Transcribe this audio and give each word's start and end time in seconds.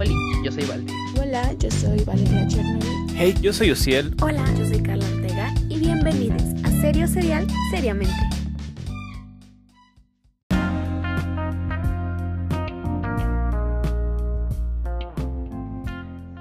Hola, 0.00 0.14
yo 0.42 0.50
soy 0.50 0.64
Valdi. 0.64 0.94
Hola, 1.20 1.52
yo 1.58 1.70
soy 1.70 2.02
Valeria 2.04 2.48
Chernobyl. 2.48 3.16
Hey, 3.16 3.34
yo 3.42 3.52
soy 3.52 3.70
Uciel. 3.70 4.16
Hola, 4.22 4.42
yo 4.54 4.64
soy 4.64 4.82
Carla 4.82 5.04
Ortega 5.04 5.52
y 5.68 5.78
bienvenidos 5.78 6.42
a 6.64 6.70
Serio 6.80 7.06
Serial 7.06 7.46
Seriamente. 7.70 8.14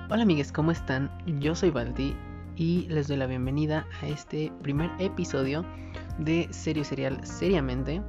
Hola 0.10 0.24
amigues, 0.24 0.54
¿cómo 0.54 0.72
están? 0.72 1.12
Yo 1.42 1.54
soy 1.54 1.70
Valdi 1.70 2.16
y 2.56 2.88
les 2.88 3.10
doy 3.10 3.18
la 3.18 3.28
bienvenida 3.28 3.86
a 4.02 4.08
este 4.08 4.54
primer 4.62 4.90
episodio 5.00 5.66
de 6.18 6.48
Serio 6.52 6.86
Serial 6.86 7.20
Seriamente 7.26 8.02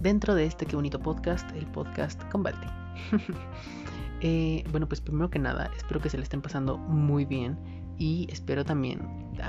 dentro 0.00 0.34
de 0.34 0.46
este 0.46 0.66
qué 0.66 0.74
bonito 0.74 0.98
podcast, 0.98 1.48
el 1.52 1.68
podcast 1.68 2.20
con 2.30 2.42
Balti. 2.42 2.66
Eh, 4.24 4.62
bueno, 4.70 4.88
pues 4.88 5.00
primero 5.00 5.30
que 5.30 5.40
nada, 5.40 5.68
espero 5.76 6.00
que 6.00 6.08
se 6.08 6.16
le 6.16 6.22
estén 6.22 6.42
pasando 6.42 6.78
muy 6.78 7.24
bien 7.24 7.58
y 7.98 8.28
espero 8.30 8.64
también 8.64 9.00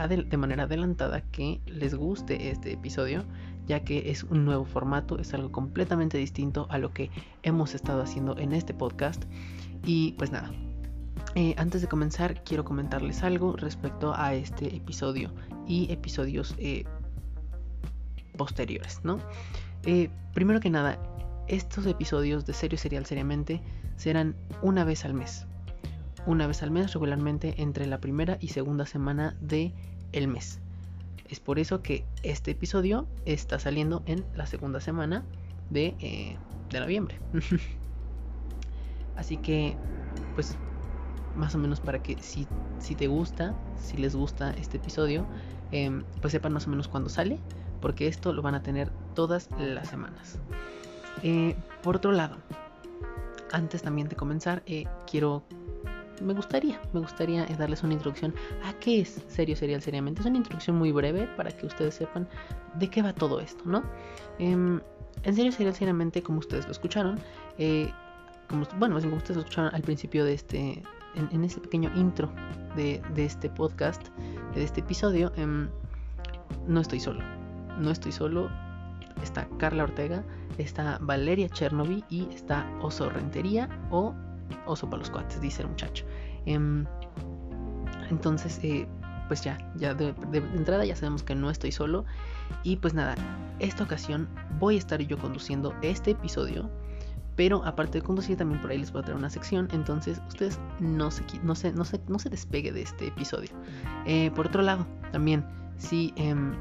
de 0.08 0.38
manera 0.38 0.64
adelantada 0.64 1.22
que 1.22 1.62
les 1.68 1.94
guste 1.94 2.50
este 2.50 2.74
episodio, 2.74 3.24
ya 3.68 3.82
que 3.82 4.10
es 4.10 4.24
un 4.24 4.46
nuevo 4.46 4.66
formato, 4.66 5.20
es 5.20 5.32
algo 5.36 5.52
completamente 5.52 6.18
distinto 6.18 6.66
a 6.72 6.80
lo 6.80 6.92
que 6.92 7.12
hemos 7.44 7.76
estado 7.76 8.02
haciendo 8.02 8.36
en 8.40 8.52
este 8.52 8.74
podcast. 8.74 9.26
Y 9.86 10.14
pues 10.14 10.32
nada, 10.32 10.52
eh, 11.36 11.54
antes 11.58 11.84
de 11.84 11.88
comenzar 11.88 12.44
quiero 12.44 12.66
comentarles 12.66 13.22
algo 13.22 13.56
respecto 13.56 14.16
a 14.16 14.34
este 14.34 14.76
episodio 14.76 15.32
y 15.68 15.92
episodios 15.92 16.56
eh, 16.58 16.86
posteriores, 18.38 19.02
¿no? 19.04 19.20
Primero 20.34 20.60
que 20.60 20.72
nada, 20.72 20.98
estos 21.48 21.86
episodios 21.86 22.48
de 22.48 22.54
Serio 22.54 22.80
Serial 22.80 23.06
Seriamente 23.06 23.62
serán 23.98 24.36
una 24.62 24.84
vez 24.84 25.06
al 25.06 25.14
mes. 25.14 25.46
Una 26.26 26.48
vez 26.48 26.64
al 26.64 26.72
mes 26.72 26.94
regularmente 26.94 27.56
entre 27.58 27.86
la 27.86 28.00
primera 28.00 28.38
y 28.40 28.50
segunda 28.50 28.86
semana 28.86 29.36
de 29.42 29.74
el 30.12 30.28
mes. 30.28 30.60
Es 31.30 31.40
por 31.40 31.60
eso 31.60 31.82
que 31.82 32.06
este 32.22 32.52
episodio 32.52 33.08
está 33.26 33.60
saliendo 33.60 34.04
en 34.06 34.24
la 34.36 34.46
segunda 34.46 34.80
semana 34.80 35.24
de, 35.70 35.96
eh, 36.00 36.38
de 36.70 36.80
noviembre. 36.80 37.20
Así 39.16 39.38
que, 39.38 39.76
pues, 40.36 40.56
más 41.36 41.56
o 41.56 41.58
menos 41.58 41.80
para 41.80 42.02
que 42.02 42.22
si, 42.22 42.48
si 42.80 42.96
te 42.96 43.08
gusta, 43.08 43.56
si 43.82 43.98
les 43.98 44.16
gusta 44.16 44.52
este 44.52 44.78
episodio, 44.78 45.26
em, 45.72 46.04
pues 46.22 46.32
sepan 46.32 46.54
más 46.54 46.68
o 46.68 46.70
menos 46.70 46.88
cuándo 46.88 47.10
sale 47.10 47.40
porque 47.84 48.08
esto 48.08 48.32
lo 48.32 48.42
van 48.42 48.56
a 48.56 48.64
tener 48.64 48.90
todas 49.14 49.50
las 49.60 49.90
semanas. 49.90 50.40
Eh, 51.22 51.54
por 51.82 51.98
otro 51.98 52.14
lado, 52.14 52.38
antes 53.54 53.82
también 53.82 54.08
de 54.10 54.16
comenzar, 54.16 54.64
eh, 54.66 54.86
quiero, 55.10 55.44
me 56.22 56.34
gustaría, 56.34 56.82
me 56.94 57.00
gustaría 57.00 57.46
eh, 57.46 57.56
darles 57.58 57.84
una 57.84 57.94
introducción 57.94 58.34
a 58.64 58.74
qué 58.74 59.02
es 59.02 59.24
Serio 59.28 59.56
Serial 59.56 59.82
Seriamente. 59.82 60.22
Es 60.22 60.28
una 60.28 60.38
introducción 60.38 60.78
muy 60.78 60.92
breve 60.92 61.28
para 61.38 61.52
que 61.52 61.66
ustedes 61.66 61.96
sepan 61.96 62.28
de 62.76 62.90
qué 62.90 63.02
va 63.02 63.14
todo 63.14 63.40
esto, 63.40 63.64
¿no? 63.66 63.84
Em, 64.40 64.82
en 65.24 65.36
Serio 65.36 65.52
Serial 65.52 65.76
Seriamente, 65.76 66.22
como 66.22 66.40
ustedes 66.40 66.66
lo 66.66 66.72
escucharon, 66.72 67.20
como, 68.50 68.66
bueno, 68.78 69.00
como 69.00 69.16
ustedes 69.16 69.38
lo 69.38 69.42
escucharon 69.42 69.74
al 69.74 69.82
principio 69.82 70.26
de 70.26 70.34
este, 70.34 70.84
en, 71.16 71.44
este 71.44 71.62
pequeño 71.62 71.92
intro 71.96 72.30
de, 72.76 73.02
este 73.16 73.50
podcast, 73.50 74.10
de 74.56 74.64
este 74.64 74.82
episodio, 74.82 75.32
em, 75.38 75.70
no 76.68 76.82
estoy 76.82 77.00
solo 77.00 77.24
no 77.78 77.92
estoy 77.92 78.12
solo, 78.12 78.50
está 79.22 79.48
Carla 79.58 79.84
Ortega, 79.84 80.24
está 80.58 80.98
Valeria 81.02 81.50
Chernobyl 81.50 82.04
y 82.10 82.28
está 82.34 82.66
Oso 82.82 83.10
Rentería 83.10 83.70
o 83.92 84.14
Oso 84.66 84.90
para 84.90 85.00
los 85.00 85.10
cuates, 85.10 85.42
dice 85.42 85.62
el 85.62 85.70
muchacho. 85.70 86.06
Em, 86.46 86.86
entonces, 88.10 88.60
eh, 88.64 88.88
pues 89.28 89.42
ya, 89.42 89.58
ya 89.76 89.94
de, 89.94 90.14
entrada 90.56 90.86
ya 90.86 90.96
sabemos 90.96 91.24
que 91.24 91.36
no 91.36 91.50
estoy 91.50 91.72
solo. 91.72 92.06
Y 92.64 92.78
pues 92.78 92.94
nada, 92.94 93.16
esta 93.60 93.84
ocasión 93.84 94.28
voy 94.60 94.76
a 94.76 94.80
estar 94.80 95.02
yo 95.02 95.18
conduciendo 95.18 95.74
este 95.82 96.12
episodio. 96.12 96.70
Pero 97.36 97.66
aparte 97.66 98.00
de 98.00 98.04
conducir, 98.04 98.38
también 98.38 98.62
por 98.62 98.70
ahí 98.70 98.78
les 98.78 98.92
voy 98.92 99.02
a 99.02 99.06
traer 99.06 99.18
una 99.18 99.30
sección. 99.30 99.68
Entonces, 99.72 100.22
ustedes 100.28 100.60
no 100.80 101.10
se, 101.10 101.24
no 101.42 101.56
se, 101.56 101.74
no 101.74 101.84
se, 101.84 102.00
no 102.08 102.20
se 102.20 102.30
despegue 102.30 102.72
de 102.72 102.84
este 102.84 103.08
episodio. 103.08 103.50
Eh, 104.06 104.30
por 104.36 104.48
otro 104.48 104.62
lado, 104.62 104.86
también, 105.12 105.44
si 105.78 106.14
em, 106.16 106.54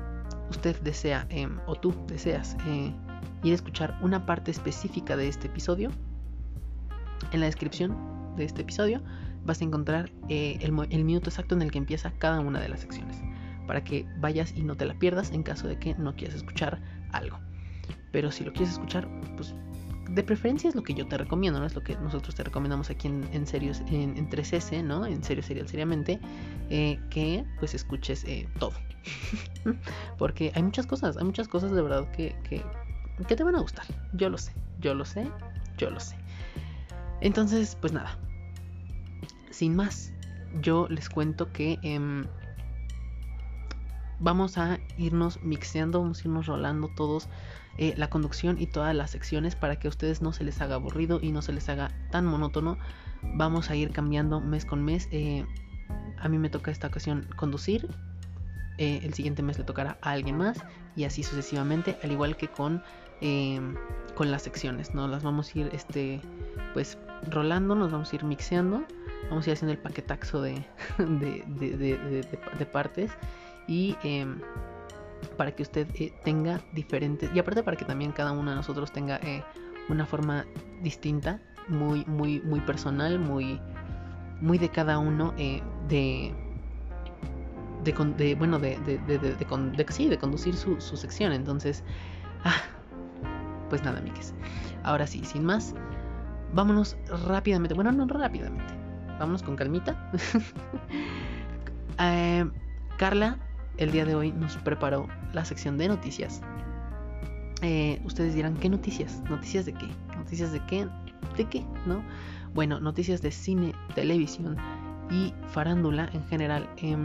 usted 0.52 0.80
desea 0.82 1.26
em, 1.28 1.58
o 1.66 1.74
tú 1.74 1.94
deseas 2.06 2.56
eh, 2.66 2.94
ir 3.42 3.52
a 3.52 3.54
escuchar 3.54 3.98
una 4.00 4.24
parte 4.24 4.50
específica 4.50 5.16
de 5.16 5.28
este 5.28 5.48
episodio, 5.48 5.90
en 7.32 7.40
la 7.40 7.46
descripción 7.46 7.96
de 8.36 8.44
este 8.44 8.62
episodio 8.62 9.02
vas 9.44 9.60
a 9.60 9.64
encontrar 9.64 10.10
eh, 10.28 10.58
el, 10.60 10.72
minuto 11.04 11.30
exacto 11.30 11.54
en 11.54 11.62
el 11.62 11.70
que 11.70 11.78
empieza 11.78 12.12
cada 12.18 12.40
una 12.40 12.60
de 12.60 12.68
las 12.68 12.80
secciones, 12.80 13.20
para 13.66 13.82
que 13.82 14.06
vayas 14.18 14.54
y 14.56 14.62
no 14.62 14.76
te 14.76 14.86
la 14.86 14.94
pierdas 14.94 15.32
en 15.32 15.42
caso 15.42 15.66
de 15.66 15.78
que 15.78 15.94
no 15.94 16.14
quieras 16.14 16.36
escuchar 16.36 16.80
algo. 17.10 17.38
Pero 18.12 18.30
si 18.30 18.44
lo 18.44 18.52
quieres 18.52 18.72
escuchar, 18.72 19.08
pues 19.36 19.54
de 20.14 20.22
preferencia 20.22 20.68
es 20.68 20.74
lo 20.74 20.82
que 20.82 20.92
yo 20.94 21.06
te 21.06 21.16
recomiendo, 21.16 21.58
¿no? 21.58 21.66
Es 21.66 21.74
lo 21.74 21.82
que 21.82 21.96
nosotros 21.96 22.34
te 22.34 22.44
recomendamos 22.44 22.90
aquí 22.90 23.08
en, 23.08 23.26
en 23.32 23.46
serios, 23.46 23.80
en, 23.88 24.16
en 24.16 24.28
3S, 24.28 24.84
¿no? 24.84 25.06
En 25.06 25.24
serio, 25.24 25.42
serial, 25.42 25.68
seriamente, 25.68 26.20
eh, 26.68 27.00
que 27.08 27.44
pues 27.58 27.74
escuches 27.74 28.24
todo. 28.58 28.72
Porque 30.18 30.52
hay 30.54 30.62
muchas 30.62 30.86
cosas, 30.86 31.16
hay 31.16 31.24
muchas 31.24 31.48
cosas 31.48 31.72
de 31.72 31.80
verdad 31.80 32.10
que, 32.12 32.36
que, 32.44 32.62
te 33.34 33.42
van 33.42 33.56
a 33.56 33.60
gustar. 33.60 33.86
Yo 34.12 34.28
lo 34.28 34.36
sé, 34.36 34.52
yo 34.80 34.94
lo 34.94 35.04
sé, 35.04 35.26
yo 35.78 35.90
lo 35.90 36.00
sé. 36.00 36.16
Entonces, 37.20 37.76
pues 37.80 37.92
nada. 37.92 38.18
Sin 39.50 39.74
más, 39.76 40.12
yo 40.60 40.88
les 40.90 41.08
cuento 41.08 41.52
que 41.52 41.78
em, 41.82 42.26
vamos 44.18 44.58
a 44.58 44.78
irnos 44.98 45.42
mixeando, 45.42 46.00
vamos 46.00 46.18
a 46.18 46.28
irnos 46.28 46.46
rolando 46.46 46.88
todos 46.88 47.28
eh, 47.78 47.94
la 47.96 48.10
conducción 48.10 48.60
y 48.60 48.66
todas 48.66 48.94
las 48.94 49.10
secciones 49.10 49.56
para 49.56 49.76
que 49.76 49.88
a 49.88 49.90
ustedes 49.90 50.22
no 50.22 50.32
se 50.32 50.44
les 50.44 50.60
haga 50.60 50.74
aburrido 50.74 51.20
y 51.22 51.32
no 51.32 51.42
se 51.42 51.52
les 51.52 51.68
haga 51.68 51.90
tan 52.10 52.26
monótono. 52.26 52.78
Vamos 53.22 53.70
a 53.70 53.76
ir 53.76 53.90
cambiando 53.90 54.40
mes 54.40 54.64
con 54.64 54.84
mes. 54.84 55.08
Eh, 55.10 55.46
a 56.18 56.28
mí 56.28 56.38
me 56.38 56.50
toca 56.50 56.70
esta 56.70 56.88
ocasión 56.88 57.26
conducir 57.36 57.88
eh, 58.78 59.00
el 59.02 59.14
siguiente 59.14 59.42
mes 59.42 59.58
le 59.58 59.64
tocará 59.64 59.98
a 60.00 60.12
alguien 60.12 60.38
más 60.38 60.64
y 60.96 61.04
así 61.04 61.22
sucesivamente, 61.22 61.98
al 62.02 62.12
igual 62.12 62.36
que 62.36 62.48
con, 62.48 62.82
con 64.14 64.30
las 64.30 64.42
secciones, 64.42 64.94
¿no? 64.94 65.06
Las 65.08 65.22
vamos 65.22 65.54
a 65.54 65.58
ir, 65.58 65.70
este, 65.72 66.20
pues, 66.72 66.98
rolando, 67.30 67.74
nos 67.74 67.92
vamos 67.92 68.12
a 68.12 68.16
ir 68.16 68.24
mixeando, 68.24 68.84
vamos 69.30 69.46
a 69.46 69.50
ir 69.50 69.54
haciendo 69.54 69.72
el 69.72 69.78
paquetaxo 69.78 70.42
de, 70.42 70.64
de, 70.98 72.66
partes 72.72 73.10
y 73.68 73.96
em, 74.02 74.40
para 75.36 75.52
que 75.52 75.62
usted 75.62 75.86
eh, 75.94 76.12
tenga 76.24 76.60
diferentes, 76.72 77.30
y 77.34 77.38
aparte 77.38 77.62
para 77.62 77.76
que 77.76 77.84
también 77.84 78.12
cada 78.12 78.32
uno 78.32 78.50
de 78.50 78.56
nosotros 78.56 78.92
tenga 78.92 79.16
eh, 79.18 79.42
una 79.88 80.06
forma 80.06 80.44
distinta, 80.82 81.40
muy, 81.68 82.04
muy, 82.06 82.40
muy 82.40 82.60
personal, 82.60 83.18
muy, 83.18 83.60
muy 84.40 84.58
de 84.58 84.68
cada 84.68 84.98
uno 84.98 85.32
de 85.88 86.34
de, 87.84 88.34
bueno, 88.36 88.58
de, 88.58 88.78
de, 88.80 88.98
de, 88.98 89.86
sí, 89.90 90.08
de 90.08 90.18
conducir 90.18 90.54
su, 90.54 90.80
su 90.80 90.96
sección. 90.96 91.32
Entonces, 91.32 91.82
ah, 92.44 92.62
pues 93.68 93.82
nada, 93.82 93.98
amigues. 93.98 94.34
Ahora 94.84 95.06
sí, 95.06 95.24
sin 95.24 95.44
más, 95.44 95.74
vámonos 96.52 96.96
rápidamente. 97.26 97.74
Bueno, 97.74 97.92
no 97.92 98.06
rápidamente. 98.06 98.74
Vámonos 99.18 99.42
con 99.42 99.56
calmita. 99.56 100.10
Eh, 101.98 102.50
Carla, 102.96 103.36
el 103.78 103.90
día 103.92 104.04
de 104.04 104.14
hoy 104.14 104.32
nos 104.32 104.56
preparó 104.58 105.08
la 105.32 105.44
sección 105.44 105.78
de 105.78 105.88
noticias. 105.88 106.40
Eh, 107.62 108.00
ustedes 108.04 108.34
dirán, 108.34 108.56
¿qué 108.56 108.68
noticias? 108.68 109.22
¿Noticias 109.30 109.66
de 109.66 109.72
qué? 109.72 109.88
¿Noticias 110.16 110.52
de 110.52 110.60
qué? 110.66 110.88
¿De 111.36 111.44
qué? 111.48 111.64
¿No? 111.86 112.02
Bueno, 112.54 112.80
noticias 112.80 113.22
de 113.22 113.30
cine, 113.30 113.72
televisión 113.94 114.56
y 115.10 115.32
farándula 115.48 116.10
en 116.12 116.24
general. 116.26 116.68
Eh, 116.78 116.96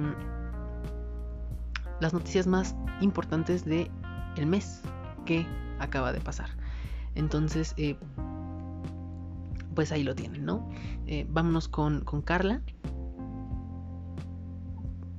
las 1.99 2.13
noticias 2.13 2.47
más 2.47 2.75
importantes 3.01 3.65
de 3.65 3.89
el 4.35 4.45
mes 4.45 4.81
que 5.25 5.45
acaba 5.79 6.13
de 6.13 6.21
pasar. 6.21 6.49
Entonces, 7.15 7.73
eh, 7.77 7.97
pues 9.75 9.91
ahí 9.91 10.03
lo 10.03 10.15
tienen, 10.15 10.45
¿no? 10.45 10.69
Eh, 11.07 11.25
vámonos 11.29 11.67
con, 11.67 12.03
Carla. 12.23 12.61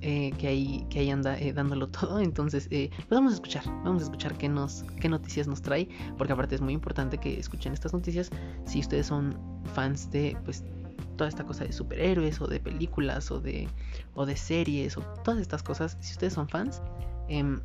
Eh, 0.00 0.30
que, 0.38 0.46
ahí, 0.46 0.86
que 0.90 1.00
ahí 1.00 1.10
anda 1.10 1.36
dándolo 1.54 1.88
todo. 1.88 2.20
Entonces, 2.20 2.68
pues 2.68 3.10
vamos 3.10 3.32
a 3.32 3.34
escuchar. 3.34 3.64
Vamos 3.84 4.02
a 4.02 4.04
escuchar 4.04 4.36
qué, 4.38 4.48
nos, 4.48 4.84
qué 5.00 5.08
noticias 5.08 5.48
nos 5.48 5.62
trae. 5.62 5.88
Porque 6.16 6.32
aparte 6.32 6.54
es 6.54 6.60
muy 6.60 6.72
importante 6.72 7.18
que 7.18 7.38
escuchen 7.38 7.72
estas 7.72 7.92
noticias. 7.92 8.30
Si 8.64 8.80
ustedes 8.80 9.06
son 9.06 9.36
fans 9.74 10.10
de 10.10 10.36
pues 10.44 10.64
toda 11.18 11.28
esta 11.28 11.44
cosa 11.44 11.64
de 11.64 11.72
superhéroes 11.72 12.40
o 12.40 12.46
de 12.46 12.60
películas 12.60 13.30
o 13.30 13.40
de, 13.40 13.68
o 14.14 14.24
de 14.24 14.36
series 14.36 14.96
o 14.96 15.02
todas 15.24 15.40
estas 15.40 15.62
cosas, 15.62 15.98
si 16.00 16.12
ustedes 16.12 16.32
son 16.32 16.48
fans, 16.48 16.80
em, 17.28 17.60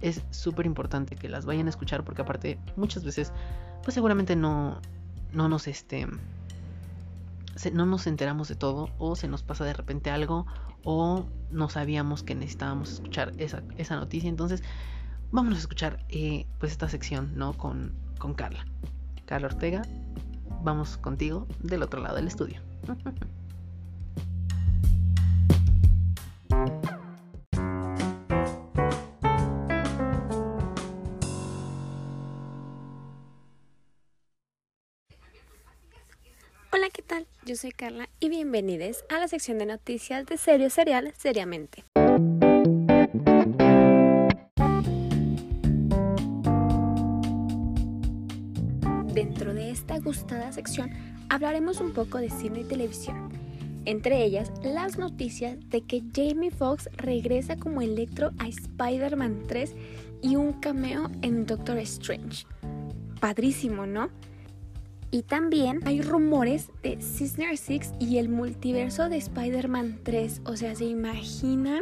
es 0.00 0.22
súper 0.30 0.66
importante 0.66 1.16
que 1.16 1.28
las 1.28 1.46
vayan 1.46 1.66
a 1.66 1.70
escuchar 1.70 2.04
porque 2.04 2.22
aparte 2.22 2.58
muchas 2.76 3.02
veces 3.04 3.32
pues 3.82 3.94
seguramente 3.94 4.36
no, 4.36 4.80
no 5.32 5.48
nos 5.48 5.66
este 5.66 6.06
no 7.72 7.86
nos 7.86 8.06
enteramos 8.06 8.48
de 8.48 8.56
todo 8.56 8.90
o 8.98 9.16
se 9.16 9.28
nos 9.28 9.42
pasa 9.42 9.64
de 9.64 9.72
repente 9.72 10.10
algo 10.10 10.46
o 10.84 11.26
no 11.50 11.68
sabíamos 11.68 12.22
que 12.22 12.34
necesitábamos 12.34 12.92
escuchar 12.92 13.32
esa, 13.38 13.62
esa 13.76 13.96
noticia. 13.96 14.28
Entonces, 14.28 14.62
vámonos 15.30 15.58
a 15.58 15.60
escuchar 15.60 16.04
eh, 16.08 16.46
pues 16.58 16.72
esta 16.72 16.88
sección, 16.88 17.36
¿no? 17.36 17.54
Con, 17.54 17.94
con 18.18 18.34
Carla. 18.34 18.66
Carla 19.24 19.48
Ortega, 19.48 19.82
vamos 20.62 20.98
contigo 20.98 21.46
del 21.60 21.82
otro 21.82 22.00
lado 22.00 22.16
del 22.16 22.28
estudio. 22.28 22.60
Soy 37.56 37.72
Carla 37.72 38.10
y 38.20 38.28
bienvenidos 38.28 39.02
a 39.08 39.18
la 39.18 39.28
sección 39.28 39.56
de 39.56 39.64
noticias 39.64 40.26
de 40.26 40.36
Serio 40.36 40.68
Serial 40.68 41.14
Seriamente. 41.16 41.84
Dentro 49.14 49.54
de 49.54 49.70
esta 49.70 49.98
gustada 50.00 50.52
sección 50.52 50.90
hablaremos 51.30 51.80
un 51.80 51.94
poco 51.94 52.18
de 52.18 52.28
cine 52.28 52.60
y 52.60 52.64
televisión. 52.64 53.30
Entre 53.86 54.22
ellas, 54.22 54.52
las 54.62 54.98
noticias 54.98 55.56
de 55.70 55.80
que 55.80 56.02
Jamie 56.14 56.50
Foxx 56.50 56.90
regresa 56.98 57.56
como 57.56 57.80
Electro 57.80 58.32
a 58.38 58.48
Spider-Man 58.48 59.44
3 59.48 59.74
y 60.20 60.36
un 60.36 60.60
cameo 60.60 61.10
en 61.22 61.46
Doctor 61.46 61.78
Strange. 61.78 62.46
Padrísimo, 63.18 63.86
¿no? 63.86 64.10
Y 65.10 65.22
también 65.22 65.80
hay 65.86 66.02
rumores 66.02 66.70
de 66.82 67.00
Sinister 67.00 67.56
Six 67.56 67.92
y 68.00 68.18
el 68.18 68.28
multiverso 68.28 69.08
de 69.08 69.16
Spider-Man 69.16 70.00
3. 70.02 70.42
O 70.44 70.56
sea, 70.56 70.74
¿se 70.74 70.84
imaginan 70.84 71.80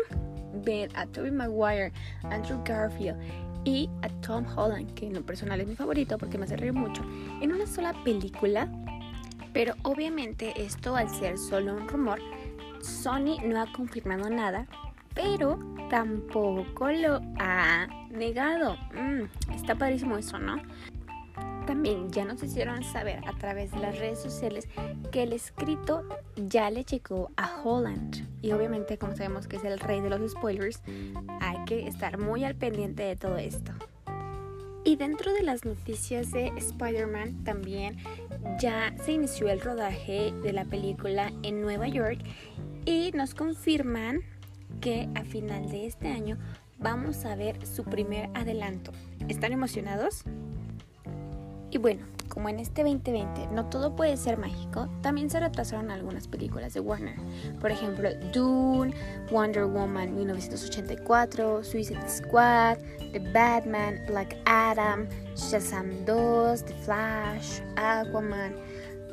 ver 0.65 0.91
a 0.94 1.06
Tobey 1.06 1.31
Maguire, 1.31 1.93
Andrew 2.25 2.62
Garfield 2.65 3.17
y 3.65 3.88
a 4.03 4.09
Tom 4.21 4.44
Holland, 4.56 4.93
que 4.94 5.06
en 5.06 5.15
lo 5.15 5.23
personal 5.23 5.61
es 5.61 5.67
mi 5.67 5.75
favorito 5.75 6.19
porque 6.19 6.38
me 6.38 6.44
hace 6.44 6.56
reír 6.56 6.75
mucho, 6.75 7.03
en 7.41 7.53
una 7.53 7.67
sola 7.67 7.94
película? 8.05 8.69
Pero 9.53 9.75
obviamente 9.82 10.53
esto 10.62 10.97
al 10.97 11.09
ser 11.09 11.38
solo 11.38 11.75
un 11.75 11.88
rumor, 11.88 12.20
Sony 12.82 13.38
no 13.43 13.62
ha 13.62 13.73
confirmado 13.73 14.29
nada, 14.29 14.67
pero 15.15 15.59
tampoco 15.88 16.91
lo 16.91 17.20
ha 17.38 17.87
negado. 18.11 18.77
Mm, 18.94 19.53
está 19.55 19.75
padrísimo 19.77 20.19
eso, 20.19 20.38
¿no? 20.38 20.56
También 21.67 22.11
ya 22.11 22.25
nos 22.25 22.43
hicieron 22.43 22.85
saber 22.85 23.27
a 23.27 23.33
través 23.39 23.71
de 23.73 23.79
las 23.79 23.99
redes 23.99 24.21
sociales 24.21 24.69
que 25.11 25.23
el 25.23 25.33
escrito 25.33 26.05
ya 26.37 26.71
le 26.71 26.85
llegó 26.85 27.31
a 27.37 27.63
Holland. 27.63 28.29
Y 28.43 28.53
obviamente 28.53 28.99
como 28.99 29.17
sabemos 29.17 29.47
que 29.47 29.57
es 29.57 29.65
el 29.65 29.81
rey 29.81 30.01
de 30.01 30.11
los 30.11 30.31
spoilers, 30.31 30.83
hay 31.41 31.57
que 31.65 31.87
estar 31.87 32.19
muy 32.19 32.45
al 32.45 32.55
pendiente 32.55 33.03
de 33.03 33.17
todo 33.17 33.39
esto. 33.39 33.73
Y 34.85 34.97
dentro 34.97 35.33
de 35.33 35.43
las 35.43 35.65
noticias 35.65 36.31
de 36.31 36.49
Spider-Man 36.57 37.45
también 37.45 37.97
ya 38.61 38.95
se 39.03 39.13
inició 39.13 39.49
el 39.49 39.63
rodaje 39.63 40.35
de 40.43 40.53
la 40.53 40.67
película 40.67 41.33
en 41.43 41.63
Nueva 41.63 41.89
York 41.89 42.19
y 42.85 43.11
nos 43.13 43.35
confirman 43.35 44.21
que 44.83 45.09
a 45.15 45.25
final 45.25 45.71
de 45.71 45.87
este 45.87 46.09
año 46.09 46.37
vamos 46.79 47.25
a 47.25 47.35
ver 47.35 47.67
su 47.67 47.85
primer 47.85 48.29
adelanto. 48.35 48.93
¿Están 49.29 49.53
emocionados? 49.53 50.25
Y 51.75 51.79
bueno, 51.79 52.06
como 52.29 52.49
en 52.49 52.61
este 52.61 52.85
2020 52.85 53.49
no 53.49 53.67
todo 53.69 53.97
puede 53.97 54.17
ser 54.17 54.38
mágico, 54.38 54.88
también 55.03 55.29
se 55.29 55.41
retrasaron 55.41 55.91
algunas 55.91 56.29
películas 56.29 56.73
de 56.73 56.79
Warner. 56.79 57.17
Por 57.61 57.73
ejemplo, 57.73 58.11
Dune, 58.32 58.94
Wonder 59.32 59.65
Woman 59.65 60.15
1984, 60.15 61.65
Suicide 61.65 62.09
Squad, 62.09 62.79
The 63.12 63.19
Batman, 63.32 63.99
Black 64.06 64.37
Adam, 64.44 65.09
Shazam 65.35 66.05
2, 66.05 66.65
The 66.65 66.75
Flash, 66.85 67.59
Aquaman. 67.75 68.55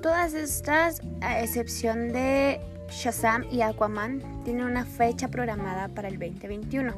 Todas 0.03 0.35
estas, 0.35 1.01
a 1.21 1.41
excepción 1.41 2.09
de 2.09 2.61
Shazam 2.91 3.43
y 3.51 3.61
Aquaman, 3.61 4.21
tienen 4.43 4.65
una 4.65 4.85
fecha 4.85 5.29
programada 5.29 5.87
para 5.87 6.09
el 6.09 6.19
2021. 6.19 6.93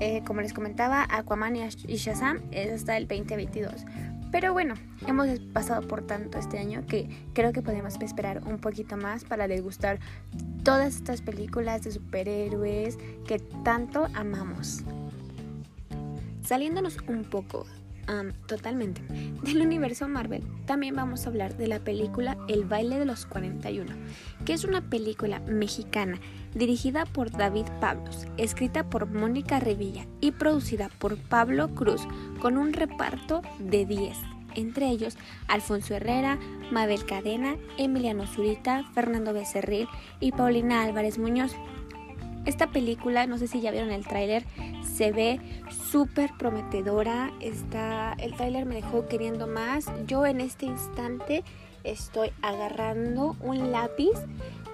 Eh, 0.00 0.22
como 0.26 0.40
les 0.40 0.54
comentaba, 0.54 1.06
Aquaman 1.10 1.54
y 1.56 1.96
Shazam 1.96 2.40
es 2.50 2.72
hasta 2.72 2.96
el 2.96 3.06
2022. 3.06 3.84
Pero 4.30 4.52
bueno, 4.52 4.74
hemos 5.06 5.28
pasado 5.52 5.86
por 5.86 6.06
tanto 6.06 6.38
este 6.38 6.58
año 6.58 6.86
que 6.86 7.08
creo 7.32 7.52
que 7.52 7.62
podemos 7.62 7.96
esperar 8.00 8.42
un 8.46 8.58
poquito 8.58 8.96
más 8.96 9.24
para 9.24 9.48
degustar 9.48 9.98
todas 10.62 10.96
estas 10.96 11.20
películas 11.20 11.82
de 11.82 11.92
superhéroes 11.92 12.96
que 13.26 13.40
tanto 13.64 14.06
amamos. 14.14 14.82
Saliéndonos 16.42 16.98
un 17.08 17.24
poco, 17.24 17.66
um, 18.08 18.32
totalmente, 18.46 19.02
del 19.42 19.62
universo 19.62 20.06
Marvel, 20.08 20.44
también 20.64 20.94
vamos 20.94 21.26
a 21.26 21.30
hablar 21.30 21.56
de 21.56 21.66
la 21.66 21.80
película 21.80 22.36
El 22.48 22.64
baile 22.64 22.98
de 22.98 23.06
los 23.06 23.26
41, 23.26 23.92
que 24.44 24.52
es 24.52 24.64
una 24.64 24.80
película 24.80 25.40
mexicana 25.40 26.18
dirigida 26.54 27.06
por 27.06 27.30
David 27.30 27.66
Pablos, 27.80 28.26
escrita 28.36 28.88
por 28.88 29.06
Mónica 29.06 29.60
Revilla 29.60 30.06
y 30.20 30.32
producida 30.32 30.90
por 30.98 31.16
Pablo 31.16 31.74
Cruz, 31.74 32.02
con 32.40 32.56
un 32.58 32.72
reparto 32.72 33.42
de 33.58 33.86
10 33.86 34.16
entre 34.54 34.88
ellos 34.88 35.16
Alfonso 35.48 35.94
Herrera, 35.94 36.38
Mabel 36.70 37.04
Cadena, 37.04 37.56
Emiliano 37.78 38.26
Zurita, 38.26 38.84
Fernando 38.94 39.32
Becerril 39.32 39.88
y 40.18 40.32
Paulina 40.32 40.82
Álvarez 40.82 41.18
Muñoz. 41.18 41.54
Esta 42.46 42.68
película, 42.68 43.26
no 43.26 43.36
sé 43.36 43.46
si 43.48 43.60
ya 43.60 43.70
vieron 43.70 43.90
el 43.90 44.06
tráiler, 44.06 44.44
se 44.82 45.12
ve 45.12 45.40
súper 45.68 46.30
prometedora. 46.38 47.32
Está, 47.40 48.14
el 48.18 48.34
tráiler 48.34 48.64
me 48.64 48.76
dejó 48.76 49.06
queriendo 49.06 49.46
más. 49.46 49.86
Yo 50.06 50.24
en 50.24 50.40
este 50.40 50.66
instante 50.66 51.44
estoy 51.84 52.32
agarrando 52.40 53.36
un 53.40 53.72
lápiz 53.72 54.14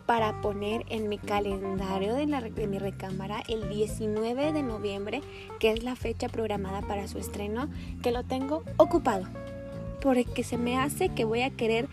para 0.07 0.41
poner 0.41 0.87
en 0.89 1.09
mi 1.09 1.19
calendario 1.19 2.15
de, 2.15 2.27
la, 2.27 2.41
mi 2.41 2.79
recámara 2.79 3.43
el 3.49 3.69
19 3.69 4.53
de 4.53 4.63
noviembre, 4.63 5.21
que 5.59 5.73
es 5.73 5.83
la 5.83 5.97
fecha 5.97 6.29
programada 6.29 6.83
para 6.83 7.09
su 7.09 7.19
estreno, 7.19 7.69
que 8.03 8.13
lo 8.13 8.23
tengo 8.23 8.63
ocupado 8.77 9.27
porque 10.01 10.45
se 10.45 10.57
me 10.57 10.79
hace 10.79 11.09
que 11.09 11.25
voy 11.25 11.43
a 11.43 11.51
querer 11.51 11.89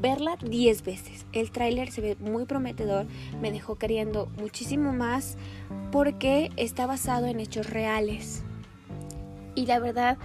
verla 0.00 0.36
10 0.36 0.82
veces. 0.82 1.24
El 1.32 1.50
tráiler 1.50 1.90
se 1.90 2.00
ve 2.00 2.16
muy 2.18 2.46
prometedor, 2.46 3.06
me 3.40 3.52
dejó 3.52 3.76
queriendo 3.76 4.28
muchísimo 4.38 4.92
más 4.92 5.36
porque 5.92 6.50
está 6.56 6.86
basado 6.86 7.26
en 7.26 7.40
hechos 7.40 7.70
reales. 7.70 8.42
Y 9.54 9.66
la 9.66 9.78
verdad, 9.78 10.18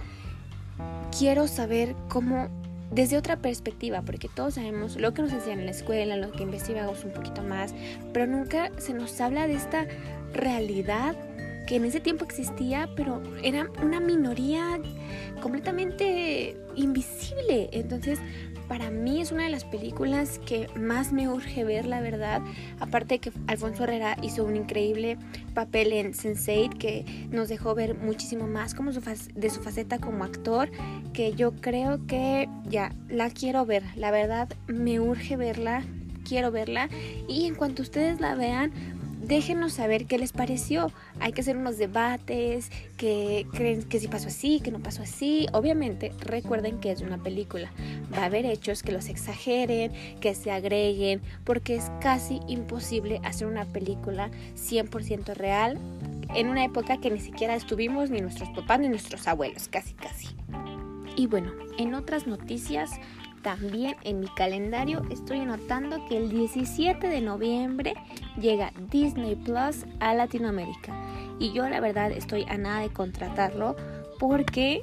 quiero 1.16 1.46
saber 1.46 1.94
cómo, 2.08 2.48
desde 2.90 3.16
otra 3.16 3.36
perspectiva, 3.36 4.02
porque 4.02 4.28
todos 4.28 4.54
sabemos 4.54 4.96
lo 4.96 5.14
que 5.14 5.22
nos 5.22 5.32
enseñan 5.32 5.60
en 5.60 5.66
la 5.66 5.72
escuela, 5.72 6.16
lo 6.16 6.32
que 6.32 6.42
investigamos 6.42 7.04
un 7.04 7.12
poquito 7.12 7.42
más, 7.42 7.74
pero 8.12 8.26
nunca 8.26 8.70
se 8.78 8.94
nos 8.94 9.20
habla 9.20 9.46
de 9.46 9.54
esta 9.54 9.86
realidad 10.32 11.14
que 11.66 11.76
en 11.76 11.84
ese 11.84 12.00
tiempo 12.00 12.24
existía, 12.24 12.88
pero 12.96 13.22
era 13.44 13.68
una 13.80 14.00
minoría 14.00 14.80
completamente 15.40 16.56
invisible. 16.74 17.70
Entonces, 17.72 18.18
para 18.70 18.92
mí 18.92 19.20
es 19.20 19.32
una 19.32 19.42
de 19.42 19.50
las 19.50 19.64
películas 19.64 20.38
que 20.46 20.68
más 20.76 21.12
me 21.12 21.28
urge 21.28 21.64
ver, 21.64 21.86
la 21.86 22.00
verdad. 22.00 22.40
Aparte 22.78 23.14
de 23.14 23.18
que 23.18 23.32
Alfonso 23.48 23.82
Herrera 23.82 24.16
hizo 24.22 24.44
un 24.44 24.54
increíble 24.54 25.18
papel 25.54 25.92
en 25.92 26.12
Sense8 26.12 26.78
que 26.78 27.28
nos 27.32 27.48
dejó 27.48 27.74
ver 27.74 27.96
muchísimo 27.96 28.46
más 28.46 28.74
como 28.74 28.92
su 28.92 29.00
de 29.34 29.50
su 29.50 29.60
faceta 29.60 29.98
como 29.98 30.22
actor, 30.22 30.70
que 31.12 31.32
yo 31.32 31.50
creo 31.56 32.06
que 32.06 32.48
ya 32.68 32.94
la 33.08 33.28
quiero 33.30 33.66
ver. 33.66 33.82
La 33.96 34.12
verdad, 34.12 34.48
me 34.68 35.00
urge 35.00 35.36
verla, 35.36 35.82
quiero 36.24 36.52
verla. 36.52 36.88
Y 37.26 37.46
en 37.46 37.56
cuanto 37.56 37.82
ustedes 37.82 38.20
la 38.20 38.36
vean, 38.36 38.70
déjenos 39.30 39.74
saber 39.74 40.06
qué 40.06 40.18
les 40.18 40.32
pareció. 40.32 40.90
Hay 41.20 41.32
que 41.32 41.40
hacer 41.40 41.56
unos 41.56 41.78
debates, 41.78 42.70
que 42.96 43.46
creen 43.52 43.84
que 43.84 44.00
si 44.00 44.08
pasó 44.08 44.26
así, 44.26 44.60
que 44.60 44.72
no 44.72 44.80
pasó 44.80 45.02
así. 45.02 45.46
Obviamente, 45.52 46.12
recuerden 46.18 46.80
que 46.80 46.90
es 46.90 47.00
una 47.00 47.22
película. 47.22 47.70
Va 48.12 48.22
a 48.22 48.24
haber 48.24 48.44
hechos 48.44 48.82
que 48.82 48.90
los 48.90 49.08
exageren, 49.08 49.92
que 50.20 50.34
se 50.34 50.50
agreguen, 50.50 51.22
porque 51.44 51.76
es 51.76 51.92
casi 52.00 52.40
imposible 52.48 53.20
hacer 53.22 53.46
una 53.46 53.64
película 53.66 54.30
100% 54.56 55.34
real 55.34 55.78
en 56.34 56.48
una 56.48 56.64
época 56.64 56.98
que 57.00 57.10
ni 57.10 57.20
siquiera 57.20 57.54
estuvimos 57.54 58.10
ni 58.10 58.20
nuestros 58.20 58.48
papás 58.50 58.80
ni 58.80 58.88
nuestros 58.88 59.28
abuelos, 59.28 59.68
casi 59.68 59.94
casi. 59.94 60.28
Y 61.16 61.28
bueno, 61.28 61.52
en 61.78 61.94
otras 61.94 62.26
noticias, 62.26 62.90
también 63.42 63.96
en 64.02 64.20
mi 64.20 64.28
calendario 64.28 65.02
estoy 65.10 65.40
anotando 65.40 66.04
que 66.08 66.16
el 66.16 66.30
17 66.30 67.06
de 67.06 67.20
noviembre 67.20 67.94
llega 68.38 68.72
Disney 68.90 69.36
Plus 69.36 69.86
a 69.98 70.14
Latinoamérica. 70.14 70.92
Y 71.38 71.52
yo 71.52 71.68
la 71.68 71.80
verdad 71.80 72.12
estoy 72.12 72.44
a 72.48 72.58
nada 72.58 72.80
de 72.80 72.90
contratarlo 72.90 73.76
porque 74.18 74.82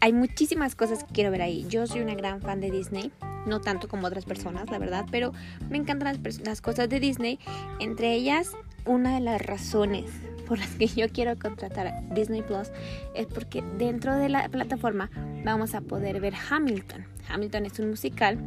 hay 0.00 0.12
muchísimas 0.12 0.76
cosas 0.76 1.04
que 1.04 1.12
quiero 1.12 1.30
ver 1.30 1.42
ahí. 1.42 1.66
Yo 1.68 1.86
soy 1.86 2.00
una 2.00 2.14
gran 2.14 2.40
fan 2.40 2.60
de 2.60 2.70
Disney. 2.70 3.12
no 3.46 3.60
tanto 3.60 3.86
como 3.86 4.08
otras 4.08 4.24
personas, 4.24 4.68
la 4.70 4.78
verdad, 4.78 5.06
pero 5.10 5.32
me 5.70 5.76
encantan 5.76 6.20
las, 6.20 6.40
las 6.40 6.60
cosas 6.60 6.88
de 6.88 6.98
Disney. 6.98 7.38
Entre 7.78 8.12
ellas, 8.12 8.56
una 8.86 9.14
de 9.14 9.20
las 9.20 9.42
razones 9.42 10.04
por 10.46 10.58
las 10.58 10.70
que 10.76 10.86
yo 10.86 11.08
quiero 11.08 11.38
contratar 11.38 11.92
Disney 12.14 12.42
Plus 12.42 12.70
es 13.14 13.26
porque 13.26 13.62
dentro 13.76 14.14
de 14.16 14.28
la 14.28 14.48
plataforma 14.48 15.10
vamos 15.44 15.74
a 15.74 15.80
poder 15.80 16.20
ver 16.20 16.34
Hamilton. 16.50 17.04
Hamilton 17.28 17.66
es 17.66 17.78
un 17.78 17.90
musical 17.90 18.38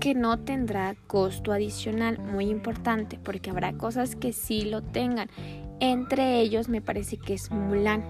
que 0.00 0.14
no 0.14 0.38
tendrá 0.38 0.94
costo 1.06 1.52
adicional, 1.52 2.18
muy 2.18 2.46
importante, 2.46 3.18
porque 3.22 3.50
habrá 3.50 3.72
cosas 3.72 4.16
que 4.16 4.32
sí 4.32 4.62
lo 4.62 4.82
tengan. 4.82 5.28
Entre 5.80 6.40
ellos 6.40 6.68
me 6.68 6.80
parece 6.80 7.16
que 7.16 7.34
es 7.34 7.50
Mulan. 7.50 8.04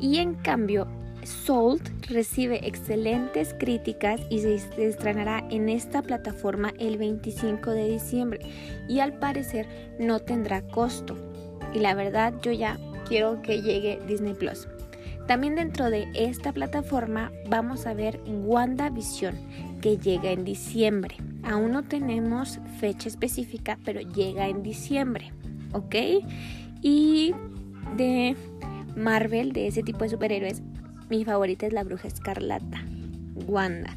Y 0.00 0.18
en 0.18 0.34
cambio, 0.34 0.86
Salt 1.24 1.82
recibe 2.08 2.66
excelentes 2.66 3.54
críticas 3.58 4.20
y 4.30 4.40
se 4.40 4.54
estrenará 4.78 5.44
en 5.50 5.68
esta 5.68 6.02
plataforma 6.02 6.72
el 6.78 6.98
25 6.98 7.70
de 7.70 7.88
diciembre 7.88 8.40
y 8.88 9.00
al 9.00 9.18
parecer 9.18 9.66
no 9.98 10.20
tendrá 10.20 10.62
costo. 10.62 11.16
Y 11.74 11.78
la 11.80 11.94
verdad 11.94 12.34
yo 12.42 12.52
ya 12.52 12.78
quiero 13.06 13.42
que 13.42 13.62
llegue 13.62 14.00
Disney 14.06 14.34
Plus. 14.34 14.68
También 15.26 15.54
dentro 15.54 15.90
de 15.90 16.08
esta 16.14 16.52
plataforma 16.52 17.30
vamos 17.48 17.86
a 17.86 17.94
ver 17.94 18.20
WandaVision 18.26 19.34
que 19.80 19.96
llega 19.96 20.30
en 20.30 20.44
diciembre. 20.44 21.16
Aún 21.44 21.72
no 21.72 21.84
tenemos 21.84 22.58
fecha 22.80 23.08
específica, 23.08 23.78
pero 23.84 24.00
llega 24.00 24.48
en 24.48 24.62
diciembre, 24.62 25.32
¿ok? 25.72 25.94
Y 26.82 27.32
de 27.96 28.36
Marvel, 28.96 29.52
de 29.52 29.68
ese 29.68 29.82
tipo 29.82 30.04
de 30.04 30.10
superhéroes, 30.10 30.62
mi 31.10 31.24
favorita 31.24 31.66
es 31.66 31.72
la 31.72 31.84
Bruja 31.84 32.08
Escarlata, 32.08 32.84
Wanda. 33.46 33.96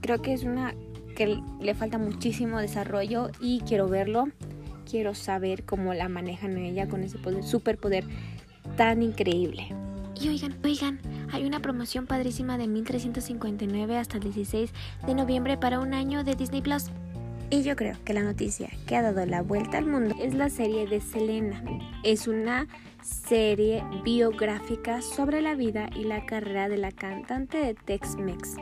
Creo 0.00 0.20
que 0.20 0.34
es 0.34 0.44
una 0.44 0.74
que 1.16 1.38
le 1.60 1.74
falta 1.74 1.98
muchísimo 1.98 2.58
desarrollo 2.58 3.30
y 3.40 3.60
quiero 3.60 3.88
verlo. 3.88 4.28
Quiero 4.88 5.14
saber 5.14 5.64
cómo 5.64 5.94
la 5.94 6.08
manejan 6.08 6.58
ella 6.58 6.88
con 6.88 7.02
ese 7.02 7.18
poder, 7.18 7.42
superpoder 7.42 8.04
tan 8.76 9.02
increíble. 9.02 9.68
Y 10.20 10.28
oigan, 10.28 10.54
oigan, 10.62 11.00
hay 11.32 11.46
una 11.46 11.60
promoción 11.60 12.06
padrísima 12.06 12.58
de 12.58 12.68
1359 12.68 13.96
hasta 13.96 14.18
el 14.18 14.24
16 14.24 14.70
de 15.06 15.14
noviembre 15.14 15.56
para 15.56 15.80
un 15.80 15.94
año 15.94 16.22
de 16.22 16.34
Disney 16.34 16.60
Plus. 16.60 16.90
Y 17.48 17.62
yo 17.62 17.76
creo 17.76 17.96
que 18.04 18.14
la 18.14 18.22
noticia 18.22 18.70
que 18.86 18.96
ha 18.96 19.02
dado 19.02 19.24
la 19.26 19.42
vuelta 19.42 19.78
al 19.78 19.86
mundo 19.86 20.14
es 20.20 20.34
la 20.34 20.48
serie 20.48 20.86
de 20.86 21.00
Selena. 21.00 21.62
Es 22.02 22.26
una 22.26 22.66
serie 23.02 23.84
biográfica 24.04 25.02
sobre 25.02 25.42
la 25.42 25.54
vida 25.54 25.90
y 25.94 26.04
la 26.04 26.24
carrera 26.26 26.68
de 26.68 26.78
la 26.78 26.92
cantante 26.92 27.58
de 27.58 27.74
Tex-Mex. 27.74 28.56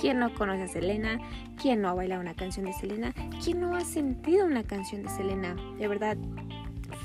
¿Quién 0.00 0.18
no 0.18 0.34
conoce 0.34 0.62
a 0.62 0.68
Selena? 0.68 1.20
¿Quién 1.60 1.82
no 1.82 1.88
ha 1.88 1.94
bailado 1.94 2.20
una 2.20 2.34
canción 2.34 2.66
de 2.66 2.72
Selena? 2.72 3.14
¿Quién 3.44 3.60
no 3.60 3.76
ha 3.76 3.82
sentido 3.82 4.46
una 4.46 4.64
canción 4.64 5.02
de 5.02 5.10
Selena? 5.10 5.54
De 5.78 5.86
verdad, 5.86 6.16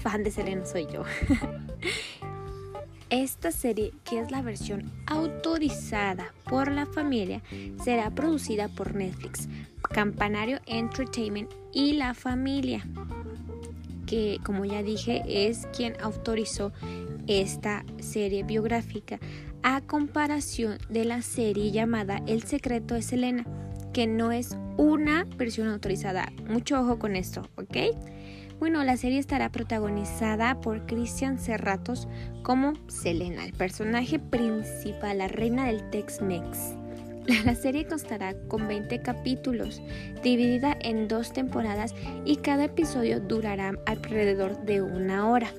fan 0.02 0.24
de 0.24 0.32
Selena 0.32 0.66
soy 0.66 0.88
yo. 0.92 1.04
Esta 3.10 3.52
serie, 3.52 3.94
que 4.04 4.20
es 4.20 4.32
la 4.32 4.42
versión 4.42 4.92
autorizada 5.06 6.34
por 6.50 6.72
la 6.72 6.86
familia, 6.86 7.42
será 7.82 8.10
producida 8.10 8.68
por 8.68 8.96
Netflix, 8.96 9.48
Campanario 9.82 10.60
Entertainment 10.66 11.50
y 11.72 11.94
la 11.94 12.14
familia, 12.14 12.86
que 14.08 14.40
como 14.44 14.66
ya 14.66 14.82
dije 14.82 15.22
es 15.28 15.68
quien 15.76 15.94
autorizó 16.02 16.74
esta 17.28 17.86
serie 18.00 18.44
biográfica 18.44 19.20
a 19.62 19.82
comparación 19.82 20.78
de 20.90 21.06
la 21.06 21.22
serie 21.22 21.72
llamada 21.72 22.22
El 22.26 22.44
secreto 22.44 22.96
de 22.96 23.02
Selena, 23.04 23.46
que 23.94 24.08
no 24.08 24.32
es 24.32 24.58
una 24.78 25.26
versión 25.38 25.68
autorizada. 25.68 26.32
Mucho 26.48 26.80
ojo 26.80 26.98
con 26.98 27.16
esto, 27.16 27.48
¿ok? 27.56 27.78
Bueno, 28.60 28.84
la 28.84 28.98
serie 28.98 29.20
estará 29.20 29.52
protagonizada 29.52 30.60
por 30.62 30.86
Christian 30.88 31.38
Serratos 31.38 32.08
como 32.44 32.74
Selena, 32.88 33.46
el 33.46 33.54
personaje 33.54 34.20
principal, 34.20 35.20
la 35.20 35.28
reina 35.28 35.68
del 35.68 35.88
Tex-Mex. 35.92 36.77
La 37.46 37.56
serie 37.56 37.86
constará 37.86 38.36
con 38.48 38.68
20 38.68 39.02
capítulos, 39.02 39.82
dividida 40.24 40.78
en 40.80 41.10
dos 41.10 41.34
temporadas 41.34 41.94
y 42.24 42.38
cada 42.38 42.66
episodio 42.66 43.20
durará 43.20 43.74
alrededor 43.86 44.58
de 44.66 44.82
una 44.82 45.30
hora. 45.30 45.52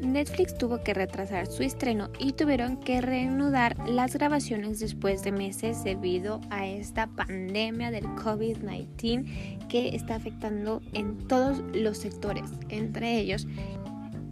Netflix 0.00 0.56
tuvo 0.56 0.82
que 0.82 0.94
retrasar 0.94 1.46
su 1.46 1.62
estreno 1.62 2.10
y 2.18 2.32
tuvieron 2.32 2.78
que 2.78 3.00
reanudar 3.00 3.76
las 3.88 4.14
grabaciones 4.14 4.80
después 4.80 5.22
de 5.22 5.30
meses 5.30 5.84
debido 5.84 6.40
a 6.50 6.66
esta 6.66 7.06
pandemia 7.06 7.92
del 7.92 8.06
COVID-19 8.16 9.68
que 9.68 9.94
está 9.94 10.16
afectando 10.16 10.80
en 10.94 11.16
todos 11.28 11.62
los 11.74 11.98
sectores, 11.98 12.50
entre 12.70 13.18
ellos 13.18 13.46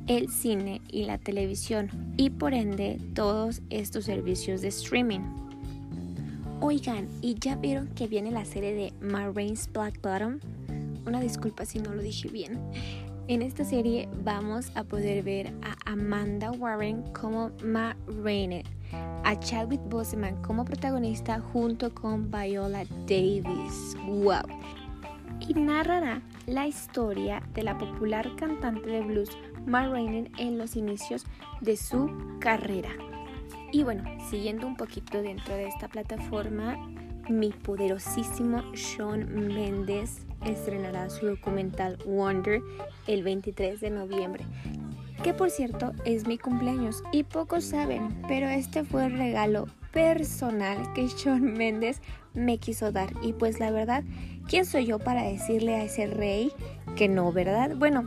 el 0.08 0.30
cine 0.30 0.80
y 0.90 1.04
la 1.04 1.18
televisión 1.18 1.90
y 2.16 2.30
por 2.30 2.54
ende 2.54 2.98
todos 3.14 3.60
estos 3.68 4.06
servicios 4.06 4.62
de 4.62 4.68
streaming. 4.68 5.20
Oigan, 6.60 7.06
¿y 7.20 7.34
ya 7.34 7.56
vieron 7.56 7.88
que 7.88 8.08
viene 8.08 8.30
la 8.30 8.44
serie 8.44 8.74
de 8.74 8.92
Marines 9.00 9.70
Black 9.72 10.00
Bottom? 10.02 10.40
Una 11.06 11.20
disculpa 11.20 11.64
si 11.66 11.78
no 11.78 11.94
lo 11.94 12.02
dije 12.02 12.28
bien. 12.28 12.58
En 13.28 13.42
esta 13.42 13.64
serie 13.64 14.08
vamos 14.24 14.72
a 14.74 14.82
poder 14.82 15.22
ver 15.22 15.52
a 15.62 15.76
Amanda 15.92 16.50
Warren 16.52 17.02
como 17.12 17.50
Ma 17.62 17.94
Rainey, 18.24 18.64
a 19.24 19.38
Chadwick 19.38 19.82
Boseman 19.90 20.40
como 20.42 20.64
protagonista 20.64 21.38
junto 21.38 21.94
con 21.94 22.30
Viola 22.30 22.84
Davis. 23.06 23.94
¡Wow! 24.06 24.48
Y 25.46 25.52
narrará 25.54 26.22
la 26.46 26.66
historia 26.66 27.42
de 27.52 27.62
la 27.62 27.76
popular 27.76 28.34
cantante 28.36 28.88
de 28.88 29.02
blues 29.02 29.30
Ma 29.68 29.86
Rainey 29.86 30.30
en 30.38 30.58
los 30.58 30.76
inicios 30.76 31.26
de 31.60 31.76
su 31.76 32.10
carrera. 32.40 32.90
Y 33.70 33.84
bueno, 33.84 34.04
siguiendo 34.30 34.66
un 34.66 34.76
poquito 34.76 35.20
dentro 35.20 35.54
de 35.54 35.68
esta 35.68 35.88
plataforma, 35.88 36.76
mi 37.28 37.50
poderosísimo 37.50 38.62
Sean 38.74 39.28
Mendes 39.34 40.22
estrenará 40.46 41.10
su 41.10 41.26
documental 41.26 41.98
Wonder 42.06 42.62
el 43.06 43.22
23 43.22 43.80
de 43.80 43.90
noviembre, 43.90 44.44
que 45.22 45.34
por 45.34 45.50
cierto 45.50 45.92
es 46.06 46.26
mi 46.26 46.38
cumpleaños 46.38 47.02
y 47.12 47.24
pocos 47.24 47.64
saben, 47.64 48.22
pero 48.26 48.48
este 48.48 48.84
fue 48.84 49.06
el 49.06 49.18
regalo 49.18 49.66
personal 49.92 50.92
que 50.94 51.08
Sean 51.08 51.52
Mendes 51.52 52.00
me 52.32 52.58
quiso 52.58 52.92
dar 52.92 53.10
y 53.22 53.32
pues 53.32 53.58
la 53.60 53.70
verdad, 53.70 54.04
¿quién 54.48 54.64
soy 54.64 54.86
yo 54.86 54.98
para 54.98 55.22
decirle 55.22 55.74
a 55.74 55.84
ese 55.84 56.06
rey 56.06 56.52
que 56.98 57.08
no, 57.08 57.30
verdad? 57.32 57.76
Bueno, 57.76 58.06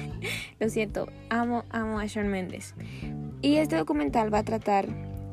lo 0.60 0.68
siento, 0.68 1.08
amo, 1.30 1.64
amo 1.70 2.00
a 2.00 2.06
Sean 2.06 2.28
Mendes. 2.28 2.74
Y 3.40 3.56
este 3.56 3.76
documental 3.76 4.32
va 4.32 4.40
a 4.40 4.42
tratar 4.42 4.88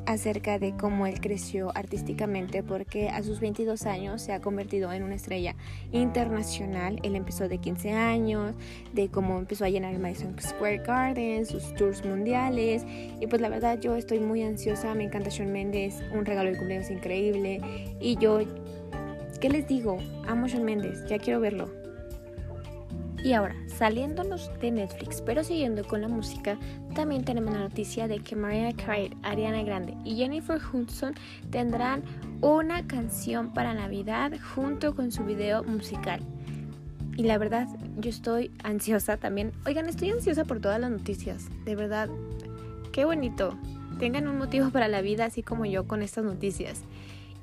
acerca 0.06 0.58
de 0.58 0.74
cómo 0.74 1.06
él 1.06 1.20
creció 1.20 1.70
artísticamente 1.76 2.62
porque 2.62 3.10
a 3.10 3.22
sus 3.22 3.40
22 3.40 3.84
años 3.84 4.22
se 4.22 4.32
ha 4.32 4.40
convertido 4.40 4.90
en 4.90 5.02
una 5.02 5.16
estrella 5.16 5.54
internacional. 5.92 6.98
Él 7.02 7.14
empezó 7.14 7.46
de 7.46 7.58
15 7.58 7.92
años, 7.92 8.54
de 8.94 9.10
cómo 9.10 9.38
empezó 9.38 9.66
a 9.66 9.68
llenar 9.68 9.92
el 9.92 10.00
Madison 10.00 10.34
Square 10.40 10.78
Garden, 10.78 11.44
sus 11.44 11.74
tours 11.74 12.06
mundiales 12.06 12.86
y 13.20 13.26
pues 13.26 13.42
la 13.42 13.50
verdad 13.50 13.78
yo 13.78 13.96
estoy 13.96 14.20
muy 14.20 14.42
ansiosa, 14.42 14.94
me 14.94 15.04
encanta 15.04 15.28
Shawn 15.28 15.52
Mendes, 15.52 16.02
un 16.14 16.24
regalo 16.24 16.50
de 16.50 16.56
cumpleaños 16.56 16.90
increíble 16.90 17.60
y 18.00 18.16
yo, 18.16 18.40
¿qué 19.42 19.50
les 19.50 19.68
digo? 19.68 19.98
Amo 20.26 20.46
Shawn 20.46 20.64
Mendes, 20.64 21.04
ya 21.06 21.18
quiero 21.18 21.40
verlo. 21.40 21.83
Y 23.24 23.32
ahora, 23.32 23.54
saliéndonos 23.66 24.50
de 24.60 24.70
Netflix, 24.70 25.22
pero 25.22 25.42
siguiendo 25.42 25.82
con 25.82 26.02
la 26.02 26.08
música, 26.08 26.58
también 26.94 27.24
tenemos 27.24 27.54
la 27.54 27.60
noticia 27.60 28.06
de 28.06 28.18
que 28.18 28.36
Mariah 28.36 28.76
Carey, 28.76 29.16
Ariana 29.22 29.62
Grande 29.62 29.96
y 30.04 30.16
Jennifer 30.16 30.60
Hudson 30.60 31.14
tendrán 31.50 32.02
una 32.42 32.86
canción 32.86 33.54
para 33.54 33.72
Navidad 33.72 34.32
junto 34.54 34.94
con 34.94 35.10
su 35.10 35.24
video 35.24 35.64
musical. 35.64 36.20
Y 37.16 37.22
la 37.22 37.38
verdad, 37.38 37.66
yo 37.96 38.10
estoy 38.10 38.50
ansiosa 38.62 39.16
también. 39.16 39.52
Oigan, 39.64 39.88
estoy 39.88 40.10
ansiosa 40.10 40.44
por 40.44 40.60
todas 40.60 40.78
las 40.78 40.90
noticias. 40.90 41.48
De 41.64 41.74
verdad, 41.76 42.10
qué 42.92 43.06
bonito. 43.06 43.56
Tengan 43.98 44.28
un 44.28 44.36
motivo 44.36 44.68
para 44.68 44.86
la 44.88 45.00
vida 45.00 45.24
así 45.24 45.42
como 45.42 45.64
yo 45.64 45.88
con 45.88 46.02
estas 46.02 46.24
noticias. 46.24 46.82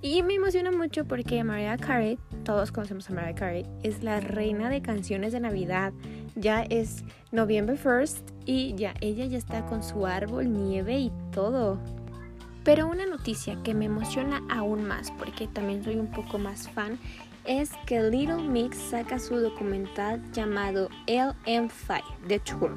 Y 0.04 0.24
me 0.24 0.34
emociona 0.34 0.72
mucho 0.72 1.06
porque 1.06 1.44
Mariah 1.44 1.78
Carey, 1.78 2.18
todos 2.44 2.72
conocemos 2.72 3.08
a 3.10 3.14
Mariah 3.14 3.36
Carey, 3.36 3.66
es 3.84 4.02
la 4.04 4.20
reina 4.20 4.70
de 4.70 4.82
canciones 4.82 5.32
de 5.32 5.40
Navidad. 5.40 5.94
Ya 6.36 6.64
es 6.64 7.04
November 7.32 7.78
1st 7.78 8.24
y 8.46 8.74
ya 8.74 8.96
ella 9.02 9.26
ya 9.26 9.38
está 9.38 9.64
con 9.68 9.84
su 9.84 10.08
árbol, 10.08 10.52
nieve 10.52 10.98
y 10.98 11.12
todo. 11.32 11.78
Pero 12.64 12.88
una 12.88 13.06
noticia 13.06 13.62
que 13.64 13.76
me 13.76 13.86
emociona 13.86 14.42
aún 14.50 14.88
más, 14.88 15.12
porque 15.12 15.48
también 15.48 15.84
soy 15.84 15.98
un 15.98 16.12
poco 16.12 16.40
más 16.40 16.68
fan, 16.70 16.98
es 17.46 17.72
que 17.86 18.02
Little 18.02 18.38
Mix 18.38 18.78
saca 18.78 19.20
su 19.20 19.36
documental 19.36 20.22
llamado 20.32 20.90
LM5 21.06 22.02
The 22.28 22.40
Tour. 22.40 22.76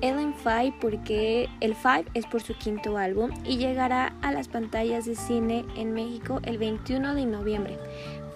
Ellen 0.00 0.34
Five 0.34 0.74
porque 0.80 1.48
el 1.60 1.74
Five 1.74 2.06
es 2.14 2.26
por 2.26 2.42
su 2.42 2.54
quinto 2.54 2.98
álbum 2.98 3.30
y 3.44 3.56
llegará 3.56 4.14
a 4.22 4.32
las 4.32 4.48
pantallas 4.48 5.06
de 5.06 5.16
cine 5.16 5.64
en 5.76 5.92
México 5.92 6.40
el 6.44 6.58
21 6.58 7.14
de 7.14 7.26
noviembre. 7.26 7.78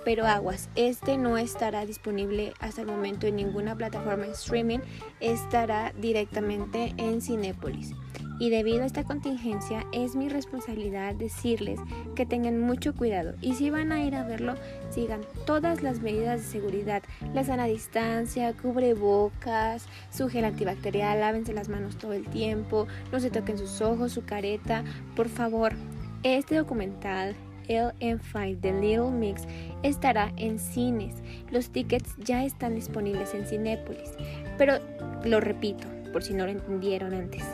Pero 0.05 0.27
aguas, 0.27 0.71
este 0.77 1.19
no 1.19 1.37
estará 1.37 1.85
disponible 1.85 2.55
hasta 2.59 2.81
el 2.81 2.87
momento 2.87 3.27
en 3.27 3.37
ninguna 3.37 3.77
plataforma 3.77 4.25
de 4.25 4.33
streaming, 4.33 4.79
estará 5.21 5.93
directamente 5.99 6.95
en 6.97 7.21
Cinépolis 7.21 7.95
y 8.41 8.51
debido 8.51 8.83
a 8.83 8.87
esta 8.87 9.05
contingencia 9.05 9.87
es 9.93 10.17
mi 10.17 10.29
responsabilidad 10.29 11.15
decirles 11.15 11.79
que 12.17 12.27
tengan 12.27 12.59
mucho 12.59 12.97
cuidado 12.97 13.35
y 13.41 13.55
si 13.55 13.71
van 13.71 13.93
a 13.93 14.03
ir 14.03 14.17
a 14.17 14.25
verlo 14.25 14.55
sigan 14.89 15.21
todas 15.47 15.83
las 15.83 16.01
medidas 16.01 16.41
de 16.41 16.47
seguridad, 16.47 17.03
la 17.35 17.45
sana 17.45 17.67
distancia, 17.67 18.53
cubrebocas, 18.55 19.87
su 20.11 20.29
gel 20.29 20.47
antibacterial, 20.47 21.21
lávense 21.21 21.53
las 21.53 21.69
manos 21.69 21.99
todo 21.99 22.15
el 22.15 22.27
tiempo, 22.27 22.89
no 23.13 23.21
se 23.21 23.31
toquen 23.31 23.59
sus 23.59 23.81
ojos, 23.83 24.13
su 24.13 24.25
careta, 24.25 24.83
por 25.15 25.29
favor. 25.29 25.75
Este 26.23 26.57
documental 26.57 27.37
LM5 27.69 28.61
de 28.61 28.73
Little 28.73 29.11
Mix 29.11 29.43
estará 29.83 30.33
en 30.37 30.59
cines. 30.59 31.15
Los 31.51 31.71
tickets 31.71 32.17
ya 32.19 32.45
están 32.45 32.75
disponibles 32.75 33.33
en 33.35 33.47
Cinépolis. 33.47 34.11
Pero 34.59 34.79
lo 35.25 35.41
repito, 35.41 35.87
por 36.13 36.23
si 36.23 36.35
no 36.35 36.45
lo 36.45 36.53
entendieron 36.53 37.15
antes. 37.15 37.45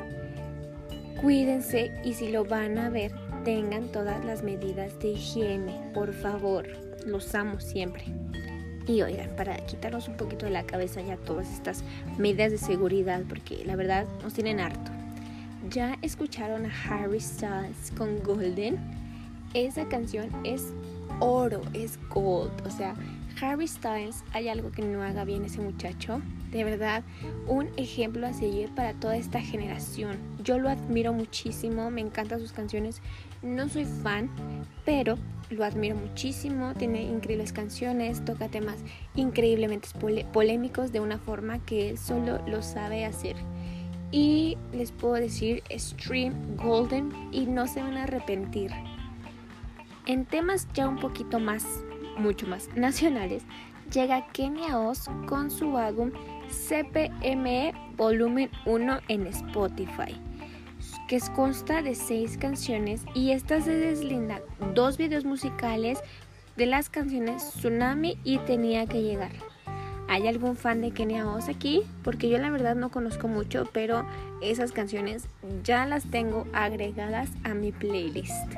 Cuídense 1.20 1.92
y 2.04 2.12
si 2.12 2.30
lo 2.30 2.44
van 2.44 2.76
a 2.76 2.90
ver, 2.90 3.12
tengan 3.44 3.90
todas 3.90 4.23
las 4.25 4.42
medidas 4.42 4.99
de 5.00 5.12
higiene, 5.12 5.90
por 5.94 6.12
favor. 6.12 6.68
Los 7.06 7.35
amo 7.35 7.58
siempre. 7.58 8.04
Y 8.87 9.02
oigan, 9.02 9.35
para 9.35 9.56
quitarnos 9.66 10.08
un 10.08 10.16
poquito 10.16 10.46
de 10.46 10.52
la 10.52 10.64
cabeza 10.64 11.00
ya 11.00 11.16
todas 11.16 11.50
estas 11.50 11.82
medidas 12.18 12.52
de 12.52 12.58
seguridad, 12.58 13.23
porque 13.28 13.64
la 13.64 13.76
verdad 13.76 14.06
nos 14.23 14.35
tienen 14.35 14.61
harto. 14.61 14.90
¿Ya 15.70 15.96
escucharon 16.02 16.66
a 16.66 16.73
Harry 16.88 17.20
Styles 17.20 17.92
con 17.96 18.23
Golden? 18.23 18.76
Esa 19.54 19.88
canción 19.88 20.28
es 20.44 20.73
oro, 21.18 21.62
es 21.73 21.99
gold. 22.11 22.52
O 22.66 22.70
sea, 22.70 22.94
Harry 23.40 23.66
Styles, 23.66 24.23
hay 24.32 24.49
algo 24.49 24.70
que 24.70 24.82
no 24.82 25.02
haga 25.02 25.25
bien 25.25 25.44
ese 25.44 25.61
muchacho. 25.61 26.20
De 26.50 26.65
verdad, 26.65 27.03
un 27.47 27.69
ejemplo 27.76 28.26
a 28.26 28.33
seguir 28.33 28.75
para 28.75 28.95
toda 28.95 29.17
esta 29.17 29.41
generación. 29.41 30.17
Yo 30.43 30.59
lo 30.59 30.69
admiro 30.69 31.12
muchísimo, 31.12 31.91
me 31.91 32.00
encantan 32.00 32.41
sus 32.41 32.53
canciones. 32.53 33.03
No 33.43 33.69
soy 33.69 33.85
fan, 33.85 34.31
pero 34.85 35.19
lo 35.50 35.65
admiro 35.65 35.97
muchísimo. 35.97 36.75
Tiene 36.75 37.03
increíbles 37.03 37.53
canciones, 37.53 38.25
toca 38.25 38.49
temas 38.49 38.76
increíblemente 39.15 39.88
polémicos 40.33 40.93
de 40.93 41.00
una 41.00 41.19
forma 41.19 41.59
que 41.65 41.91
él 41.91 41.99
solo 41.99 42.41
lo 42.47 42.62
sabe 42.62 43.05
hacer. 43.05 43.37
Y 44.12 44.57
les 44.73 44.93
puedo 44.93 45.15
decir, 45.15 45.62
Stream 45.71 46.57
Golden 46.57 47.11
y 47.33 47.47
no 47.47 47.67
se 47.67 47.83
van 47.83 47.97
a 47.97 48.05
arrepentir. 48.05 48.71
En 50.07 50.25
temas 50.25 50.69
ya 50.73 50.88
un 50.88 51.00
poquito 51.00 51.41
más 51.41 51.65
mucho 52.17 52.47
más 52.47 52.69
nacionales, 52.76 53.43
llega 53.93 54.26
Kenia 54.33 54.79
Oz 54.79 55.09
con 55.29 55.50
su 55.50 55.76
álbum 55.76 56.12
CPME 56.68 57.72
Volumen 57.96 58.50
1 58.64 59.00
en 59.08 59.26
Spotify, 59.28 60.20
que 61.08 61.20
consta 61.34 61.82
de 61.82 61.94
seis 61.94 62.38
canciones 62.38 63.02
y 63.14 63.32
estas 63.32 63.64
se 63.64 63.76
deslindan 63.76 64.40
dos 64.75 64.96
videos 64.96 65.25
musicales 65.25 66.00
de 66.56 66.66
las 66.66 66.88
canciones 66.88 67.50
Tsunami 67.50 68.18
y 68.25 68.38
Tenía 68.38 68.86
que 68.86 69.02
llegar. 69.02 69.32
¿Hay 70.08 70.28
algún 70.28 70.56
fan 70.56 70.80
de 70.80 70.92
Kenia 70.92 71.28
Oz 71.28 71.48
aquí? 71.48 71.82
Porque 72.02 72.28
yo 72.28 72.38
la 72.38 72.50
verdad 72.50 72.76
no 72.76 72.90
conozco 72.90 73.28
mucho, 73.28 73.68
pero 73.72 74.06
esas 74.40 74.72
canciones 74.72 75.26
ya 75.64 75.84
las 75.84 76.04
tengo 76.10 76.46
agregadas 76.52 77.30
a 77.44 77.54
mi 77.54 77.72
playlist. 77.72 78.52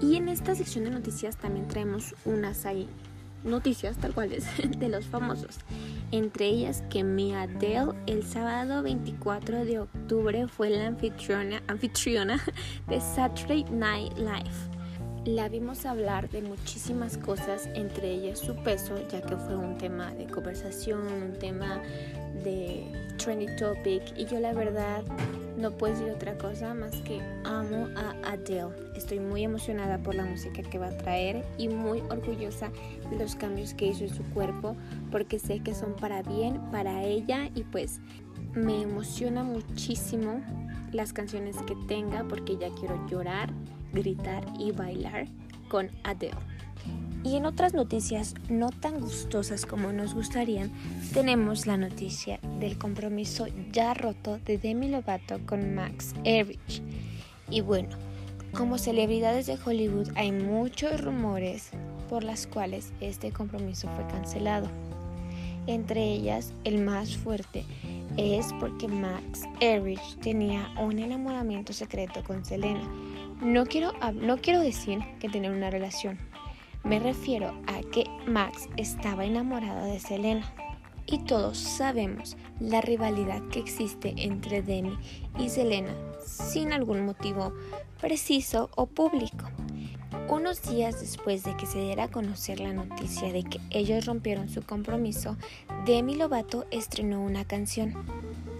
Y 0.00 0.16
en 0.16 0.28
esta 0.28 0.54
sección 0.54 0.84
de 0.84 0.90
noticias 0.90 1.36
también 1.36 1.68
traemos 1.68 2.14
unas 2.24 2.66
ahí 2.66 2.88
noticias 3.44 3.96
tal 3.96 4.14
cuales 4.14 4.44
de 4.78 4.88
los 4.88 5.06
famosos. 5.06 5.58
Entre 6.12 6.46
ellas 6.46 6.82
que 6.90 7.04
Mia 7.04 7.42
Adele 7.42 7.92
el 8.06 8.24
sábado 8.24 8.82
24 8.82 9.64
de 9.64 9.78
octubre 9.78 10.48
fue 10.48 10.70
la 10.70 10.88
anfitriona, 10.88 11.62
anfitriona 11.68 12.42
de 12.88 13.00
Saturday 13.00 13.64
Night 13.70 14.18
Live. 14.18 14.70
La 15.24 15.48
vimos 15.48 15.86
hablar 15.86 16.28
de 16.30 16.42
muchísimas 16.42 17.16
cosas, 17.16 17.68
entre 17.74 18.10
ellas 18.10 18.40
su 18.40 18.56
peso, 18.56 18.96
ya 19.08 19.20
que 19.20 19.36
fue 19.36 19.54
un 19.54 19.78
tema 19.78 20.12
de 20.14 20.26
conversación, 20.26 21.06
un 21.06 21.38
tema 21.38 21.80
de 22.42 22.90
trendy 23.18 23.54
topic 23.56 24.02
y 24.16 24.24
yo 24.24 24.40
la 24.40 24.54
verdad 24.54 25.04
no 25.58 25.72
puedo 25.72 25.92
decir 25.92 26.10
otra 26.10 26.38
cosa 26.38 26.72
más 26.72 26.96
que 27.02 27.20
amo 27.44 27.88
a 27.96 28.32
Adele. 28.32 28.70
Estoy 28.96 29.20
muy 29.20 29.44
emocionada 29.44 29.98
por 29.98 30.14
la 30.14 30.24
música 30.24 30.62
que 30.62 30.78
va 30.78 30.88
a 30.88 30.96
traer 30.96 31.44
y 31.58 31.68
muy 31.68 32.00
orgullosa 32.10 32.70
de 33.10 33.18
los 33.18 33.34
cambios 33.34 33.74
que 33.74 33.88
hizo 33.88 34.04
en 34.04 34.14
su 34.14 34.24
cuerpo 34.30 34.74
porque 35.10 35.38
sé 35.38 35.60
que 35.60 35.74
son 35.74 35.94
para 35.94 36.22
bien, 36.22 36.60
para 36.70 37.02
ella 37.04 37.50
y 37.54 37.62
pues 37.64 38.00
me 38.54 38.82
emociona 38.82 39.42
muchísimo 39.42 40.40
las 40.92 41.12
canciones 41.12 41.56
que 41.66 41.76
tenga 41.86 42.24
porque 42.24 42.56
ya 42.56 42.68
quiero 42.78 43.06
llorar, 43.08 43.52
gritar 43.92 44.44
y 44.58 44.72
bailar 44.72 45.28
con 45.68 45.90
Adele. 46.04 46.36
Y 47.22 47.36
en 47.36 47.44
otras 47.44 47.74
noticias 47.74 48.34
no 48.48 48.70
tan 48.70 48.98
gustosas 48.98 49.66
como 49.66 49.92
nos 49.92 50.14
gustarían, 50.14 50.70
tenemos 51.12 51.66
la 51.66 51.76
noticia 51.76 52.40
del 52.58 52.78
compromiso 52.78 53.46
ya 53.72 53.92
roto 53.92 54.38
de 54.38 54.56
Demi 54.56 54.88
Lovato 54.88 55.38
con 55.44 55.74
Max 55.74 56.14
Erich. 56.24 56.82
Y 57.50 57.60
bueno, 57.60 57.90
como 58.52 58.78
celebridades 58.78 59.46
de 59.46 59.58
Hollywood 59.62 60.08
hay 60.16 60.32
muchos 60.32 61.00
rumores 61.02 61.70
por 62.08 62.24
las 62.24 62.46
cuales 62.46 62.92
este 63.00 63.32
compromiso 63.32 63.88
fue 63.94 64.06
cancelado. 64.06 64.68
Entre 65.66 66.02
ellas, 66.02 66.52
el 66.64 66.82
más 66.82 67.16
fuerte 67.16 67.64
es 68.16 68.52
porque 68.58 68.88
Max 68.88 69.42
Erich 69.60 70.18
tenía 70.20 70.68
un 70.80 70.98
enamoramiento 70.98 71.72
secreto 71.72 72.22
con 72.24 72.44
Selena. 72.44 72.82
No 73.40 73.64
quiero, 73.66 73.92
no 74.14 74.38
quiero 74.38 74.60
decir 74.60 74.98
que 75.20 75.28
tener 75.28 75.52
una 75.52 75.70
relación, 75.70 76.18
me 76.82 76.98
refiero 76.98 77.54
a 77.66 77.80
que 77.92 78.04
Max 78.26 78.68
estaba 78.76 79.24
enamorado 79.24 79.86
de 79.86 80.00
Selena. 80.00 80.52
Y 81.06 81.18
todos 81.18 81.58
sabemos 81.58 82.36
la 82.60 82.80
rivalidad 82.80 83.42
que 83.48 83.58
existe 83.58 84.14
entre 84.16 84.62
Demi 84.62 84.96
y 85.38 85.48
Selena 85.48 85.92
sin 86.24 86.72
algún 86.72 87.04
motivo 87.04 87.52
preciso 88.00 88.70
o 88.76 88.86
público. 88.86 89.44
Unos 90.28 90.62
días 90.62 91.00
después 91.00 91.44
de 91.44 91.56
que 91.56 91.66
se 91.66 91.80
diera 91.80 92.04
a 92.04 92.08
conocer 92.08 92.60
la 92.60 92.72
noticia 92.72 93.32
de 93.32 93.44
que 93.44 93.60
ellos 93.70 94.06
rompieron 94.06 94.48
su 94.48 94.62
compromiso, 94.62 95.36
Demi 95.86 96.16
Lovato 96.16 96.66
estrenó 96.70 97.20
una 97.20 97.44
canción 97.44 97.94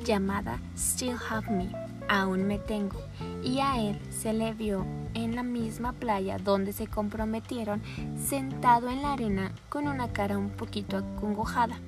llamada 0.04 0.60
Still 0.76 1.16
Have 1.28 1.50
Me, 1.50 1.70
Aún 2.08 2.46
Me 2.46 2.58
Tengo, 2.58 3.00
y 3.42 3.60
a 3.60 3.80
él 3.80 3.98
se 4.10 4.32
le 4.32 4.52
vio 4.52 4.84
en 5.14 5.34
la 5.34 5.42
misma 5.42 5.92
playa 5.92 6.38
donde 6.38 6.72
se 6.72 6.86
comprometieron 6.86 7.82
sentado 8.16 8.88
en 8.88 9.02
la 9.02 9.12
arena 9.14 9.52
con 9.68 9.88
una 9.88 10.12
cara 10.12 10.38
un 10.38 10.50
poquito 10.50 10.98
acongojada. 10.98 11.78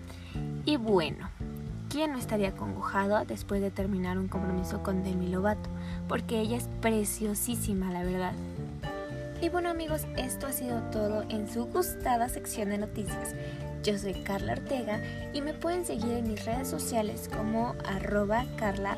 Y 0.64 0.76
bueno, 0.76 1.28
¿quién 1.88 2.12
no 2.12 2.18
estaría 2.18 2.48
acongojado 2.48 3.24
después 3.24 3.60
de 3.60 3.70
terminar 3.70 4.18
un 4.18 4.28
compromiso 4.28 4.82
con 4.82 5.02
Demi 5.02 5.28
Lovato? 5.28 5.68
Porque 6.08 6.40
ella 6.40 6.56
es 6.56 6.68
preciosísima, 6.80 7.92
la 7.92 8.02
verdad. 8.02 8.34
Y 9.42 9.48
bueno 9.48 9.70
amigos, 9.70 10.06
esto 10.16 10.46
ha 10.46 10.52
sido 10.52 10.80
todo 10.92 11.24
en 11.28 11.52
su 11.52 11.66
gustada 11.66 12.28
sección 12.28 12.70
de 12.70 12.78
noticias. 12.78 13.34
Yo 13.82 13.98
soy 13.98 14.14
Carla 14.22 14.52
Ortega 14.52 15.02
y 15.32 15.40
me 15.40 15.52
pueden 15.52 15.84
seguir 15.84 16.12
en 16.12 16.28
mis 16.28 16.44
redes 16.44 16.68
sociales 16.68 17.28
como 17.28 17.74
arroba 17.84 18.44
carla 18.56 18.96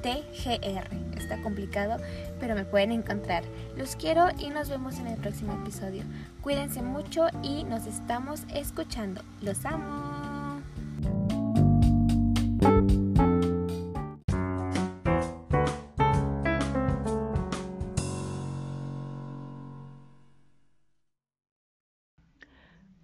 TGR. 0.00 0.88
Está 1.18 1.42
complicado, 1.42 1.98
pero 2.40 2.54
me 2.54 2.64
pueden 2.64 2.92
encontrar. 2.92 3.44
Los 3.76 3.94
quiero 3.94 4.28
y 4.38 4.48
nos 4.48 4.70
vemos 4.70 4.98
en 4.98 5.08
el 5.08 5.20
próximo 5.20 5.52
episodio. 5.52 6.02
Cuídense 6.40 6.80
mucho 6.80 7.26
y 7.42 7.64
nos 7.64 7.86
estamos 7.86 8.44
escuchando. 8.54 9.20
Los 9.42 9.66
amo. 9.66 10.23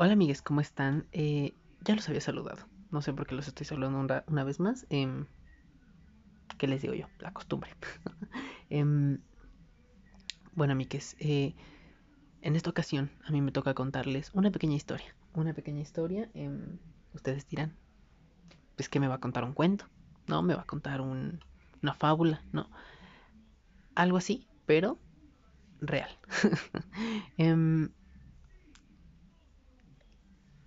Hola 0.03 0.15
amigues, 0.15 0.41
¿cómo 0.41 0.63
están? 0.63 1.07
Eh, 1.13 1.53
ya 1.83 1.95
los 1.95 2.09
había 2.09 2.23
saludado. 2.23 2.67
No 2.91 3.03
sé 3.03 3.13
por 3.13 3.27
qué 3.27 3.35
los 3.35 3.47
estoy 3.47 3.67
saludando 3.67 4.23
una, 4.29 4.45
vez 4.45 4.59
más. 4.59 4.87
Eh, 4.89 5.27
¿Qué 6.57 6.67
les 6.67 6.81
digo 6.81 6.95
yo? 6.95 7.07
La 7.19 7.35
costumbre. 7.35 7.71
eh, 8.71 8.83
bueno, 10.55 10.73
amigues, 10.73 11.17
eh, 11.19 11.55
en 12.41 12.57
esta 12.57 12.71
ocasión 12.71 13.11
a 13.27 13.31
mí 13.31 13.43
me 13.43 13.53
toca 13.53 13.75
contarles 13.75 14.31
una 14.33 14.51
pequeña 14.51 14.75
historia. 14.75 15.15
Una 15.35 15.53
pequeña 15.53 15.83
historia. 15.83 16.31
Eh, 16.33 16.49
ustedes 17.13 17.47
dirán, 17.47 17.77
pues 18.77 18.89
que 18.89 19.01
me 19.01 19.09
va 19.09 19.17
a 19.17 19.21
contar 19.21 19.45
un 19.45 19.53
cuento, 19.53 19.85
¿no? 20.27 20.41
Me 20.41 20.55
va 20.55 20.63
a 20.63 20.67
contar 20.67 21.03
un, 21.03 21.41
una 21.83 21.93
fábula, 21.93 22.43
¿no? 22.53 22.71
Algo 23.95 24.17
así, 24.17 24.49
pero 24.65 24.99
real. 25.79 26.19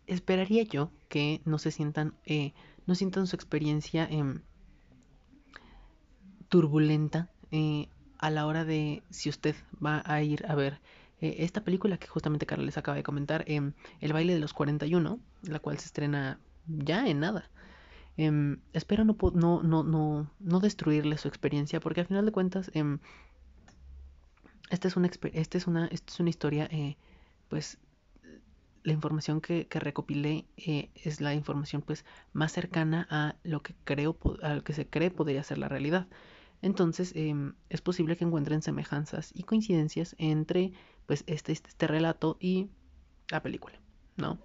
Esperaría 0.08 0.64
yo 0.64 0.92
que 1.10 1.42
no 1.46 1.58
se 1.58 1.72
sientan, 1.72 2.14
eh, 2.26 2.54
no 2.86 2.96
sientan 2.96 3.28
su 3.28 3.36
experiencia 3.36 4.08
em, 4.10 4.42
turbulenta 6.50 7.30
eh, 7.52 7.88
a 8.18 8.30
la 8.30 8.46
hora 8.46 8.66
de 8.66 9.04
si 9.10 9.30
usted 9.30 9.56
va 9.84 10.04
a 10.06 10.22
ir 10.22 10.46
a 10.48 10.56
ver 10.56 10.80
eh, 11.22 11.38
esta 11.40 11.64
película 11.64 11.98
que 11.98 12.08
justamente 12.08 12.46
Carla 12.46 12.66
les 12.66 12.78
acaba 12.78 12.98
de 12.98 13.04
comentar, 13.04 13.44
em, 13.48 13.74
El 14.02 14.14
baile 14.14 14.34
de 14.34 14.40
los 14.40 14.54
41, 14.54 15.20
la 15.44 15.60
cual 15.60 15.80
se 15.80 15.86
estrena 15.86 16.40
ya 16.68 17.08
en 17.08 17.20
nada. 17.20 17.50
Em, 18.18 18.60
espero 18.74 19.06
no, 19.06 19.16
no, 19.34 19.64
no, 19.64 19.84
no, 19.84 20.32
no 20.40 20.60
destruirle 20.60 21.18
su 21.18 21.28
experiencia 21.28 21.80
porque 21.80 22.02
al 22.02 22.08
final 22.08 22.26
de 22.26 22.32
cuentas 22.32 22.70
esta, 24.74 24.88
es 24.88 24.96
una, 24.96 25.10
esta, 25.34 25.58
es 25.58 25.68
una, 25.68 25.88
esta 25.88 26.14
es 26.14 26.20
una 26.20 26.30
historia, 26.30 26.68
eh, 26.72 26.98
pues 27.48 27.78
la 28.84 28.94
información 28.94 29.42
que, 29.42 29.68
recopilé 29.72 30.46
eh, 30.58 30.90
es 30.96 31.22
la 31.22 31.34
información 31.34 31.82
pues 31.82 32.06
más 32.34 32.52
cercana 32.52 33.08
a 33.10 33.36
lo 33.44 33.62
que 33.62 33.76
creo, 33.86 34.18
a 34.42 34.60
que 34.62 34.74
se 34.74 34.88
cree 34.88 35.10
podría 35.10 35.44
ser 35.44 35.58
la 35.58 35.70
realidad. 35.70 36.08
Entonces 36.62 37.14
em, 37.16 37.54
es 37.70 37.82
posible 37.82 38.16
que 38.18 38.26
encuentren 38.26 38.62
semejanzas 38.62 39.32
y 39.34 39.44
coincidencias 39.44 40.16
entre 40.18 40.74
pues 41.06 41.24
este, 41.28 41.52
este, 41.52 41.70
este 41.70 41.88
relato 41.88 42.38
y 42.40 42.70
la 43.30 43.42
película, 43.42 43.80
¿no? 44.18 44.40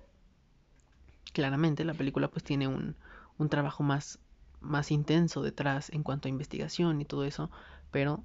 Claramente 1.32 1.84
la 1.84 1.94
película 1.94 2.28
pues 2.28 2.42
tiene 2.42 2.68
un, 2.68 2.96
un 3.38 3.48
trabajo 3.48 3.82
más, 3.82 4.18
más 4.60 4.90
intenso 4.90 5.42
detrás 5.42 5.90
en 5.90 6.02
cuanto 6.02 6.28
a 6.28 6.30
investigación 6.30 7.00
y 7.00 7.04
todo 7.04 7.24
eso, 7.24 7.50
pero 7.90 8.24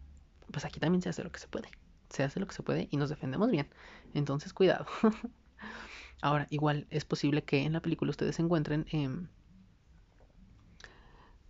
pues 0.52 0.66
aquí 0.66 0.80
también 0.80 1.02
se 1.02 1.10
hace 1.10 1.24
lo 1.24 1.32
que 1.32 1.40
se 1.40 1.48
puede. 1.48 1.70
Se 2.10 2.24
hace 2.24 2.40
lo 2.40 2.48
que 2.48 2.54
se 2.54 2.64
puede 2.64 2.88
y 2.92 2.98
nos 2.98 3.10
defendemos 3.10 3.50
bien. 3.50 3.68
Entonces, 4.14 4.54
cuidado. 4.54 4.86
Ahora, 6.24 6.48
igual 6.50 6.88
es 6.90 7.04
posible 7.04 7.44
que 7.44 7.64
en 7.64 7.74
la 7.74 7.82
película 7.82 8.10
ustedes 8.10 8.40
encuentren 8.40 8.86
eh, 8.94 9.10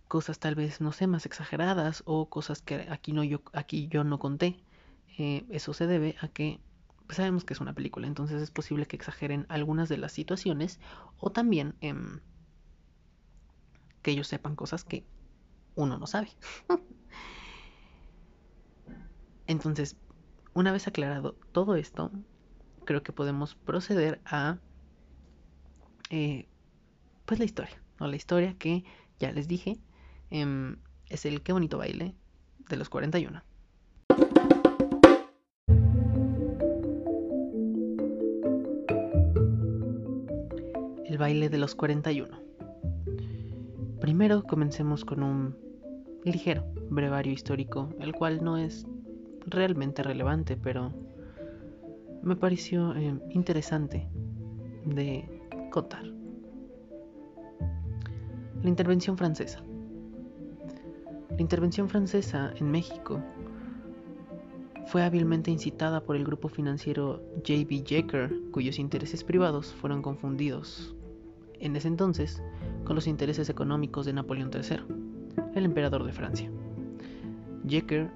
cosas 0.08 0.40
tal 0.40 0.56
vez, 0.56 0.80
no 0.80 0.90
sé, 0.90 1.06
más 1.06 1.26
exageradas 1.26 2.02
o 2.06 2.28
cosas 2.28 2.60
que 2.60 2.88
aquí, 2.90 3.12
no, 3.12 3.22
yo, 3.22 3.40
aquí 3.52 3.86
yo 3.86 4.02
no 4.02 4.18
conté. 4.18 4.64
Eh, 5.16 5.46
eso 5.48 5.74
se 5.74 5.86
debe 5.86 6.16
a 6.20 6.26
que 6.26 6.58
pues 7.06 7.18
sabemos 7.18 7.44
que 7.44 7.54
es 7.54 7.60
una 7.60 7.72
película, 7.72 8.08
entonces 8.08 8.42
es 8.42 8.50
posible 8.50 8.86
que 8.86 8.96
exageren 8.96 9.46
algunas 9.48 9.88
de 9.88 9.98
las 9.98 10.10
situaciones 10.10 10.80
o 11.18 11.30
también 11.30 11.76
eh, 11.80 11.94
que 14.02 14.10
ellos 14.10 14.26
sepan 14.26 14.56
cosas 14.56 14.82
que 14.82 15.06
uno 15.76 15.98
no 15.98 16.08
sabe. 16.08 16.30
Entonces, 19.46 19.94
una 20.52 20.72
vez 20.72 20.88
aclarado 20.88 21.36
todo 21.52 21.76
esto, 21.76 22.10
creo 22.84 23.02
que 23.02 23.12
podemos 23.12 23.54
proceder 23.54 24.20
a 24.24 24.58
eh, 26.10 26.46
pues 27.24 27.38
la 27.38 27.44
historia, 27.44 27.82
¿no? 27.98 28.06
La 28.06 28.16
historia 28.16 28.54
que 28.58 28.84
ya 29.18 29.32
les 29.32 29.48
dije 29.48 29.78
eh, 30.30 30.76
es 31.08 31.24
el 31.24 31.42
qué 31.42 31.52
bonito 31.52 31.78
baile 31.78 32.14
de 32.68 32.76
los 32.76 32.88
41. 32.88 33.42
El 41.04 41.18
baile 41.18 41.48
de 41.48 41.58
los 41.58 41.74
41. 41.74 42.44
Primero 44.00 44.42
comencemos 44.42 45.04
con 45.04 45.22
un 45.22 45.56
ligero 46.24 46.64
brevario 46.90 47.32
histórico, 47.32 47.90
el 48.00 48.12
cual 48.12 48.42
no 48.42 48.58
es 48.58 48.86
realmente 49.46 50.02
relevante, 50.02 50.56
pero 50.56 50.92
me 52.24 52.36
pareció 52.36 52.94
eh, 52.96 53.18
interesante 53.30 54.08
de 54.84 55.28
contar. 55.70 56.04
La 58.62 58.68
intervención 58.68 59.18
francesa. 59.18 59.62
La 61.30 61.40
intervención 61.40 61.88
francesa 61.88 62.52
en 62.56 62.70
México 62.70 63.20
fue 64.86 65.02
hábilmente 65.02 65.50
incitada 65.50 66.02
por 66.04 66.16
el 66.16 66.24
grupo 66.24 66.48
financiero 66.48 67.22
J.B. 67.46 67.84
Jecker, 67.84 68.32
cuyos 68.52 68.78
intereses 68.78 69.24
privados 69.24 69.72
fueron 69.74 70.02
confundidos 70.02 70.94
en 71.60 71.76
ese 71.76 71.88
entonces 71.88 72.42
con 72.84 72.94
los 72.94 73.06
intereses 73.06 73.48
económicos 73.48 74.06
de 74.06 74.12
Napoleón 74.12 74.50
III, 74.52 74.80
el 75.54 75.64
emperador 75.64 76.04
de 76.04 76.12
Francia. 76.12 76.50
Jecker 77.66 78.10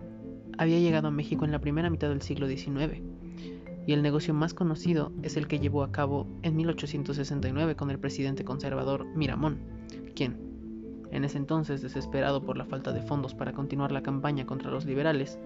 había 0.59 0.79
llegado 0.79 1.09
a 1.09 1.11
México 1.11 1.45
en 1.45 1.53
la 1.53 1.61
primera 1.61 1.91
mitad 1.91 2.09
del 2.09 2.23
siglo 2.23 2.47
XIX, 2.47 3.01
y 3.89 3.95
el 3.95 4.03
negocio 4.03 4.35
más 4.35 4.53
conocido 4.53 5.13
es 5.23 5.39
el 5.39 5.49
que 5.49 5.61
llevó 5.61 5.83
a 5.83 5.91
cabo 5.91 6.27
en 6.43 6.55
1869 6.57 7.75
con 7.75 7.91
el 7.91 7.99
presidente 7.99 8.45
conservador 8.45 9.07
Miramón, 9.17 9.61
quien, 10.15 10.37
en 11.11 11.25
ese 11.25 11.39
entonces 11.39 11.81
desesperado 11.81 12.45
por 12.45 12.59
la 12.59 12.67
falta 12.67 12.93
de 12.93 13.01
fondos 13.01 13.35
para 13.35 13.55
continuar 13.55 13.91
la 13.91 14.03
campaña 14.03 14.45
contra 14.45 14.71
los 14.71 14.85
liberales, 14.85 15.39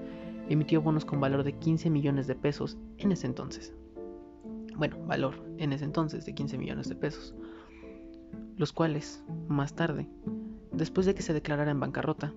emitió 0.49 0.83
bonos 0.83 1.05
con 1.05 1.21
valor 1.21 1.45
de 1.45 1.53
15 1.53 1.89
millones 1.89 2.27
de 2.27 2.35
pesos 2.35 2.79
en 2.99 3.13
ese 3.13 3.29
entonces. 3.29 3.77
Bueno, 4.75 4.97
valor 5.07 5.35
en 5.59 5.73
ese 5.73 5.85
entonces 5.85 6.27
de 6.27 6.35
15 6.35 6.59
millones 6.59 6.89
de 6.89 6.97
pesos, 6.97 7.37
los 8.57 8.73
cuales, 8.73 9.23
más 9.47 9.77
tarde, 9.77 10.09
después 10.73 11.07
de 11.07 11.15
que 11.15 11.23
se 11.23 11.33
declarara 11.33 11.71
en 11.71 11.79
bancarrota, 11.79 12.35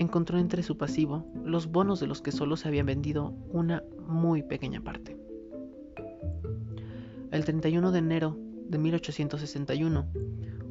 encontró 0.00 0.38
entre 0.38 0.62
su 0.62 0.78
pasivo 0.78 1.26
los 1.44 1.70
bonos 1.70 2.00
de 2.00 2.06
los 2.06 2.22
que 2.22 2.32
solo 2.32 2.56
se 2.56 2.66
había 2.66 2.82
vendido 2.82 3.34
una 3.50 3.84
muy 4.06 4.42
pequeña 4.42 4.80
parte. 4.80 5.18
El 7.30 7.44
31 7.44 7.92
de 7.92 7.98
enero 7.98 8.38
de 8.70 8.78
1861, 8.78 10.06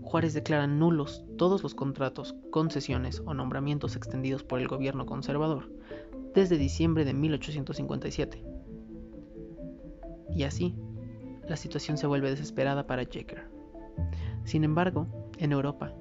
Juárez 0.02 0.34
declara 0.34 0.66
nulos 0.66 1.24
todos 1.38 1.62
los 1.62 1.76
contratos, 1.76 2.36
concesiones 2.50 3.22
o 3.24 3.36
nombramientos 3.36 3.96
extendidos 3.96 4.44
por 4.44 4.60
el 4.60 4.68
gobierno 4.68 5.06
conservador 5.06 5.72
desde 6.34 6.58
diciembre 6.58 7.06
de 7.06 7.14
1857. 7.14 8.44
Y 10.32 10.44
así, 10.44 10.76
la 11.48 11.56
situación 11.56 11.98
se 11.98 12.08
vuelve 12.08 12.32
desesperada 12.32 12.88
para 12.88 13.04
Jecker. 13.04 13.48
Sin 14.44 14.64
embargo, 14.64 15.06
en 15.38 15.52
Europa, 15.52 15.94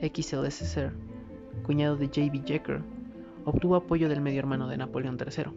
XLSR, 0.00 1.11
cuñado 1.64 1.96
de 1.96 2.06
J.B. 2.06 2.42
Jecker, 2.44 2.82
obtuvo 3.44 3.76
apoyo 3.76 4.08
del 4.08 4.20
medio 4.20 4.38
hermano 4.38 4.68
de 4.68 4.76
Napoleón 4.76 5.18
III, 5.18 5.52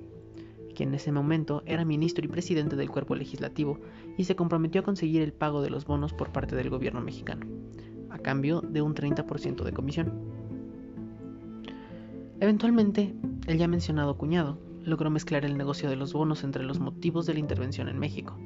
quien 0.76 0.90
en 0.90 0.96
ese 0.96 1.12
momento 1.12 1.64
era 1.66 1.86
ministro 1.86 2.26
y 2.26 2.28
presidente 2.28 2.76
del 2.76 2.90
cuerpo 2.90 3.16
legislativo 3.16 3.80
y 4.18 4.26
se 4.26 4.36
comprometió 4.36 4.82
a 4.82 4.84
conseguir 4.84 5.22
el 5.22 5.34
pago 5.34 5.62
de 5.62 5.70
los 5.70 5.86
bonos 5.86 6.14
por 6.14 6.32
parte 6.32 6.56
del 6.56 6.70
gobierno 6.70 7.02
mexicano, 7.02 7.46
a 8.10 8.20
cambio 8.20 8.62
de 8.62 8.82
un 8.82 8.94
30% 8.94 9.64
de 9.64 9.74
comisión. 9.74 10.14
Eventualmente, 12.40 13.16
el 13.48 13.58
ya 13.58 13.68
mencionado 13.68 14.18
cuñado 14.18 14.60
logró 14.84 15.10
mezclar 15.10 15.46
el 15.46 15.58
negocio 15.58 15.90
de 15.90 15.96
los 15.96 16.14
bonos 16.14 16.44
entre 16.44 16.64
los 16.64 16.80
motivos 16.80 17.26
de 17.26 17.34
la 17.34 17.40
intervención 17.40 17.88
en 17.90 17.98
México. 17.98 18.38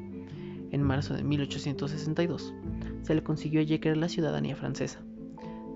En 0.71 0.83
marzo 0.83 1.15
de 1.15 1.23
1862, 1.23 2.53
se 3.01 3.15
le 3.15 3.23
consiguió 3.23 3.61
a 3.61 3.63
Jecker 3.63 3.97
la 3.97 4.07
ciudadanía 4.07 4.55
francesa. 4.55 5.01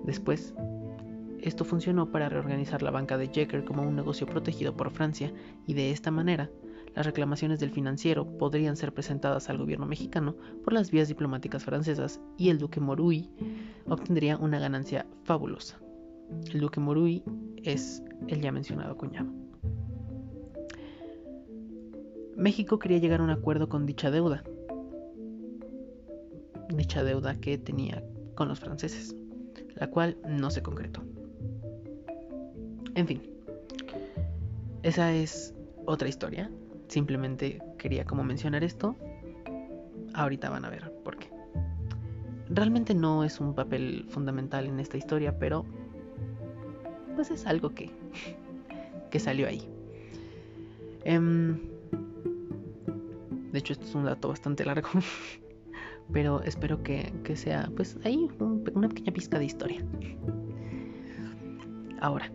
Después, 0.04 0.54
esto 1.44 1.66
funcionó 1.66 2.10
para 2.10 2.30
reorganizar 2.30 2.82
la 2.82 2.90
banca 2.90 3.18
de 3.18 3.28
Jecker 3.28 3.66
como 3.66 3.82
un 3.82 3.94
negocio 3.94 4.26
protegido 4.26 4.74
por 4.74 4.90
Francia 4.90 5.30
y 5.66 5.74
de 5.74 5.90
esta 5.90 6.10
manera, 6.10 6.50
las 6.94 7.04
reclamaciones 7.04 7.60
del 7.60 7.70
financiero 7.70 8.26
podrían 8.38 8.76
ser 8.76 8.94
presentadas 8.94 9.50
al 9.50 9.58
gobierno 9.58 9.84
mexicano 9.84 10.36
por 10.64 10.72
las 10.72 10.90
vías 10.90 11.08
diplomáticas 11.08 11.62
francesas 11.62 12.18
y 12.38 12.48
el 12.48 12.58
duque 12.58 12.80
Morui 12.80 13.28
obtendría 13.86 14.38
una 14.38 14.58
ganancia 14.58 15.06
fabulosa. 15.24 15.78
El 16.50 16.60
duque 16.60 16.80
Morui 16.80 17.22
es 17.62 18.02
el 18.28 18.40
ya 18.40 18.50
mencionado 18.50 18.96
cuñado. 18.96 19.30
México 22.38 22.78
quería 22.78 22.98
llegar 22.98 23.20
a 23.20 23.24
un 23.24 23.30
acuerdo 23.30 23.68
con 23.68 23.84
dicha 23.84 24.10
deuda, 24.10 24.44
dicha 26.70 27.04
deuda 27.04 27.34
que 27.38 27.58
tenía 27.58 28.02
con 28.34 28.48
los 28.48 28.60
franceses, 28.60 29.14
la 29.74 29.90
cual 29.90 30.16
no 30.26 30.50
se 30.50 30.62
concretó. 30.62 31.02
En 32.94 33.06
fin, 33.06 33.22
esa 34.82 35.12
es 35.12 35.54
otra 35.86 36.08
historia. 36.08 36.50
Simplemente 36.88 37.60
quería 37.78 38.04
como 38.04 38.22
mencionar 38.24 38.62
esto. 38.62 38.96
Ahorita 40.14 40.48
van 40.50 40.64
a 40.64 40.70
ver 40.70 40.92
por 41.04 41.16
qué. 41.16 41.28
Realmente 42.50 42.94
no 42.94 43.24
es 43.24 43.40
un 43.40 43.54
papel 43.54 44.04
fundamental 44.08 44.66
en 44.66 44.78
esta 44.78 44.96
historia, 44.96 45.38
pero 45.38 45.64
pues 47.16 47.30
es 47.30 47.46
algo 47.46 47.70
que, 47.70 47.90
que 49.10 49.18
salió 49.18 49.48
ahí. 49.48 49.68
Em, 51.04 51.58
de 53.52 53.58
hecho, 53.58 53.72
esto 53.72 53.84
es 53.86 53.94
un 53.94 54.04
dato 54.04 54.28
bastante 54.28 54.64
largo. 54.64 54.88
pero 56.12 56.42
espero 56.42 56.82
que, 56.82 57.12
que 57.24 57.34
sea, 57.34 57.70
pues, 57.76 57.96
ahí 58.04 58.28
un- 58.38 58.70
una 58.74 58.88
pequeña 58.88 59.12
pizca 59.12 59.38
de 59.38 59.46
historia. 59.46 59.82
Ahora, 62.00 62.30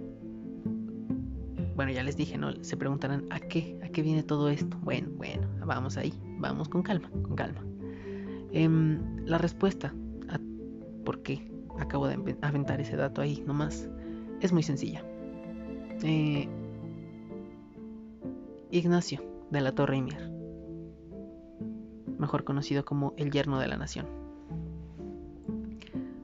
bueno, 1.80 1.94
ya 1.94 2.04
les 2.04 2.18
dije, 2.18 2.38
¿no? 2.38 2.52
Se 2.62 2.76
preguntarán, 2.76 3.26
¿a 3.30 3.40
qué? 3.40 3.80
¿A 3.82 3.88
qué 3.88 4.02
viene 4.02 4.22
todo 4.22 4.50
esto? 4.50 4.78
Bueno, 4.82 5.08
bueno, 5.16 5.48
vamos 5.66 5.96
ahí, 5.96 6.12
vamos 6.38 6.68
con 6.68 6.84
calma, 6.84 7.10
con 7.10 7.38
calma. 7.38 7.64
Em, 8.52 9.26
la 9.26 9.38
respuesta 9.38 9.96
a 10.28 10.42
por 11.06 11.24
qué 11.24 11.50
acabo 11.80 12.10
de 12.10 12.36
aventar 12.42 12.82
ese 12.82 12.98
dato 12.98 13.22
ahí 13.22 13.42
nomás 13.48 13.88
es 14.42 14.52
muy 14.52 14.62
sencilla. 14.62 15.06
Eh, 16.04 16.50
Ignacio 18.72 19.24
de 19.50 19.62
la 19.62 19.72
Torre 19.72 20.02
Mier, 20.02 20.30
mejor 22.18 22.44
conocido 22.44 22.84
como 22.84 23.14
el 23.16 23.32
yerno 23.32 23.58
de 23.58 23.70
la 23.70 23.78
nación. 23.78 24.06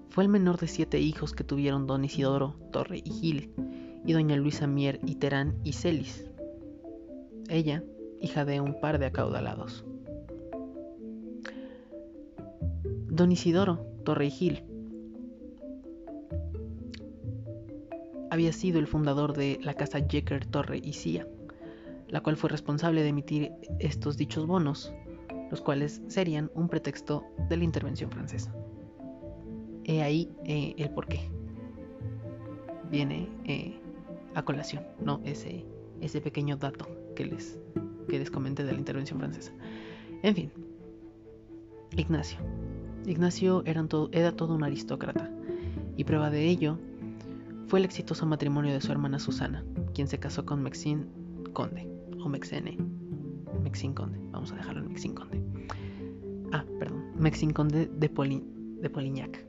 Fue 0.09 0.25
el 0.25 0.29
menor 0.29 0.59
de 0.59 0.67
siete 0.67 0.99
hijos 0.99 1.31
que 1.31 1.45
tuvieron 1.45 1.87
don 1.87 2.03
Isidoro 2.03 2.57
Torre 2.73 3.01
y 3.05 3.09
Gil 3.09 3.64
y 4.05 4.13
doña 4.13 4.35
Luisa 4.35 4.67
Mier 4.67 4.99
y 5.05 5.15
Terán 5.15 5.55
y 5.63 5.73
Celis. 5.73 6.25
Ella, 7.49 7.83
hija 8.21 8.45
de 8.45 8.61
un 8.61 8.79
par 8.79 8.99
de 8.99 9.07
acaudalados. 9.07 9.85
Don 13.09 13.31
Isidoro 13.31 13.85
Torre 14.03 14.25
y 14.25 14.31
Gil 14.31 14.63
había 18.29 18.51
sido 18.51 18.79
el 18.79 18.87
fundador 18.87 19.33
de 19.33 19.59
la 19.61 19.75
casa 19.75 20.05
Jecker 20.05 20.45
Torre 20.45 20.81
y 20.83 20.91
Cía, 20.91 21.25
la 22.09 22.21
cual 22.21 22.35
fue 22.35 22.49
responsable 22.49 23.01
de 23.01 23.09
emitir 23.09 23.53
estos 23.79 24.17
dichos 24.17 24.45
bonos, 24.45 24.93
los 25.49 25.61
cuales 25.61 26.01
serían 26.07 26.51
un 26.53 26.67
pretexto 26.67 27.23
de 27.49 27.55
la 27.55 27.63
intervención 27.63 28.11
francesa. 28.11 28.53
He 29.85 30.01
ahí 30.01 30.29
eh, 30.43 30.73
el 30.77 30.89
porqué. 30.89 31.29
Viene 32.91 33.29
eh, 33.45 33.79
a 34.35 34.43
colación, 34.43 34.83
¿no? 35.03 35.21
Ese, 35.23 35.65
ese 36.01 36.21
pequeño 36.21 36.57
dato 36.57 36.87
que 37.15 37.25
les, 37.25 37.57
que 38.07 38.19
les 38.19 38.29
comenté 38.29 38.63
de 38.63 38.73
la 38.73 38.77
intervención 38.77 39.19
francesa. 39.19 39.51
En 40.21 40.35
fin, 40.35 40.51
Ignacio. 41.97 42.39
Ignacio 43.05 43.63
era, 43.65 43.85
todo, 43.87 44.09
era 44.11 44.35
todo 44.35 44.55
un 44.55 44.63
aristócrata, 44.63 45.29
y 45.95 46.03
prueba 46.03 46.29
de 46.29 46.47
ello 46.47 46.77
fue 47.67 47.79
el 47.79 47.85
exitoso 47.85 48.25
matrimonio 48.25 48.73
de 48.73 48.81
su 48.81 48.91
hermana 48.91 49.19
Susana, 49.19 49.63
quien 49.93 50.07
se 50.07 50.19
casó 50.19 50.45
con 50.45 50.61
Maxine 50.61 51.05
Conde, 51.53 51.87
o 52.23 52.29
Mexene. 52.29 52.77
Maxine 53.63 53.95
Conde, 53.95 54.19
vamos 54.31 54.51
a 54.51 54.55
dejarlo 54.55 54.81
en 54.81 54.89
Maxine 54.89 55.15
Conde. 55.15 55.41
Ah, 56.51 56.65
perdón, 56.79 57.03
Maxine 57.17 57.53
Conde 57.53 57.87
de, 57.87 58.09
Poli, 58.09 58.43
de 58.81 58.89
Polignac. 58.89 59.45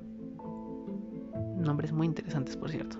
Nombres 1.56 1.92
muy 1.92 2.06
interesantes, 2.06 2.56
por 2.56 2.70
cierto. 2.70 2.98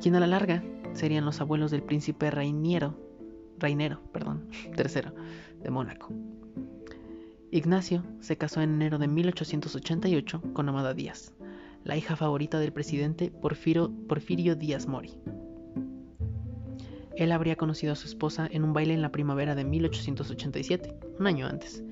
Quien 0.00 0.14
a 0.14 0.20
la 0.20 0.26
larga 0.26 0.62
serían 0.92 1.24
los 1.24 1.40
abuelos 1.40 1.70
del 1.70 1.82
príncipe 1.82 2.30
Rainiero, 2.30 2.94
Rainero, 3.58 4.00
perdón, 4.12 4.48
tercero, 4.76 5.12
de 5.62 5.70
Mónaco. 5.70 6.12
Ignacio 7.50 8.04
se 8.20 8.36
casó 8.36 8.60
en 8.60 8.74
enero 8.74 8.98
de 8.98 9.08
1888 9.08 10.42
con 10.52 10.68
Amada 10.68 10.94
Díaz, 10.94 11.32
la 11.84 11.96
hija 11.96 12.16
favorita 12.16 12.58
del 12.58 12.72
presidente 12.72 13.30
Porfirio 13.30 14.56
Díaz 14.56 14.86
Mori. 14.86 15.18
Él 17.16 17.32
habría 17.32 17.56
conocido 17.56 17.94
a 17.94 17.96
su 17.96 18.06
esposa 18.08 18.46
en 18.50 18.62
un 18.62 18.74
baile 18.74 18.92
en 18.92 19.00
la 19.00 19.10
primavera 19.10 19.54
de 19.54 19.64
1887, 19.64 20.98
un 21.18 21.26
año 21.26 21.46
antes, 21.46 21.82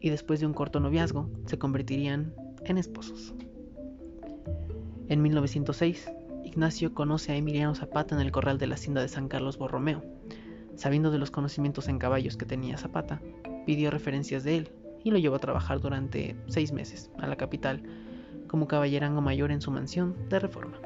y 0.00 0.10
después 0.10 0.40
de 0.40 0.46
un 0.46 0.54
corto 0.54 0.80
noviazgo 0.80 1.30
se 1.46 1.58
convertirían 1.58 2.34
en 2.64 2.78
esposos. 2.78 3.34
En 5.08 5.22
1906, 5.22 6.10
Ignacio 6.48 6.94
conoce 6.94 7.32
a 7.32 7.36
Emiliano 7.36 7.74
Zapata 7.74 8.14
en 8.14 8.22
el 8.22 8.32
corral 8.32 8.58
de 8.58 8.66
la 8.66 8.74
hacienda 8.74 9.02
de 9.02 9.08
San 9.08 9.28
Carlos 9.28 9.58
Borromeo. 9.58 10.02
Sabiendo 10.76 11.10
de 11.10 11.18
los 11.18 11.30
conocimientos 11.30 11.88
en 11.88 11.98
caballos 11.98 12.36
que 12.36 12.46
tenía 12.46 12.78
Zapata, 12.78 13.20
pidió 13.66 13.90
referencias 13.90 14.44
de 14.44 14.56
él 14.56 14.70
y 15.04 15.10
lo 15.10 15.18
llevó 15.18 15.36
a 15.36 15.40
trabajar 15.40 15.80
durante 15.80 16.36
seis 16.46 16.72
meses 16.72 17.10
a 17.18 17.26
la 17.26 17.36
capital 17.36 17.82
como 18.46 18.66
caballerango 18.66 19.20
mayor 19.20 19.52
en 19.52 19.60
su 19.60 19.70
mansión 19.70 20.16
de 20.30 20.38
reforma. 20.38 20.78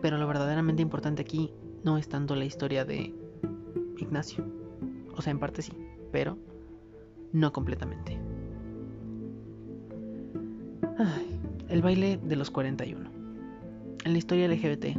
Pero 0.00 0.16
lo 0.16 0.26
verdaderamente 0.26 0.80
importante 0.80 1.20
aquí 1.20 1.52
no 1.84 1.98
es 1.98 2.08
tanto 2.08 2.34
la 2.34 2.46
historia 2.46 2.86
de 2.86 3.14
Ignacio, 3.98 4.46
o 5.14 5.20
sea, 5.20 5.30
en 5.30 5.38
parte 5.38 5.60
sí, 5.60 5.72
pero 6.10 6.38
no 7.32 7.52
completamente. 7.52 8.18
Ay, 10.98 11.38
el 11.68 11.82
baile 11.82 12.18
de 12.22 12.36
los 12.36 12.50
41. 12.50 13.19
En 14.04 14.12
la 14.12 14.18
historia 14.18 14.48
LGBT, 14.48 14.96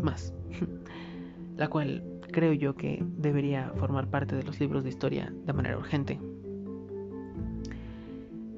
más, 0.00 0.32
la 1.56 1.68
cual 1.68 2.04
creo 2.30 2.52
yo 2.52 2.74
que 2.74 3.04
debería 3.16 3.72
formar 3.76 4.08
parte 4.08 4.36
de 4.36 4.42
los 4.44 4.60
libros 4.60 4.84
de 4.84 4.90
historia 4.90 5.32
de 5.44 5.52
manera 5.52 5.76
urgente. 5.76 6.20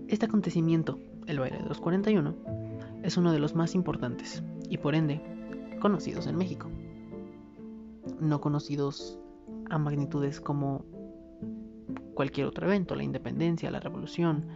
Este 0.08 0.26
acontecimiento, 0.26 0.98
el 1.26 1.40
baile 1.40 1.58
de 1.58 1.68
los 1.68 1.80
41, 1.80 2.34
es 3.02 3.16
uno 3.16 3.32
de 3.32 3.38
los 3.38 3.54
más 3.54 3.74
importantes 3.74 4.42
y 4.68 4.78
por 4.78 4.94
ende 4.94 5.20
conocidos 5.80 6.26
en 6.26 6.36
México. 6.36 6.68
No 8.20 8.40
conocidos 8.40 9.18
a 9.70 9.78
magnitudes 9.78 10.40
como 10.40 10.84
cualquier 12.14 12.46
otro 12.46 12.66
evento, 12.66 12.94
la 12.94 13.04
independencia, 13.04 13.70
la 13.70 13.80
revolución, 13.80 14.46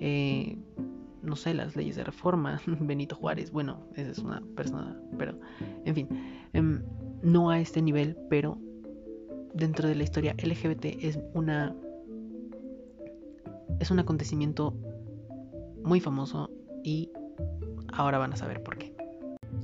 eh, 0.00 0.56
no 1.28 1.36
sé, 1.36 1.54
las 1.54 1.76
leyes 1.76 1.96
de 1.96 2.04
reforma, 2.04 2.60
Benito 2.80 3.14
Juárez, 3.14 3.50
bueno, 3.50 3.86
esa 3.94 4.10
es 4.10 4.18
una 4.18 4.42
persona, 4.56 4.98
pero, 5.18 5.38
en 5.84 5.94
fin, 5.94 6.08
em, 6.52 6.82
no 7.22 7.50
a 7.50 7.60
este 7.60 7.82
nivel, 7.82 8.16
pero 8.30 8.58
dentro 9.54 9.88
de 9.88 9.94
la 9.94 10.04
historia 10.04 10.34
LGBT 10.42 10.84
es 11.00 11.18
una 11.34 11.74
es 13.80 13.90
un 13.90 13.98
acontecimiento 13.98 14.74
muy 15.84 16.00
famoso 16.00 16.50
y 16.82 17.10
ahora 17.92 18.18
van 18.18 18.32
a 18.32 18.36
saber 18.36 18.62
por 18.62 18.76
qué. 18.76 18.94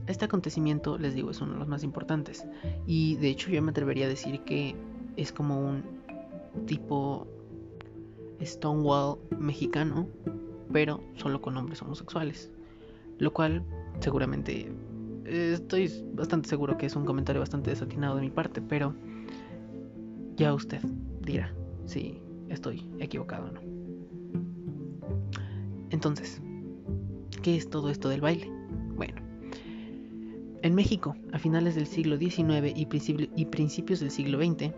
Este 0.07 0.25
acontecimiento, 0.25 0.99
les 0.99 1.15
digo, 1.15 1.31
es 1.31 1.41
uno 1.41 1.55
de 1.55 1.59
los 1.59 1.69
más 1.69 1.83
importantes 1.83 2.47
y 2.87 3.17
de 3.17 3.29
hecho 3.29 3.51
yo 3.51 3.61
me 3.63 3.71
atrevería 3.71 4.07
a 4.07 4.09
decir 4.09 4.41
que 4.41 4.77
es 5.17 5.33
como 5.33 5.61
un 5.61 5.83
tipo 6.67 7.27
Stonewall 8.43 9.19
mexicano, 9.39 10.09
pero 10.75 11.01
solo 11.15 11.41
con 11.41 11.57
hombres 11.57 11.81
homosexuales, 11.83 12.51
lo 13.21 13.33
cual 13.33 13.63
seguramente 14.01 14.73
estoy 15.25 15.89
bastante 16.15 16.49
seguro 16.49 16.77
que 16.77 16.87
es 16.87 16.97
un 16.97 17.05
comentario 17.05 17.39
bastante 17.39 17.71
desatinado 17.71 18.17
de 18.17 18.23
mi 18.23 18.31
parte, 18.31 18.61
pero 18.61 18.93
ya 20.37 20.53
usted 20.53 20.81
dirá 21.21 21.55
si 21.87 22.21
estoy 22.49 22.85
equivocado 22.99 23.47
o 23.47 23.53
no. 23.53 23.61
Entonces, 25.91 26.43
¿qué 27.41 27.55
es 27.55 27.71
todo 27.71 27.89
esto 27.89 28.09
del 28.09 28.23
baile? 28.23 28.51
Bueno, 28.97 29.23
en 30.63 30.75
México, 30.75 31.15
a 31.33 31.39
finales 31.39 31.77
del 31.77 31.87
siglo 31.87 32.19
XIX 32.19 32.73
y, 32.75 32.89
y 33.37 33.45
principios 33.47 34.01
del 34.01 34.11
siglo 34.11 34.39
XX, 34.45 34.73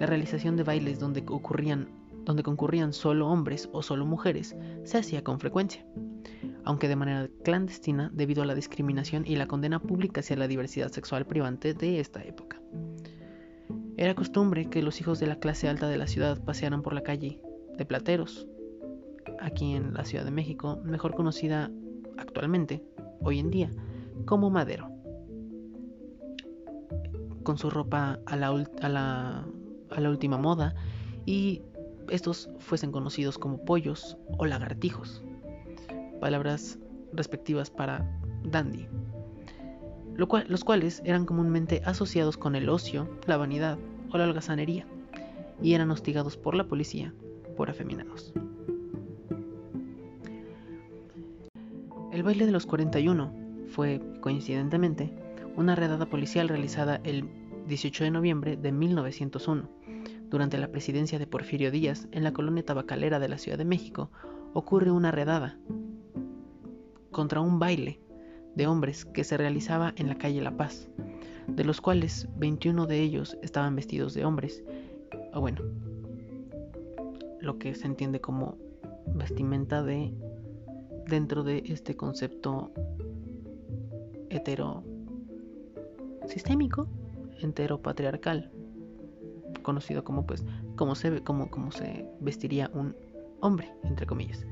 la 0.00 0.06
realización 0.06 0.56
de 0.56 0.62
bailes 0.62 0.98
donde, 0.98 1.22
ocurrían, 1.28 1.88
donde 2.26 2.42
concurrían 2.42 2.92
solo 2.92 3.28
hombres 3.28 3.70
o 3.72 3.82
solo 3.82 4.04
mujeres 4.04 4.54
se 4.84 4.98
hacía 4.98 5.24
con 5.24 5.40
frecuencia, 5.40 5.86
aunque 6.64 6.88
de 6.88 6.96
manera 6.96 7.30
clandestina 7.42 8.10
debido 8.12 8.42
a 8.42 8.46
la 8.46 8.54
discriminación 8.54 9.24
y 9.26 9.36
la 9.36 9.46
condena 9.46 9.78
pública 9.78 10.20
hacia 10.20 10.36
la 10.36 10.48
diversidad 10.48 10.90
sexual 10.90 11.24
privante 11.24 11.72
de 11.72 12.00
esta 12.00 12.22
época. 12.22 12.60
Era 13.96 14.14
costumbre 14.14 14.68
que 14.68 14.82
los 14.82 15.00
hijos 15.00 15.18
de 15.20 15.26
la 15.26 15.38
clase 15.38 15.68
alta 15.68 15.88
de 15.88 15.96
la 15.96 16.06
ciudad 16.06 16.44
pasearan 16.44 16.82
por 16.82 16.92
la 16.92 17.02
calle 17.02 17.40
de 17.78 17.86
Plateros, 17.86 18.46
aquí 19.40 19.74
en 19.74 19.94
la 19.94 20.04
Ciudad 20.04 20.24
de 20.24 20.30
México, 20.30 20.80
mejor 20.84 21.14
conocida 21.14 21.70
actualmente, 22.18 22.84
hoy 23.20 23.38
en 23.38 23.50
día, 23.50 23.70
como 24.24 24.50
Madero, 24.50 24.90
con 27.42 27.56
su 27.58 27.70
ropa 27.70 28.18
a 28.26 28.36
la, 28.36 28.48
a 28.48 28.88
la, 30.00 30.10
última 30.10 30.36
moda 30.36 30.74
y 31.24 31.62
estos 32.10 32.50
fuesen 32.58 32.92
conocidos 32.92 33.38
como 33.38 33.64
pollos 33.64 34.16
o 34.38 34.46
lagartijos, 34.46 35.22
palabras 36.20 36.78
respectivas 37.12 37.70
para 37.70 38.06
dandy, 38.44 38.86
los 40.16 40.64
cuales 40.64 41.02
eran 41.04 41.26
comúnmente 41.26 41.82
asociados 41.84 42.36
con 42.36 42.54
el 42.56 42.68
ocio, 42.68 43.08
la 43.26 43.36
vanidad 43.36 43.78
o 44.12 44.18
la 44.18 44.24
holgazanería, 44.24 44.86
y 45.62 45.74
eran 45.74 45.90
hostigados 45.90 46.36
por 46.36 46.54
la 46.54 46.64
policía 46.64 47.12
por 47.56 47.70
afeminados. 47.70 48.32
El 52.12 52.22
baile 52.22 52.46
de 52.46 52.52
los 52.52 52.66
41 52.66 53.32
fue, 53.68 54.00
coincidentemente, 54.20 55.12
una 55.56 55.74
redada 55.74 56.06
policial 56.06 56.48
realizada 56.48 57.00
el 57.04 57.28
18 57.66 58.04
de 58.04 58.10
noviembre 58.10 58.56
de 58.56 58.72
1901, 58.72 59.68
durante 60.28 60.58
la 60.58 60.68
presidencia 60.68 61.18
de 61.18 61.26
Porfirio 61.26 61.70
Díaz 61.70 62.08
en 62.12 62.24
la 62.24 62.32
colonia 62.32 62.64
tabacalera 62.64 63.18
de 63.18 63.28
la 63.28 63.38
Ciudad 63.38 63.58
de 63.58 63.64
México, 63.64 64.10
ocurre 64.54 64.90
una 64.90 65.10
redada 65.10 65.58
contra 67.10 67.40
un 67.40 67.58
baile 67.58 68.00
de 68.54 68.66
hombres 68.66 69.04
que 69.04 69.24
se 69.24 69.36
realizaba 69.36 69.92
en 69.96 70.08
la 70.08 70.16
calle 70.16 70.40
La 70.40 70.56
Paz, 70.56 70.88
de 71.46 71.64
los 71.64 71.80
cuales 71.80 72.28
21 72.36 72.86
de 72.86 73.00
ellos 73.00 73.38
estaban 73.42 73.76
vestidos 73.76 74.14
de 74.14 74.24
hombres, 74.24 74.64
o 75.32 75.40
bueno, 75.40 75.62
lo 77.40 77.58
que 77.58 77.74
se 77.74 77.86
entiende 77.86 78.20
como 78.20 78.56
vestimenta 79.14 79.82
de 79.82 80.12
dentro 81.06 81.44
de 81.44 81.62
este 81.66 81.96
concepto 81.96 82.72
hetero 84.30 84.82
sistémico, 86.26 86.88
heteropatriarcal, 87.40 88.50
conocido 89.66 90.04
como 90.04 90.24
pues 90.24 90.44
como 90.76 90.94
se 90.94 91.22
como, 91.24 91.50
como 91.50 91.72
se 91.72 92.08
vestiría 92.20 92.70
un 92.72 92.94
hombre, 93.40 93.68
entre 93.82 94.06
comillas. 94.06 94.46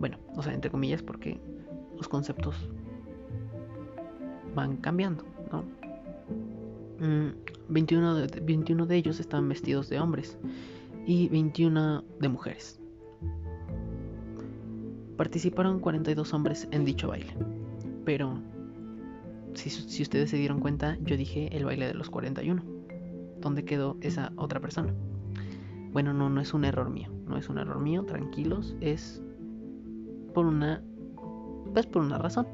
Bueno, 0.00 0.18
o 0.34 0.42
sea, 0.42 0.52
entre 0.52 0.72
comillas 0.72 1.02
porque 1.02 1.40
los 1.96 2.08
conceptos 2.08 2.56
van 4.56 4.76
cambiando, 4.78 5.24
¿no? 5.52 5.62
21, 7.68 8.12
mm, 8.12 8.26
de, 8.26 8.40
21 8.40 8.86
de 8.86 8.96
ellos 8.96 9.20
están 9.20 9.48
vestidos 9.48 9.88
de 9.88 10.00
hombres 10.00 10.36
y 11.06 11.28
21 11.28 12.02
de 12.18 12.28
mujeres. 12.28 12.80
Participaron 15.16 15.78
42 15.78 16.34
hombres 16.34 16.66
en 16.72 16.84
dicho 16.84 17.06
baile, 17.08 17.32
pero 18.04 18.36
si, 19.54 20.02
ustedes 20.02 20.30
se 20.30 20.36
dieron 20.38 20.58
cuenta, 20.58 20.98
yo 21.02 21.16
dije 21.16 21.56
el 21.56 21.64
baile 21.64 21.86
de 21.86 21.94
los 21.94 22.10
41. 22.10 22.69
¿Dónde 23.40 23.64
quedó 23.64 23.96
esa 24.00 24.32
otra 24.36 24.60
persona? 24.60 24.94
Bueno, 25.92 26.12
no, 26.12 26.30
no 26.30 26.40
es 26.40 26.54
un 26.54 26.64
error 26.64 26.90
mío. 26.90 27.10
No 27.26 27.36
es 27.36 27.48
un 27.48 27.58
error 27.58 27.80
mío, 27.80 28.04
tranquilos. 28.04 28.76
Es 28.80 29.22
por 30.34 30.46
una. 30.46 30.82
Pues 31.72 31.86
por 31.86 32.02
una 32.02 32.18
razón. 32.18 32.46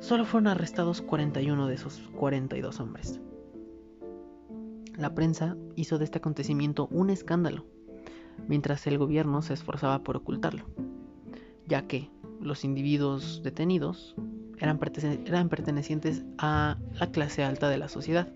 Solo 0.00 0.24
fueron 0.24 0.48
arrestados 0.48 1.02
41 1.02 1.66
de 1.66 1.74
esos 1.74 2.00
42 2.16 2.80
hombres. 2.80 3.20
La 4.96 5.14
prensa 5.14 5.56
hizo 5.74 5.98
de 5.98 6.04
este 6.04 6.18
acontecimiento 6.18 6.86
un 6.90 7.10
escándalo, 7.10 7.66
mientras 8.46 8.86
el 8.86 8.98
gobierno 8.98 9.42
se 9.42 9.52
esforzaba 9.52 10.02
por 10.02 10.16
ocultarlo, 10.16 10.64
ya 11.66 11.86
que 11.86 12.10
los 12.40 12.64
individuos 12.64 13.42
detenidos 13.42 14.16
eran, 14.58 14.78
pertenecientes 14.78 16.24
a 16.38 16.78
la 16.98 17.10
clase 17.10 17.44
alta 17.44 17.68
de 17.68 17.78
la 17.78 17.88
sociedad. 17.88 18.28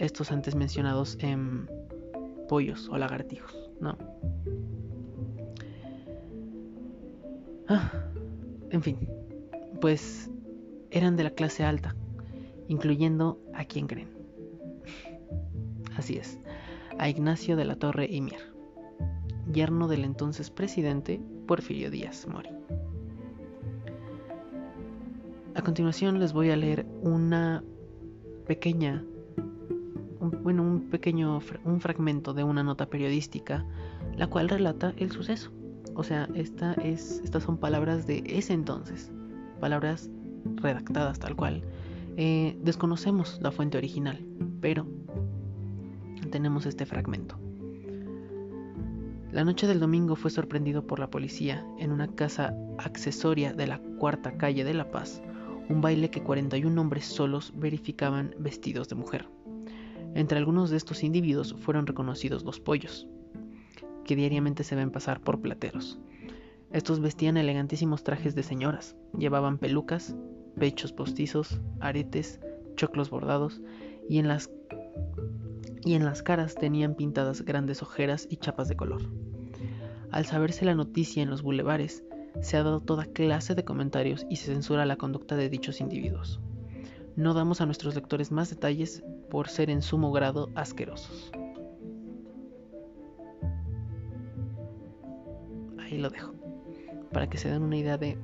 Estos 0.00 0.32
antes 0.32 0.54
mencionados 0.54 1.18
en 1.20 1.68
pollos 2.48 2.88
o 2.88 2.96
lagartijos, 2.96 3.70
¿no? 3.80 3.98
Ah, 7.68 7.92
en 8.70 8.82
fin, 8.82 8.96
pues 9.80 10.30
eran 10.90 11.16
de 11.16 11.24
la 11.24 11.30
clase 11.30 11.64
alta, 11.64 11.94
incluyendo 12.66 13.38
a 13.52 13.64
quien 13.66 13.86
creen. 13.86 14.08
Así 15.96 16.16
es, 16.16 16.38
a 16.98 17.10
Ignacio 17.10 17.54
de 17.56 17.66
la 17.66 17.76
Torre 17.76 18.06
y 18.10 18.22
Mier, 18.22 18.54
yerno 19.52 19.86
del 19.86 20.04
entonces 20.04 20.50
presidente 20.50 21.20
Porfirio 21.46 21.90
Díaz 21.90 22.26
Mori. 22.26 22.50
A 25.54 25.62
continuación 25.62 26.18
les 26.20 26.32
voy 26.32 26.48
a 26.50 26.56
leer 26.56 26.86
una 27.02 27.62
pequeña, 28.46 29.04
bueno, 30.20 30.62
un 30.62 30.90
pequeño, 30.90 31.40
un 31.64 31.80
fragmento 31.80 32.34
de 32.34 32.44
una 32.44 32.62
nota 32.62 32.86
periodística, 32.86 33.64
la 34.16 34.26
cual 34.26 34.48
relata 34.48 34.92
el 34.98 35.10
suceso. 35.10 35.50
O 35.94 36.04
sea, 36.04 36.28
esta 36.34 36.74
es, 36.74 37.20
estas 37.24 37.42
son 37.42 37.56
palabras 37.56 38.06
de 38.06 38.22
ese 38.26 38.52
entonces, 38.52 39.10
palabras 39.60 40.10
redactadas 40.56 41.18
tal 41.18 41.36
cual. 41.36 41.62
Eh, 42.16 42.58
desconocemos 42.62 43.38
la 43.40 43.50
fuente 43.50 43.78
original, 43.78 44.24
pero 44.60 44.86
tenemos 46.30 46.66
este 46.66 46.86
fragmento. 46.86 47.38
La 49.32 49.44
noche 49.44 49.66
del 49.66 49.78
domingo 49.78 50.16
fue 50.16 50.30
sorprendido 50.30 50.86
por 50.86 50.98
la 50.98 51.10
policía 51.10 51.64
en 51.78 51.92
una 51.92 52.08
casa 52.08 52.54
accesoria 52.78 53.52
de 53.52 53.68
la 53.68 53.78
cuarta 53.98 54.36
calle 54.36 54.64
de 54.64 54.74
La 54.74 54.90
Paz, 54.90 55.22
un 55.68 55.80
baile 55.80 56.10
que 56.10 56.22
41 56.22 56.80
hombres 56.80 57.04
solos 57.04 57.52
verificaban 57.56 58.34
vestidos 58.38 58.88
de 58.88 58.96
mujer. 58.96 59.28
Entre 60.14 60.38
algunos 60.38 60.70
de 60.70 60.76
estos 60.76 61.04
individuos 61.04 61.54
fueron 61.58 61.86
reconocidos 61.86 62.44
los 62.44 62.60
pollos, 62.60 63.06
que 64.04 64.16
diariamente 64.16 64.64
se 64.64 64.74
ven 64.74 64.90
pasar 64.90 65.20
por 65.20 65.40
plateros. 65.40 65.98
Estos 66.72 67.00
vestían 67.00 67.36
elegantísimos 67.36 68.04
trajes 68.04 68.34
de 68.34 68.42
señoras, 68.42 68.96
llevaban 69.16 69.58
pelucas, 69.58 70.16
pechos 70.58 70.92
postizos, 70.92 71.60
aretes, 71.80 72.40
choclos 72.76 73.10
bordados 73.10 73.60
y 74.08 74.18
en 74.18 74.28
las 74.28 74.50
y 75.82 75.94
en 75.94 76.04
las 76.04 76.22
caras 76.22 76.54
tenían 76.54 76.94
pintadas 76.94 77.42
grandes 77.42 77.82
ojeras 77.82 78.26
y 78.28 78.36
chapas 78.36 78.68
de 78.68 78.76
color. 78.76 79.02
Al 80.10 80.26
saberse 80.26 80.64
la 80.64 80.74
noticia 80.74 81.22
en 81.22 81.30
los 81.30 81.42
bulevares, 81.42 82.04
se 82.42 82.56
ha 82.56 82.62
dado 82.62 82.80
toda 82.80 83.06
clase 83.06 83.54
de 83.54 83.64
comentarios 83.64 84.26
y 84.28 84.36
se 84.36 84.52
censura 84.52 84.84
la 84.84 84.96
conducta 84.96 85.36
de 85.36 85.48
dichos 85.48 85.80
individuos. 85.80 86.40
No 87.16 87.34
damos 87.34 87.60
a 87.60 87.66
nuestros 87.66 87.94
lectores 87.94 88.30
más 88.30 88.50
detalles 88.50 89.02
por 89.30 89.48
ser 89.48 89.70
en 89.70 89.80
sumo 89.80 90.12
grado 90.12 90.50
asquerosos. 90.54 91.32
Ahí 95.78 95.98
lo 95.98 96.10
dejo, 96.10 96.34
para 97.12 97.28
que 97.30 97.38
se 97.38 97.50
den 97.50 97.62
una 97.62 97.76
idea 97.76 97.96
de 97.96 98.18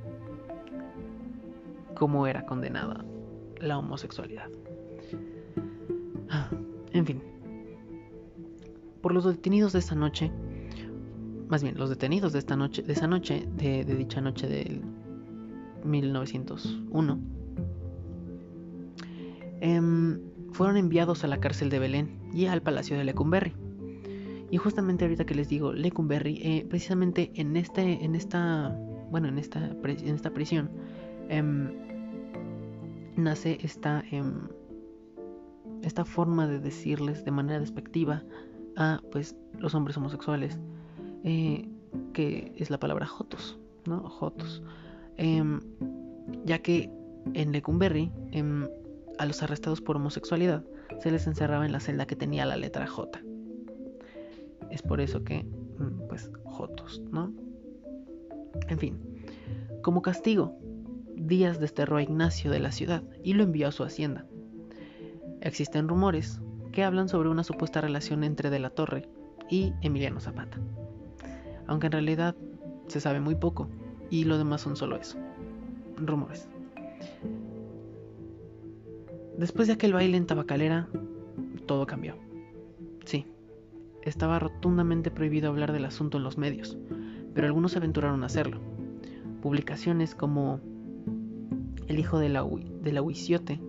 cómo 1.95 2.27
era 2.27 2.45
condenada 2.45 3.03
la 3.59 3.77
homosexualidad. 3.77 4.49
Ah, 6.29 6.49
en 6.91 7.05
fin, 7.05 7.21
por 9.01 9.13
los 9.13 9.25
detenidos 9.25 9.73
de 9.73 9.79
esta 9.79 9.95
noche, 9.95 10.31
más 11.47 11.63
bien 11.63 11.77
los 11.77 11.89
detenidos 11.89 12.33
de 12.33 12.39
esta 12.39 12.55
noche, 12.55 12.83
de 12.83 12.93
esa 12.93 13.07
noche, 13.07 13.47
de, 13.55 13.85
dicha 13.85 14.19
noche 14.21 14.47
del 14.47 14.81
1901, 15.83 17.19
em, 19.61 20.19
fueron 20.57 20.75
enviados 20.75 21.23
a 21.23 21.27
la 21.27 21.39
cárcel 21.39 21.69
de 21.69 21.77
Belén 21.77 22.17
y 22.33 22.47
al 22.47 22.63
palacio 22.63 22.97
de 22.97 23.03
Lecumberri. 23.03 23.53
Y 24.49 24.57
justamente 24.57 25.05
ahorita 25.05 25.23
que 25.23 25.35
les 25.35 25.49
digo 25.49 25.71
Lecumberri, 25.71 26.39
eh, 26.41 26.65
precisamente 26.67 27.31
en 27.35 27.55
este, 27.55 28.03
en 28.03 28.15
esta, 28.15 28.75
bueno, 29.11 29.27
en 29.27 29.37
esta, 29.37 29.59
en 29.83 30.15
esta 30.15 30.31
prisión 30.31 30.71
em, 31.29 31.75
nace 33.15 33.59
esta, 33.61 34.03
em, 34.09 34.47
esta 35.83 36.03
forma 36.05 36.47
de 36.47 36.57
decirles 36.57 37.23
de 37.23 37.29
manera 37.29 37.59
despectiva 37.59 38.23
a, 38.77 38.99
pues, 39.11 39.35
los 39.59 39.75
hombres 39.75 39.95
homosexuales 39.97 40.59
eh, 41.23 41.69
que 42.13 42.51
es 42.57 42.71
la 42.71 42.79
palabra 42.79 43.05
Jotos, 43.05 43.59
¿no? 43.85 44.09
Jotos. 44.09 44.63
Em, 45.17 45.59
ya 46.45 46.63
que 46.63 46.89
en 47.35 47.51
Lecumberri, 47.51 48.11
a 49.17 49.25
los 49.25 49.43
arrestados 49.43 49.81
por 49.81 49.95
homosexualidad 49.95 50.63
se 50.99 51.11
les 51.11 51.27
encerraba 51.27 51.65
en 51.65 51.71
la 51.71 51.79
celda 51.79 52.07
que 52.07 52.15
tenía 52.15 52.45
la 52.45 52.57
letra 52.57 52.87
J. 52.87 53.19
Es 54.69 54.81
por 54.81 55.01
eso 55.01 55.23
que, 55.23 55.43
mm, 55.43 56.07
pues, 56.07 56.31
Jotos, 56.45 57.01
¿no? 57.11 57.33
En 58.67 58.79
fin, 58.79 58.99
como 59.81 60.01
castigo, 60.01 60.57
Díaz 61.15 61.59
desterró 61.59 61.97
a 61.97 62.03
Ignacio 62.03 62.51
de 62.51 62.59
la 62.59 62.71
ciudad 62.71 63.03
y 63.23 63.33
lo 63.33 63.43
envió 63.43 63.67
a 63.67 63.71
su 63.71 63.83
hacienda. 63.83 64.25
Existen 65.41 65.87
rumores 65.87 66.39
que 66.71 66.83
hablan 66.83 67.09
sobre 67.09 67.29
una 67.29 67.43
supuesta 67.43 67.81
relación 67.81 68.23
entre 68.23 68.49
De 68.49 68.59
la 68.59 68.69
Torre 68.69 69.09
y 69.49 69.73
Emiliano 69.81 70.19
Zapata 70.19 70.59
aunque 71.67 71.87
en 71.87 71.91
realidad 71.91 72.35
se 72.87 72.99
sabe 72.99 73.19
muy 73.19 73.35
poco 73.35 73.69
y 74.09 74.23
lo 74.23 74.37
demás 74.37 74.61
son 74.61 74.75
solo 74.75 74.95
eso, 74.95 75.17
rumores. 75.97 76.47
Después 79.37 79.67
de 79.67 79.75
aquel 79.75 79.93
baile 79.93 80.17
en 80.17 80.25
Tabacalera, 80.25 80.87
todo 81.67 81.85
cambió. 81.85 82.15
Sí, 83.05 83.27
estaba 84.01 84.39
rotundamente 84.39 85.11
prohibido 85.11 85.49
hablar 85.49 85.73
del 85.73 85.85
asunto 85.85 86.17
en 86.17 86.23
los 86.23 86.39
medios, 86.39 86.75
pero 87.35 87.45
algunos 87.45 87.73
se 87.73 87.77
aventuraron 87.77 88.23
a 88.23 88.25
hacerlo. 88.25 88.59
Publicaciones 89.43 90.15
como 90.15 90.59
El 91.87 91.99
hijo 91.99 92.17
de 92.17 92.29
la, 92.29 92.43
Huiciote, 92.43 93.61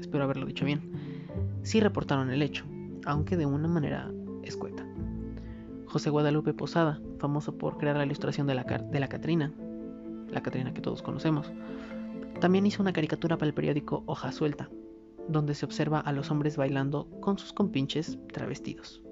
espero 0.00 0.24
haberlo 0.24 0.46
dicho 0.46 0.64
bien, 0.64 0.90
sí 1.62 1.78
reportaron 1.78 2.30
el 2.30 2.40
hecho, 2.40 2.64
aunque 3.04 3.36
de 3.36 3.44
una 3.44 3.68
manera 3.68 4.10
escueta. 4.44 4.86
José 5.84 6.08
Guadalupe 6.08 6.54
Posada, 6.54 7.02
famoso 7.18 7.58
por 7.58 7.76
crear 7.76 7.98
la 7.98 8.06
ilustración 8.06 8.46
de 8.46 8.54
la, 8.54 8.64
de 8.64 8.98
la 9.00 9.08
Catrina, 9.08 9.52
la 10.30 10.42
Catrina 10.42 10.72
que 10.72 10.80
todos 10.80 11.02
conocemos, 11.02 11.52
también 12.40 12.64
hizo 12.64 12.82
una 12.82 12.94
caricatura 12.94 13.36
para 13.36 13.48
el 13.48 13.54
periódico 13.54 14.02
Hoja 14.06 14.32
Suelta, 14.32 14.70
donde 15.28 15.54
se 15.54 15.64
observa 15.64 16.00
a 16.00 16.12
los 16.12 16.30
hombres 16.30 16.56
bailando 16.56 17.08
con 17.20 17.38
sus 17.38 17.52
compinches 17.52 18.18
travestidos. 18.32 19.02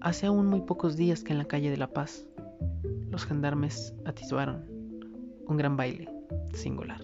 hace 0.00 0.26
aún 0.26 0.46
muy 0.46 0.62
pocos 0.62 0.96
días 0.96 1.22
que 1.22 1.32
en 1.32 1.38
la 1.38 1.44
calle 1.44 1.70
de 1.70 1.76
La 1.76 1.88
Paz 1.88 2.26
los 3.10 3.24
gendarmes 3.24 3.94
atisbaron 4.04 4.64
un 5.46 5.56
gran 5.56 5.76
baile 5.76 6.08
singular. 6.54 7.00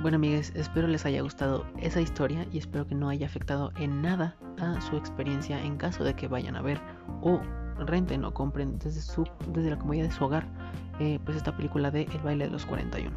Bueno 0.00 0.16
amigues, 0.16 0.52
espero 0.56 0.88
les 0.88 1.04
haya 1.04 1.20
gustado 1.20 1.66
esa 1.78 2.00
historia 2.00 2.46
y 2.52 2.58
espero 2.58 2.86
que 2.86 2.94
no 2.94 3.08
haya 3.08 3.26
afectado 3.26 3.70
en 3.76 4.02
nada 4.02 4.36
a 4.58 4.80
su 4.80 4.96
experiencia 4.96 5.62
en 5.62 5.76
caso 5.76 6.04
de 6.04 6.14
que 6.14 6.26
vayan 6.26 6.56
a 6.56 6.62
ver 6.62 6.80
o 7.22 7.40
renten 7.86 8.24
o 8.24 8.34
compren 8.34 8.78
desde, 8.78 9.00
su, 9.00 9.24
desde 9.52 9.70
la 9.70 9.78
comodidad 9.78 10.04
de 10.04 10.12
su 10.12 10.24
hogar 10.24 10.46
eh, 10.98 11.18
pues 11.24 11.36
esta 11.36 11.56
película 11.56 11.90
de 11.90 12.02
El 12.02 12.18
baile 12.18 12.44
de 12.44 12.50
los 12.50 12.66
41. 12.66 13.16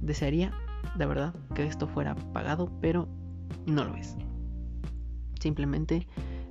Desearía, 0.00 0.52
de 0.96 1.06
verdad, 1.06 1.34
que 1.54 1.66
esto 1.66 1.86
fuera 1.86 2.14
pagado, 2.32 2.70
pero 2.80 3.08
no 3.66 3.84
lo 3.84 3.94
es. 3.96 4.16
Simplemente 5.40 6.06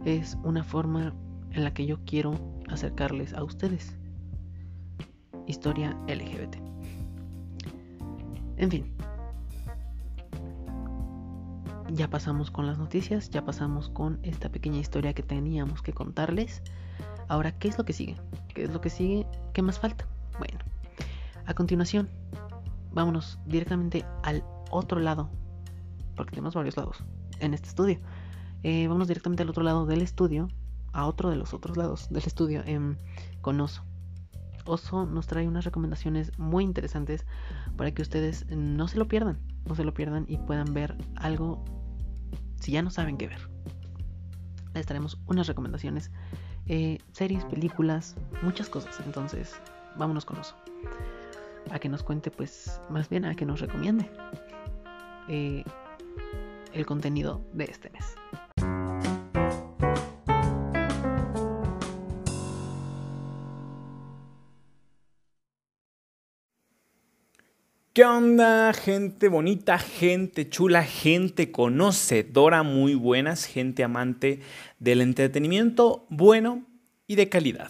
es 0.05 0.37
una 0.43 0.63
forma 0.63 1.13
en 1.51 1.63
la 1.63 1.73
que 1.73 1.85
yo 1.85 1.99
quiero 2.05 2.33
acercarles 2.69 3.33
a 3.33 3.43
ustedes 3.43 3.95
historia 5.47 5.97
LGBT. 6.07 6.57
En 8.57 8.69
fin, 8.69 8.93
ya 11.93 12.09
pasamos 12.09 12.51
con 12.51 12.67
las 12.67 12.77
noticias, 12.77 13.29
ya 13.29 13.43
pasamos 13.43 13.89
con 13.89 14.19
esta 14.23 14.49
pequeña 14.49 14.79
historia 14.79 15.13
que 15.13 15.23
teníamos 15.23 15.81
que 15.81 15.93
contarles. 15.93 16.61
Ahora, 17.29 17.51
¿qué 17.51 17.67
es 17.67 17.77
lo 17.77 17.85
que 17.85 17.93
sigue? 17.93 18.15
¿Qué 18.55 18.63
es 18.63 18.73
lo 18.73 18.81
que 18.81 18.89
sigue? 18.89 19.27
¿Qué 19.53 19.61
más 19.61 19.79
falta? 19.79 20.05
Bueno, 20.39 20.57
a 21.45 21.53
continuación, 21.53 22.09
vámonos 22.91 23.37
directamente 23.45 24.03
al 24.23 24.43
otro 24.71 24.99
lado, 24.99 25.29
porque 26.15 26.31
tenemos 26.31 26.55
varios 26.55 26.75
lados 26.75 27.03
en 27.39 27.53
este 27.53 27.69
estudio. 27.69 27.99
Eh, 28.63 28.87
vamos 28.87 29.07
directamente 29.07 29.43
al 29.43 29.49
otro 29.49 29.63
lado 29.63 29.85
del 29.85 30.01
estudio, 30.01 30.49
a 30.91 31.05
otro 31.05 31.29
de 31.29 31.35
los 31.35 31.53
otros 31.53 31.77
lados 31.77 32.09
del 32.09 32.23
estudio, 32.25 32.63
em, 32.65 32.97
con 33.41 33.61
Oso. 33.61 33.83
Oso 34.65 35.05
nos 35.05 35.27
trae 35.27 35.47
unas 35.47 35.65
recomendaciones 35.65 36.37
muy 36.39 36.63
interesantes 36.63 37.25
para 37.77 37.91
que 37.91 38.01
ustedes 38.01 38.47
no 38.47 38.87
se 38.87 38.97
lo 38.97 39.07
pierdan, 39.07 39.39
no 39.65 39.75
se 39.75 39.83
lo 39.83 39.93
pierdan 39.93 40.25
y 40.27 40.37
puedan 40.37 40.73
ver 40.73 40.97
algo 41.15 41.63
si 42.59 42.71
ya 42.71 42.81
no 42.81 42.89
saben 42.89 43.17
qué 43.17 43.27
ver. 43.27 43.49
Les 44.73 44.87
traemos 44.87 45.19
unas 45.27 45.47
recomendaciones, 45.47 46.11
eh, 46.69 46.99
series, 47.11 47.43
películas, 47.45 48.15
muchas 48.41 48.69
cosas. 48.69 48.99
Entonces, 49.05 49.59
vámonos 49.97 50.23
con 50.23 50.37
Oso. 50.39 50.55
A 51.71 51.79
que 51.79 51.89
nos 51.89 52.03
cuente, 52.03 52.31
pues, 52.31 52.79
más 52.89 53.09
bien 53.09 53.25
a 53.25 53.35
que 53.35 53.45
nos 53.45 53.59
recomiende 53.59 54.09
eh, 55.27 55.63
el 56.73 56.85
contenido 56.85 57.41
de 57.53 57.65
este 57.65 57.89
mes. 57.89 58.15
¿Qué 67.99 68.05
onda, 68.05 68.71
gente 68.71 69.27
bonita, 69.27 69.77
gente 69.77 70.47
chula, 70.47 70.85
gente 70.85 71.51
conocedora, 71.51 72.63
muy 72.63 72.95
buenas, 72.95 73.43
gente 73.43 73.83
amante 73.83 74.39
del 74.79 75.01
entretenimiento 75.01 76.05
bueno 76.07 76.65
y 77.07 77.15
de 77.15 77.27
calidad? 77.27 77.69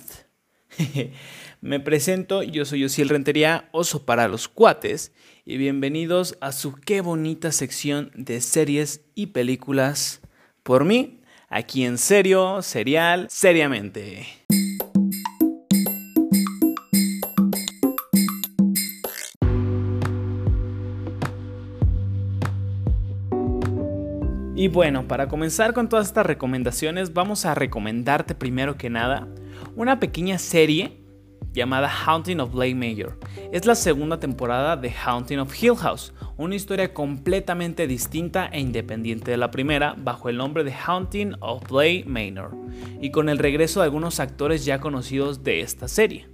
Me 1.62 1.80
presento, 1.80 2.44
yo 2.44 2.64
soy 2.66 2.84
Osiel 2.84 3.10
Rentería, 3.10 3.70
oso 3.72 4.06
para 4.06 4.28
los 4.28 4.48
cuates, 4.48 5.14
y 5.46 5.58
bienvenidos 5.58 6.38
a 6.42 6.52
su 6.52 6.74
qué 6.76 7.02
bonita 7.02 7.52
sección 7.52 8.12
de 8.14 8.40
series 8.40 9.02
y 9.16 9.26
películas 9.26 10.22
por 10.62 10.86
mí, 10.86 11.22
aquí 11.48 11.86
en 11.86 11.98
serio, 11.98 12.62
serial, 12.62 13.26
seriamente. 13.32 14.28
Y 24.60 24.68
bueno, 24.68 25.08
para 25.08 25.30
comenzar 25.30 25.74
con 25.74 25.88
todas 25.88 26.08
estas 26.08 26.26
recomendaciones, 26.26 27.14
vamos 27.14 27.46
a 27.46 27.56
recomendarte 27.56 28.36
primero 28.36 28.76
que 28.76 28.90
nada 28.90 29.26
una 29.78 30.02
pequeña 30.02 30.38
serie 30.38 31.02
llamada 31.54 31.88
Haunting 31.88 32.42
of 32.42 32.52
Blake 32.52 32.76
Major. 32.76 33.18
Es 33.54 33.66
la 33.66 33.74
segunda 33.74 34.20
temporada 34.20 34.76
de 34.76 34.92
Haunting 34.92 35.40
of 35.40 35.64
Hill 35.64 35.78
House, 35.78 36.14
una 36.36 36.56
historia 36.56 36.94
completamente 36.94 37.88
distinta 37.88 38.48
e 38.52 38.60
independiente 38.60 39.32
de 39.32 39.38
la 39.38 39.50
primera, 39.50 39.96
bajo 39.98 40.28
el 40.28 40.36
nombre 40.36 40.66
de 40.66 40.74
Haunting 40.74 41.36
of 41.40 41.64
Blake 41.70 42.04
Manor, 42.06 42.54
y 43.00 43.12
con 43.12 43.30
el 43.30 43.38
regreso 43.38 43.80
de 43.80 43.86
algunos 43.86 44.20
actores 44.20 44.66
ya 44.66 44.82
conocidos 44.82 45.42
de 45.42 45.62
esta 45.62 45.88
serie 45.88 46.28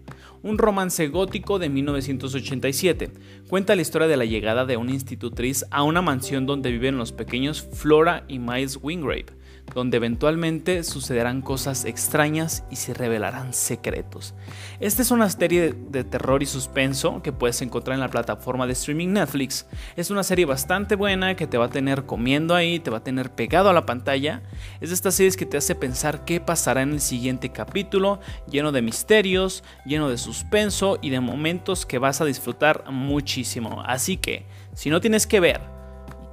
un 0.46 0.60
romance 0.60 1.08
gótico 1.08 1.58
de 1.58 1.70
1987. 1.70 3.10
Cuenta 3.50 3.76
la 3.76 3.82
historia 3.82 4.08
de 4.08 4.16
la 4.16 4.26
llegada 4.26 4.66
de 4.66 4.78
una 4.78 4.92
institutriz 4.92 5.66
a 5.72 5.82
una 5.82 6.04
mansión 6.04 6.46
donde 6.46 6.72
viven 6.72 7.00
los 7.00 7.12
pequeños 7.12 7.68
Flora 7.74 8.26
y 8.28 8.38
Miles 8.38 8.78
Wingrave 8.80 9.26
donde 9.74 9.98
eventualmente 9.98 10.84
sucederán 10.84 11.42
cosas 11.42 11.86
extrañas 11.86 12.64
y 12.70 12.78
se 12.78 12.94
revelarán 12.94 13.54
secretos. 13.54 14.34
Esta 14.80 15.02
es 15.02 15.12
una 15.12 15.30
serie 15.30 15.74
de 15.74 16.04
terror 16.04 16.44
y 16.44 16.46
suspenso 16.46 17.22
que 17.22 17.34
puedes 17.34 17.62
encontrar 17.62 17.96
en 17.96 18.02
la 18.02 18.10
plataforma 18.10 18.68
de 18.68 18.74
streaming 18.74 19.10
Netflix. 19.10 19.66
Es 19.96 20.12
una 20.12 20.24
serie 20.24 20.46
bastante 20.46 20.96
buena 20.96 21.36
que 21.36 21.48
te 21.48 21.58
va 21.58 21.66
a 21.66 21.70
tener 21.70 22.06
comiendo 22.06 22.56
ahí, 22.56 22.80
te 22.80 22.92
va 22.92 22.98
a 22.98 23.04
tener 23.04 23.32
pegado 23.32 23.70
a 23.70 23.74
la 23.74 23.86
pantalla. 23.86 24.44
Es 24.80 24.90
de 24.90 24.96
estas 24.96 25.16
series 25.16 25.38
que 25.38 25.46
te 25.46 25.58
hace 25.58 25.76
pensar 25.76 26.26
qué 26.26 26.40
pasará 26.40 26.82
en 26.82 26.94
el 26.94 27.02
siguiente 27.02 27.50
capítulo, 27.50 28.20
lleno 28.50 28.72
de 28.72 28.82
misterios, 28.82 29.64
lleno 29.86 30.10
de 30.10 30.18
suspenso 30.18 31.00
y 31.02 31.10
de 31.10 31.20
momentos 31.20 31.86
que 31.86 32.00
vas 32.00 32.22
a 32.22 32.26
disfrutar 32.26 32.86
muchísimo. 32.92 33.82
Así 33.86 34.18
que, 34.18 34.46
si 34.74 34.90
no 34.90 35.02
tienes 35.02 35.28
que 35.28 35.40
ver, 35.40 35.75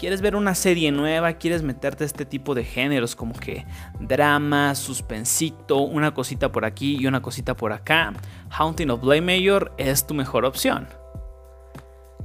quieres 0.03 0.21
ver 0.21 0.35
una 0.35 0.57
serie 0.57 0.91
nueva, 0.91 1.35
quieres 1.35 1.63
meterte 1.63 2.03
a 2.03 2.07
este 2.09 2.25
tipo 2.25 2.57
de 2.57 2.65
géneros 2.65 3.15
como 3.15 3.35
que 3.35 3.65
drama, 4.01 4.75
suspensito, 4.75 5.79
una 5.79 6.13
cosita 6.13 6.51
por 6.51 6.65
aquí 6.65 6.97
y 6.99 7.07
una 7.07 7.23
cosita 7.23 7.57
por 7.57 7.73
acá, 7.73 8.13
Haunting 8.51 8.91
of 8.91 9.01
Blame 9.01 9.21
Mayor 9.21 9.73
es 9.79 10.05
tu 10.05 10.15
mejor 10.15 10.45
opción. 10.45 10.89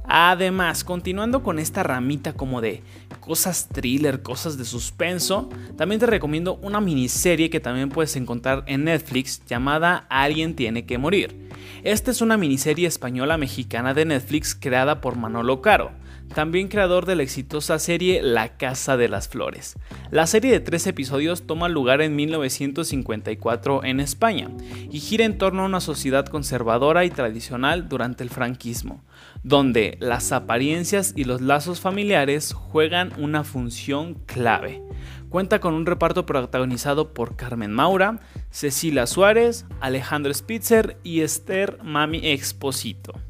Además, 0.02 0.82
continuando 0.82 1.44
con 1.44 1.60
esta 1.60 1.84
ramita 1.84 2.32
como 2.32 2.60
de 2.60 2.82
cosas 3.20 3.68
thriller, 3.68 4.22
cosas 4.22 4.58
de 4.58 4.64
suspenso, 4.64 5.48
también 5.76 6.00
te 6.00 6.06
recomiendo 6.06 6.56
una 6.56 6.80
miniserie 6.80 7.48
que 7.48 7.60
también 7.60 7.90
puedes 7.90 8.16
encontrar 8.16 8.64
en 8.66 8.82
Netflix 8.82 9.44
llamada 9.46 10.04
Alguien 10.10 10.56
tiene 10.56 10.84
que 10.84 10.98
morir. 10.98 11.48
Esta 11.84 12.10
es 12.10 12.22
una 12.22 12.36
miniserie 12.38 12.88
española 12.88 13.38
mexicana 13.38 13.94
de 13.94 14.04
Netflix 14.04 14.56
creada 14.56 15.00
por 15.00 15.16
Manolo 15.16 15.62
Caro 15.62 15.92
también 16.34 16.68
creador 16.68 17.06
de 17.06 17.16
la 17.16 17.22
exitosa 17.22 17.78
serie 17.78 18.22
La 18.22 18.56
Casa 18.56 18.96
de 18.96 19.08
las 19.08 19.28
Flores. 19.28 19.76
La 20.10 20.26
serie 20.26 20.52
de 20.52 20.60
tres 20.60 20.86
episodios 20.86 21.46
toma 21.46 21.68
lugar 21.68 22.00
en 22.00 22.16
1954 22.16 23.84
en 23.84 24.00
España 24.00 24.50
y 24.90 25.00
gira 25.00 25.24
en 25.24 25.38
torno 25.38 25.62
a 25.62 25.66
una 25.66 25.80
sociedad 25.80 26.26
conservadora 26.26 27.04
y 27.04 27.10
tradicional 27.10 27.88
durante 27.88 28.22
el 28.22 28.30
franquismo, 28.30 29.02
donde 29.42 29.96
las 30.00 30.32
apariencias 30.32 31.12
y 31.16 31.24
los 31.24 31.40
lazos 31.40 31.80
familiares 31.80 32.52
juegan 32.52 33.12
una 33.18 33.44
función 33.44 34.14
clave. 34.26 34.82
Cuenta 35.28 35.60
con 35.60 35.74
un 35.74 35.86
reparto 35.86 36.24
protagonizado 36.24 37.12
por 37.12 37.36
Carmen 37.36 37.72
Maura, 37.72 38.20
Cecilia 38.50 39.06
Suárez, 39.06 39.66
Alejandro 39.80 40.32
Spitzer 40.32 40.96
y 41.02 41.20
Esther 41.20 41.78
Mami 41.82 42.20
Exposito. 42.22 43.27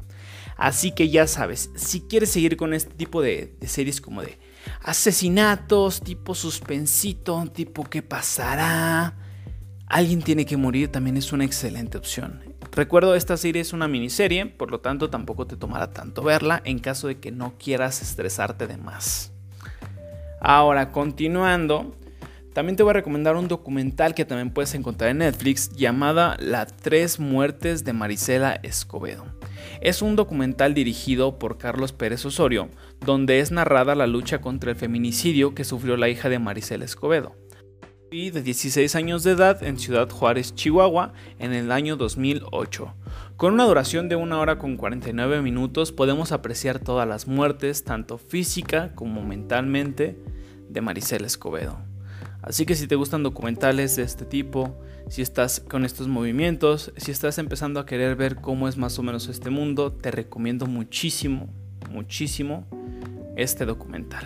Así 0.59 0.91
que 0.91 1.07
ya 1.07 1.25
sabes, 1.25 1.71
si 1.75 2.01
quieres 2.01 2.31
seguir 2.31 2.57
con 2.57 2.73
este 2.73 2.93
tipo 2.93 3.21
de, 3.21 3.55
series 3.61 4.01
como 4.01 4.21
de 4.21 4.37
asesinatos, 4.81 6.01
tipo 6.01 6.35
suspensito, 6.35 7.45
tipo 7.53 7.85
qué 7.85 8.01
pasará, 8.01 9.15
alguien 9.87 10.21
tiene 10.21 10.45
que 10.45 10.57
morir, 10.57 10.89
también 10.89 11.15
es 11.15 11.31
una 11.31 11.45
excelente 11.45 11.97
opción. 11.97 12.43
Recuerdo, 12.73 13.15
esta 13.15 13.37
serie 13.37 13.61
es 13.61 13.71
una 13.71 13.87
miniserie, 13.87 14.47
por 14.47 14.69
lo 14.69 14.81
tanto 14.81 15.09
tampoco 15.09 15.47
te 15.47 15.55
tomará 15.55 15.91
tanto 15.91 16.23
verla 16.23 16.61
en 16.65 16.79
caso 16.79 17.07
de 17.07 17.19
que 17.19 17.31
no 17.31 17.53
quieras 17.57 18.01
estresarte 18.01 18.67
de 18.67 18.75
más. 18.75 19.31
Ahora, 20.41 20.91
continuando, 20.91 21.95
también 22.51 22.75
te 22.75 22.83
voy 22.83 22.89
a 22.89 22.93
recomendar 22.95 23.37
un 23.37 23.47
documental 23.47 24.13
que 24.13 24.25
también 24.25 24.51
puedes 24.51 24.73
encontrar 24.73 25.11
en 25.11 25.19
Netflix 25.19 25.69
llamada 25.69 26.35
Las 26.37 26.75
tres 26.75 27.17
muertes 27.17 27.85
de 27.85 27.93
Marisela 27.93 28.59
Escobedo. 28.61 29.38
Es 29.81 30.01
un 30.01 30.17
documental 30.17 30.73
dirigido 30.73 31.39
por 31.39 31.57
Carlos 31.57 31.93
Pérez 31.93 32.25
Osorio, 32.25 32.67
donde 32.99 33.39
es 33.39 33.51
narrada 33.51 33.95
la 33.95 34.07
lucha 34.07 34.41
contra 34.41 34.71
el 34.71 34.75
feminicidio 34.75 35.55
que 35.55 35.63
sufrió 35.63 35.95
la 35.95 36.09
hija 36.09 36.27
de 36.27 36.37
Maricela 36.37 36.83
Escobedo. 36.83 37.35
y 38.11 38.31
de 38.31 38.41
16 38.41 38.95
años 38.95 39.23
de 39.23 39.31
edad 39.33 39.63
en 39.63 39.77
Ciudad 39.77 40.09
Juárez, 40.09 40.55
Chihuahua, 40.55 41.13
en 41.37 41.53
el 41.53 41.71
año 41.71 41.95
2008. 41.95 42.93
Con 43.37 43.53
una 43.53 43.65
duración 43.65 44.09
de 44.09 44.15
una 44.15 44.39
hora 44.39 44.57
con 44.57 44.77
49 44.77 45.43
minutos 45.43 45.91
podemos 45.91 46.31
apreciar 46.31 46.79
todas 46.79 47.07
las 47.07 47.27
muertes, 47.27 47.83
tanto 47.83 48.17
física 48.17 48.95
como 48.95 49.23
mentalmente, 49.23 50.17
de 50.67 50.81
Maricel 50.81 51.23
Escobedo. 51.23 51.77
Así 52.41 52.65
que 52.65 52.75
si 52.75 52.87
te 52.87 52.95
gustan 52.95 53.21
documentales 53.21 53.95
de 53.95 54.03
este 54.03 54.25
tipo, 54.25 54.75
si 55.09 55.23
estás 55.23 55.59
con 55.59 55.85
estos 55.85 56.07
movimientos, 56.07 56.93
si 56.95 57.11
estás 57.11 57.39
empezando 57.39 57.79
a 57.79 57.85
querer 57.85 58.15
ver 58.15 58.35
cómo 58.35 58.67
es 58.67 58.77
más 58.77 58.97
o 58.99 59.03
menos 59.03 59.27
este 59.27 59.49
mundo, 59.49 59.91
te 59.91 60.11
recomiendo 60.11 60.67
muchísimo, 60.67 61.49
muchísimo 61.89 62.67
este 63.35 63.65
documental. 63.65 64.23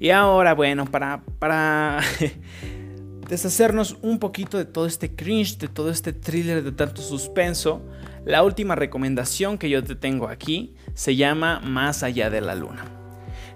Y 0.00 0.10
ahora, 0.10 0.54
bueno, 0.54 0.86
para, 0.86 1.22
para 1.38 2.00
deshacernos 3.28 3.98
un 4.02 4.18
poquito 4.18 4.58
de 4.58 4.64
todo 4.64 4.86
este 4.86 5.14
cringe, 5.14 5.58
de 5.58 5.68
todo 5.68 5.90
este 5.90 6.12
thriller 6.12 6.64
de 6.64 6.72
tanto 6.72 7.00
suspenso, 7.00 7.82
la 8.24 8.42
última 8.42 8.74
recomendación 8.74 9.58
que 9.58 9.70
yo 9.70 9.84
te 9.84 9.94
tengo 9.94 10.28
aquí 10.28 10.74
se 10.94 11.14
llama 11.16 11.60
Más 11.60 12.02
allá 12.02 12.30
de 12.30 12.40
la 12.40 12.54
luna. 12.54 12.99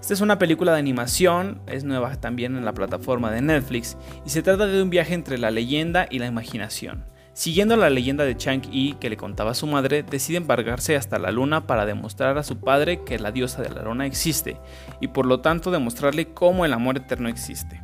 Esta 0.05 0.13
es 0.13 0.21
una 0.21 0.37
película 0.37 0.73
de 0.73 0.77
animación, 0.77 1.61
es 1.65 1.83
nueva 1.83 2.15
también 2.17 2.55
en 2.55 2.63
la 2.63 2.75
plataforma 2.75 3.31
de 3.31 3.41
Netflix 3.41 3.97
y 4.23 4.29
se 4.29 4.43
trata 4.43 4.67
de 4.67 4.83
un 4.83 4.91
viaje 4.91 5.15
entre 5.15 5.39
la 5.39 5.49
leyenda 5.49 6.05
y 6.11 6.19
la 6.19 6.27
imaginación. 6.27 7.05
Siguiendo 7.33 7.75
la 7.75 7.89
leyenda 7.89 8.23
de 8.23 8.37
Chang-Yi 8.37 8.97
que 8.99 9.09
le 9.09 9.17
contaba 9.17 9.49
a 9.49 9.55
su 9.55 9.65
madre, 9.65 10.03
decide 10.03 10.37
embargarse 10.37 10.95
hasta 10.95 11.17
la 11.17 11.31
luna 11.31 11.65
para 11.65 11.87
demostrar 11.87 12.37
a 12.37 12.43
su 12.43 12.59
padre 12.59 13.03
que 13.03 13.17
la 13.17 13.31
diosa 13.31 13.63
de 13.63 13.71
la 13.71 13.81
luna 13.81 14.05
existe 14.05 14.59
y 15.01 15.07
por 15.07 15.25
lo 15.25 15.39
tanto 15.39 15.71
demostrarle 15.71 16.27
cómo 16.35 16.65
el 16.65 16.73
amor 16.73 16.97
eterno 16.97 17.27
existe. 17.27 17.81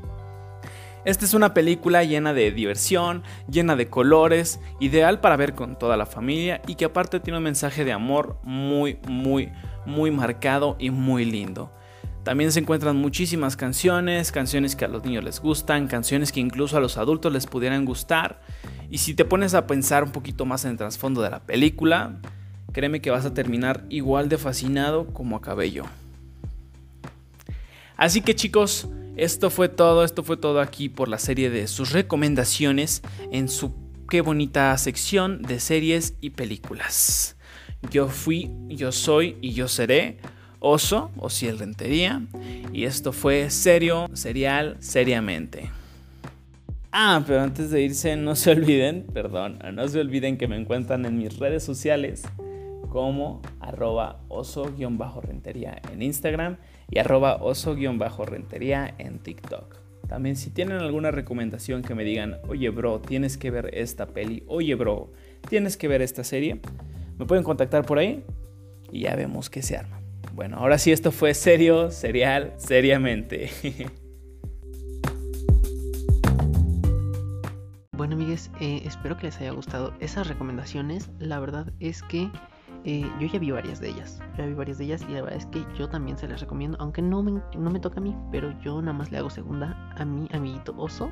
Esta 1.05 1.26
es 1.26 1.34
una 1.34 1.55
película 1.55 2.03
llena 2.03 2.36
de 2.36 2.51
diversión, 2.51 3.24
llena 3.49 3.76
de 3.76 3.89
colores, 3.89 4.59
ideal 4.80 5.22
para 5.22 5.38
ver 5.38 5.55
con 5.55 5.76
toda 5.76 5.97
la 5.97 6.05
familia 6.05 6.61
y 6.67 6.76
que 6.76 6.86
aparte 6.86 7.19
tiene 7.19 7.39
un 7.39 7.45
mensaje 7.45 7.84
de 7.84 7.93
amor 7.93 8.38
muy, 8.43 8.99
muy, 9.07 9.51
muy 9.88 10.11
marcado 10.11 10.76
y 10.78 10.91
muy 10.91 11.26
lindo. 11.26 11.72
También 12.24 12.51
se 12.51 12.59
encuentran 12.59 12.97
muchísimas 12.97 13.55
canciones, 13.55 14.32
canciones 14.32 14.76
que 14.76 14.86
a 14.86 14.88
los 14.88 15.03
niños 15.03 15.24
les 15.24 15.39
gustan, 15.39 15.88
canciones 15.88 16.32
que 16.32 16.39
incluso 16.39 16.78
a 16.78 16.80
los 16.80 16.97
adultos 16.97 17.34
les 17.34 17.47
pudieran 17.47 17.84
gustar. 17.84 18.41
Y 18.91 18.99
si 18.99 19.15
te 19.15 19.26
pones 19.26 19.55
a 19.55 19.65
pensar 19.65 20.03
un 20.03 20.11
poquito 20.11 20.45
más 20.45 20.63
en 20.65 20.72
el 20.72 20.78
trasfondo 20.78 21.24
de 21.24 21.32
la 21.32 21.39
película, 21.39 22.19
créeme 22.74 23.01
que 23.01 23.09
vas 23.09 23.26
a 23.26 23.34
terminar 23.34 23.86
igual 23.89 24.30
de 24.30 24.38
fascinado 24.38 25.07
como 25.07 25.36
acabé 25.36 25.72
yo. 25.72 25.86
Así 27.97 28.22
que 28.22 28.36
chicos, 28.36 28.88
esto 29.15 29.49
fue 29.49 29.67
todo, 29.67 30.03
esto 30.03 30.24
fue 30.24 30.38
todo 30.38 30.61
aquí 30.61 30.89
por 30.89 31.07
la 31.07 31.17
serie 31.17 31.49
de 31.49 31.67
sus 31.67 31.91
recomendaciones 31.91 33.01
en 33.32 33.49
su 33.49 33.74
qué 34.09 34.22
bonita 34.22 34.78
sección 34.78 35.41
de 35.41 35.59
series 35.59 36.15
y 36.22 36.32
películas. 36.32 37.36
Yo 37.89 38.09
fui, 38.09 38.51
yo 38.67 38.91
soy 38.91 39.38
y 39.41 39.53
yo 39.53 39.67
seré 39.67 40.19
Oso 40.62 41.12
o 41.18 41.30
Ciel 41.30 41.59
Rentería. 41.59 42.22
Y 42.72 42.86
esto 42.86 43.12
fue 43.12 43.49
serio, 43.49 44.07
serial, 44.14 44.78
seriamente. 44.80 45.70
Ah, 46.93 47.24
pero 47.26 47.41
antes 47.41 47.72
de 47.72 47.82
irse, 47.82 48.16
no 48.16 48.36
se 48.36 48.51
olviden, 48.51 49.05
perdón, 49.14 49.59
no 49.74 49.88
se 49.88 49.99
olviden 49.99 50.38
que 50.38 50.47
me 50.47 50.57
encuentran 50.57 51.05
en 51.05 51.18
mis 51.18 51.39
redes 51.39 51.64
sociales 51.64 52.24
como 52.89 53.41
arroba 53.62 54.20
oso-rentería 54.28 55.82
en 55.93 56.01
Instagram 56.01 56.57
y 56.89 56.99
arroba 56.99 57.38
oso-rentería 57.41 58.93
en 58.97 59.20
TikTok. 59.20 59.78
También 60.09 60.36
si 60.36 60.49
tienen 60.49 60.80
alguna 60.80 61.09
recomendación 61.09 61.84
que 61.84 61.95
me 61.95 62.03
digan, 62.03 62.39
oye 62.49 62.70
bro, 62.70 62.99
tienes 62.99 63.38
que 63.38 63.49
ver 63.49 63.70
esta 63.74 64.07
peli, 64.07 64.43
oye 64.47 64.76
bro, 64.76 65.14
tienes 65.47 65.78
que 65.78 65.88
ver 65.88 66.01
esta 66.01 66.26
serie, 66.26 66.59
me 67.18 67.26
pueden 67.26 67.45
contactar 67.45 67.86
por 67.86 67.97
ahí 67.97 68.26
y 68.91 69.03
ya 69.03 69.16
vemos 69.16 69.49
qué 69.49 69.62
se 69.62 69.78
arma. 69.78 70.01
Bueno, 70.41 70.57
ahora 70.57 70.79
sí 70.79 70.91
esto 70.91 71.11
fue 71.11 71.35
serio, 71.35 71.91
serial, 71.91 72.55
seriamente. 72.57 73.51
Bueno 77.95 78.15
amigues, 78.15 78.49
eh, 78.59 78.81
espero 78.83 79.15
que 79.15 79.27
les 79.27 79.39
haya 79.39 79.51
gustado 79.51 79.93
esas 79.99 80.27
recomendaciones. 80.27 81.11
La 81.19 81.39
verdad 81.39 81.71
es 81.79 82.01
que 82.01 82.31
eh, 82.83 83.07
yo 83.19 83.27
ya 83.27 83.37
vi 83.37 83.51
varias 83.51 83.79
de 83.79 83.89
ellas. 83.89 84.19
Ya 84.35 84.47
vi 84.47 84.55
varias 84.55 84.79
de 84.79 84.85
ellas 84.85 85.05
y 85.07 85.13
la 85.13 85.21
verdad 85.21 85.37
es 85.37 85.45
que 85.45 85.63
yo 85.77 85.87
también 85.87 86.17
se 86.17 86.27
las 86.27 86.41
recomiendo. 86.41 86.75
Aunque 86.79 87.03
no 87.03 87.21
me, 87.21 87.39
no 87.55 87.69
me 87.69 87.79
toca 87.79 87.99
a 87.99 88.03
mí, 88.03 88.17
pero 88.31 88.59
yo 88.61 88.81
nada 88.81 88.97
más 88.97 89.11
le 89.11 89.19
hago 89.19 89.29
segunda 89.29 89.93
a 89.95 90.03
mi 90.03 90.27
amiguito 90.31 90.73
oso. 90.75 91.11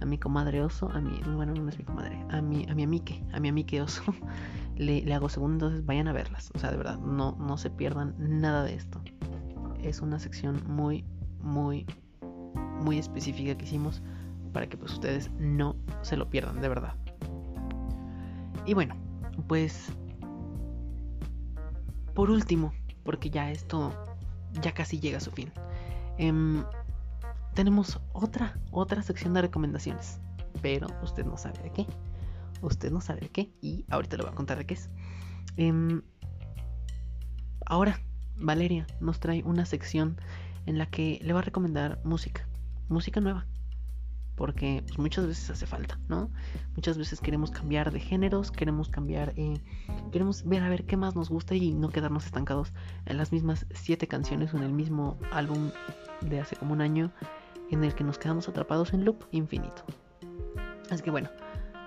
A 0.00 0.04
mi 0.04 0.18
comadre 0.18 0.62
oso, 0.62 0.90
a 0.90 1.00
mi, 1.00 1.20
bueno, 1.34 1.54
no 1.54 1.68
es 1.68 1.78
mi 1.78 1.84
comadre, 1.84 2.18
a 2.30 2.40
mi, 2.40 2.66
a 2.68 2.74
mi 2.74 2.82
amique, 2.82 3.24
a 3.32 3.40
mi 3.40 3.48
amique 3.48 3.80
oso. 3.80 4.02
le, 4.76 5.12
hago 5.14 5.28
segundo, 5.28 5.66
entonces 5.66 5.86
vayan 5.86 6.08
a 6.08 6.12
verlas. 6.12 6.50
O 6.54 6.58
sea, 6.58 6.70
de 6.70 6.76
verdad, 6.76 6.98
no, 6.98 7.36
no 7.38 7.56
se 7.56 7.70
pierdan 7.70 8.14
nada 8.18 8.64
de 8.64 8.74
esto. 8.74 9.00
Es 9.82 10.00
una 10.00 10.18
sección 10.18 10.62
muy, 10.66 11.04
muy, 11.40 11.86
muy 12.80 12.98
específica 12.98 13.56
que 13.56 13.64
hicimos 13.64 14.02
para 14.52 14.68
que 14.68 14.76
pues 14.76 14.92
ustedes 14.92 15.30
no 15.38 15.76
se 16.02 16.16
lo 16.16 16.28
pierdan, 16.28 16.60
de 16.60 16.68
verdad. 16.68 16.94
Y 18.66 18.74
bueno, 18.74 18.96
pues 19.48 19.92
por 22.14 22.30
último, 22.30 22.72
porque 23.04 23.30
ya 23.30 23.50
esto 23.50 23.92
ya 24.60 24.72
casi 24.72 25.00
llega 25.00 25.16
a 25.16 25.20
su 25.20 25.30
fin, 25.30 25.50
em, 26.18 26.62
tenemos 27.54 28.00
otra, 28.12 28.58
otra 28.70 29.02
sección 29.02 29.34
de 29.34 29.42
recomendaciones, 29.42 30.20
pero 30.60 30.86
usted 31.02 31.24
no 31.24 31.36
sabe 31.36 31.62
de 31.62 31.72
qué 31.72 31.86
usted 32.62 32.90
no 32.90 33.00
sabe 33.00 33.20
de 33.20 33.28
qué 33.28 33.52
y 33.60 33.84
ahorita 33.90 34.16
le 34.16 34.24
voy 34.24 34.32
a 34.32 34.34
contar 34.36 34.58
de 34.58 34.66
qué 34.66 34.74
es. 34.74 34.88
Em, 35.56 36.02
ahora, 37.66 38.00
Valeria 38.36 38.86
nos 39.00 39.20
trae 39.20 39.42
una 39.44 39.66
sección 39.66 40.16
en 40.66 40.78
la 40.78 40.86
que 40.86 41.18
le 41.22 41.32
va 41.32 41.40
a 41.40 41.42
recomendar 41.42 42.00
música, 42.04 42.48
música 42.88 43.20
nueva. 43.20 43.46
Porque 44.34 44.82
pues, 44.86 44.98
muchas 44.98 45.26
veces 45.26 45.50
hace 45.50 45.66
falta, 45.66 46.00
¿no? 46.08 46.30
Muchas 46.74 46.96
veces 46.96 47.20
queremos 47.20 47.50
cambiar 47.50 47.92
de 47.92 48.00
géneros, 48.00 48.50
queremos 48.50 48.88
cambiar, 48.88 49.34
eh, 49.36 49.60
queremos 50.10 50.44
ver 50.44 50.62
a 50.62 50.70
ver 50.70 50.86
qué 50.86 50.96
más 50.96 51.14
nos 51.14 51.28
gusta 51.28 51.54
y 51.54 51.74
no 51.74 51.90
quedarnos 51.90 52.24
estancados 52.24 52.72
en 53.04 53.18
las 53.18 53.30
mismas 53.30 53.66
siete 53.74 54.08
canciones 54.08 54.54
o 54.54 54.56
en 54.56 54.62
el 54.62 54.72
mismo 54.72 55.18
álbum 55.32 55.70
de 56.22 56.40
hace 56.40 56.56
como 56.56 56.72
un 56.72 56.80
año 56.80 57.12
en 57.72 57.84
el 57.84 57.94
que 57.94 58.04
nos 58.04 58.18
quedamos 58.18 58.48
atrapados 58.48 58.92
en 58.92 59.04
loop 59.04 59.24
infinito. 59.32 59.82
Así 60.90 61.02
que 61.02 61.10
bueno, 61.10 61.28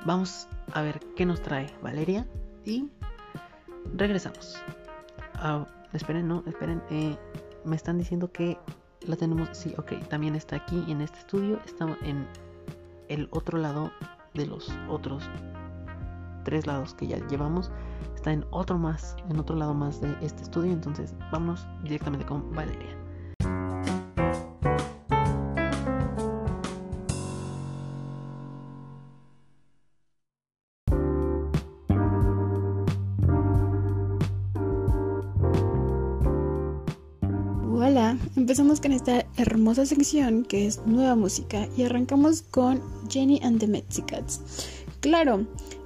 Vamos 0.05 0.47
a 0.73 0.83
ver 0.83 0.99
qué 1.15 1.25
nos 1.25 1.41
trae 1.41 1.65
Valeria 1.81 2.27
y 2.63 2.87
regresamos. 3.95 4.55
Ah, 5.33 5.65
esperen, 5.93 6.27
no, 6.27 6.43
esperen. 6.45 6.79
Eh, 6.91 7.17
me 7.63 7.75
están 7.75 7.97
diciendo 7.97 8.31
que 8.31 8.59
la 9.01 9.15
tenemos. 9.15 9.49
Sí, 9.53 9.73
ok, 9.79 9.93
también 10.07 10.35
está 10.35 10.57
aquí 10.57 10.83
en 10.87 11.01
este 11.01 11.17
estudio. 11.17 11.59
Estamos 11.65 11.97
en 12.03 12.27
el 13.09 13.27
otro 13.31 13.57
lado 13.57 13.91
de 14.35 14.45
los 14.45 14.71
otros 14.87 15.23
tres 16.43 16.67
lados 16.67 16.93
que 16.93 17.07
ya 17.07 17.17
llevamos. 17.27 17.71
Está 18.13 18.31
en 18.31 18.45
otro 18.51 18.77
más, 18.77 19.17
en 19.27 19.39
otro 19.39 19.55
lado 19.55 19.73
más 19.73 20.01
de 20.01 20.15
este 20.21 20.43
estudio. 20.43 20.71
Entonces, 20.71 21.15
vamos 21.31 21.65
directamente 21.81 22.27
con 22.27 22.53
Valeria. 22.53 22.95
Empezamos 38.35 38.81
con 38.81 38.91
esta 38.91 39.25
hermosa 39.37 39.85
sección 39.85 40.43
que 40.43 40.67
es 40.67 40.81
nueva 40.85 41.15
música 41.15 41.69
y 41.77 41.83
arrancamos 41.83 42.41
con 42.41 42.81
Jenny 43.09 43.39
and 43.41 43.61
the 43.61 43.67
Mexicats. 43.67 44.41
Claro, 44.99 45.45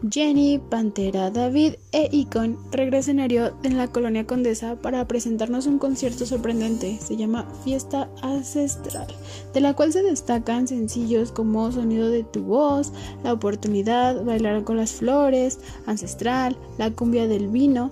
Jenny, 0.10 0.58
Pantera, 0.58 1.30
David 1.30 1.74
e 1.92 2.10
Icon 2.12 2.58
regresan 2.72 3.20
en 3.20 3.78
la 3.78 3.88
colonia 3.90 4.26
Condesa 4.26 4.78
para 4.78 5.08
presentarnos 5.08 5.68
un 5.68 5.78
concierto 5.78 6.26
sorprendente. 6.26 6.98
Se 7.00 7.18
llama 7.18 7.46
Fiesta 7.64 8.10
Ancestral, 8.24 9.08
de 9.54 9.60
la 9.60 9.76
cual 9.76 9.94
se 9.94 10.02
destacan 10.02 10.68
sencillos 10.68 11.32
como 11.32 11.72
Sonido 11.72 12.10
de 12.10 12.24
tu 12.24 12.42
voz, 12.42 12.94
La 13.24 13.34
oportunidad, 13.34 14.24
Bailar 14.24 14.64
con 14.64 14.78
las 14.78 14.94
flores, 14.94 15.60
Ancestral, 15.86 16.58
La 16.80 16.90
cumbia 16.90 17.28
del 17.28 17.48
vino, 17.48 17.92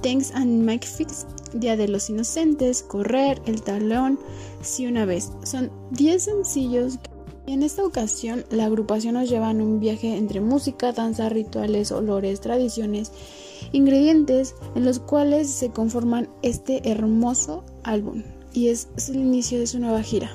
Thanks 0.00 0.30
and 0.32 0.64
Mike 0.64 0.86
Fix, 0.86 1.26
Día 1.52 1.76
de 1.76 1.88
los 1.88 2.10
Inocentes, 2.10 2.82
Correr, 2.82 3.40
El 3.46 3.62
Talón, 3.62 4.18
Si 4.62 4.86
una 4.86 5.04
vez. 5.04 5.30
Son 5.44 5.70
10 5.92 6.22
sencillos 6.22 6.98
y 7.46 7.52
en 7.52 7.62
esta 7.62 7.84
ocasión 7.84 8.44
la 8.50 8.66
agrupación 8.66 9.14
nos 9.14 9.30
lleva 9.30 9.50
en 9.50 9.62
un 9.62 9.80
viaje 9.80 10.16
entre 10.16 10.40
música, 10.40 10.92
danza, 10.92 11.30
rituales, 11.30 11.92
olores, 11.92 12.40
tradiciones, 12.40 13.10
ingredientes 13.72 14.54
en 14.74 14.84
los 14.84 14.98
cuales 14.98 15.48
se 15.48 15.70
conforman 15.70 16.28
este 16.42 16.90
hermoso 16.90 17.64
álbum 17.84 18.22
y 18.52 18.68
es 18.68 18.88
el 19.08 19.16
inicio 19.16 19.58
de 19.58 19.66
su 19.66 19.78
nueva 19.78 20.02
gira. 20.02 20.30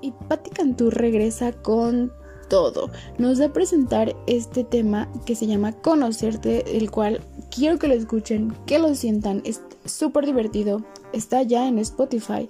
Y 0.00 0.12
Patti 0.28 0.50
Cantú 0.50 0.90
regresa 0.90 1.52
con 1.52 2.12
todo. 2.48 2.90
Nos 3.18 3.40
va 3.40 3.46
a 3.46 3.52
presentar 3.52 4.14
este 4.26 4.64
tema 4.64 5.08
que 5.24 5.34
se 5.34 5.46
llama 5.46 5.72
Conocerte, 5.72 6.76
el 6.76 6.90
cual 6.90 7.20
quiero 7.50 7.78
que 7.78 7.88
lo 7.88 7.94
escuchen, 7.94 8.54
que 8.66 8.78
lo 8.78 8.94
sientan. 8.94 9.42
Es 9.44 9.62
súper 9.84 10.26
divertido. 10.26 10.84
Está 11.12 11.42
ya 11.42 11.68
en 11.68 11.78
Spotify. 11.78 12.48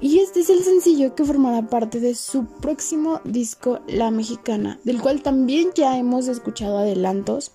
Y 0.00 0.20
este 0.20 0.40
es 0.40 0.48
el 0.48 0.64
sencillo 0.64 1.14
que 1.14 1.24
formará 1.24 1.68
parte 1.68 2.00
de 2.00 2.14
su 2.14 2.46
próximo 2.46 3.20
disco 3.24 3.80
La 3.86 4.10
Mexicana, 4.10 4.78
del 4.84 5.00
cual 5.00 5.22
también 5.22 5.70
ya 5.74 5.98
hemos 5.98 6.26
escuchado 6.26 6.78
adelantos. 6.78 7.52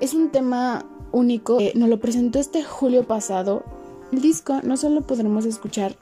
Es 0.00 0.14
un 0.14 0.30
tema 0.30 0.86
único, 1.10 1.58
nos 1.74 1.88
lo 1.88 1.98
presentó 1.98 2.38
este 2.38 2.62
julio 2.62 3.06
pasado. 3.06 3.64
El 4.12 4.20
disco 4.20 4.60
no 4.62 4.76
solo 4.76 5.00
podremos 5.00 5.46
escuchar 5.46 5.96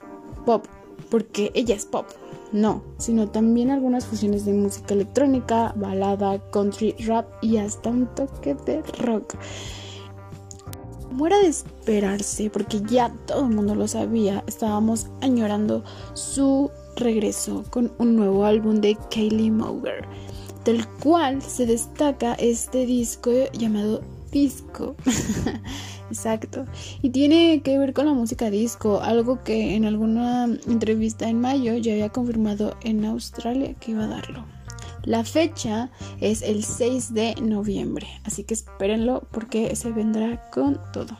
pop, 0.45 0.65
porque 1.09 1.51
ella 1.55 1.73
es 1.73 1.85
pop, 1.85 2.05
no, 2.51 2.83
sino 2.99 3.29
también 3.29 3.71
algunas 3.71 4.05
fusiones 4.05 4.45
de 4.45 4.53
música 4.53 4.93
electrónica, 4.93 5.73
balada, 5.75 6.39
country, 6.51 6.95
rap 6.99 7.25
y 7.41 7.57
hasta 7.57 7.89
un 7.89 8.05
toque 8.13 8.53
de 8.53 8.83
rock. 8.99 9.33
Muera 11.13 11.37
de 11.37 11.47
esperarse, 11.47 12.49
porque 12.49 12.81
ya 12.81 13.13
todo 13.27 13.45
el 13.45 13.53
mundo 13.53 13.75
lo 13.75 13.87
sabía, 13.87 14.43
estábamos 14.47 15.05
añorando 15.21 15.83
su 16.15 16.71
regreso 16.95 17.63
con 17.69 17.91
un 17.99 18.15
nuevo 18.15 18.45
álbum 18.45 18.81
de 18.81 18.97
Kaylee 19.11 19.51
Mower, 19.51 20.07
del 20.65 20.87
cual 21.03 21.39
se 21.43 21.67
destaca 21.67 22.33
este 22.33 22.87
disco 22.87 23.29
llamado 23.53 24.01
Disco. 24.31 24.95
Exacto. 26.09 26.65
Y 27.03 27.11
tiene 27.11 27.61
que 27.61 27.77
ver 27.77 27.93
con 27.93 28.07
la 28.07 28.13
música 28.13 28.49
disco, 28.49 28.99
algo 28.99 29.43
que 29.43 29.75
en 29.75 29.85
alguna 29.85 30.45
entrevista 30.45 31.29
en 31.29 31.39
mayo 31.39 31.75
ya 31.77 31.93
había 31.93 32.09
confirmado 32.09 32.75
en 32.81 33.05
Australia 33.05 33.75
que 33.75 33.91
iba 33.91 34.05
a 34.05 34.07
darlo. 34.07 34.45
La 35.03 35.23
fecha 35.23 35.91
es 36.21 36.41
el 36.41 36.63
6 36.63 37.13
de 37.13 37.35
noviembre, 37.41 38.07
así 38.23 38.43
que 38.43 38.53
espérenlo 38.53 39.27
porque 39.31 39.75
se 39.75 39.91
vendrá 39.91 40.49
con 40.49 40.79
todo. 40.91 41.17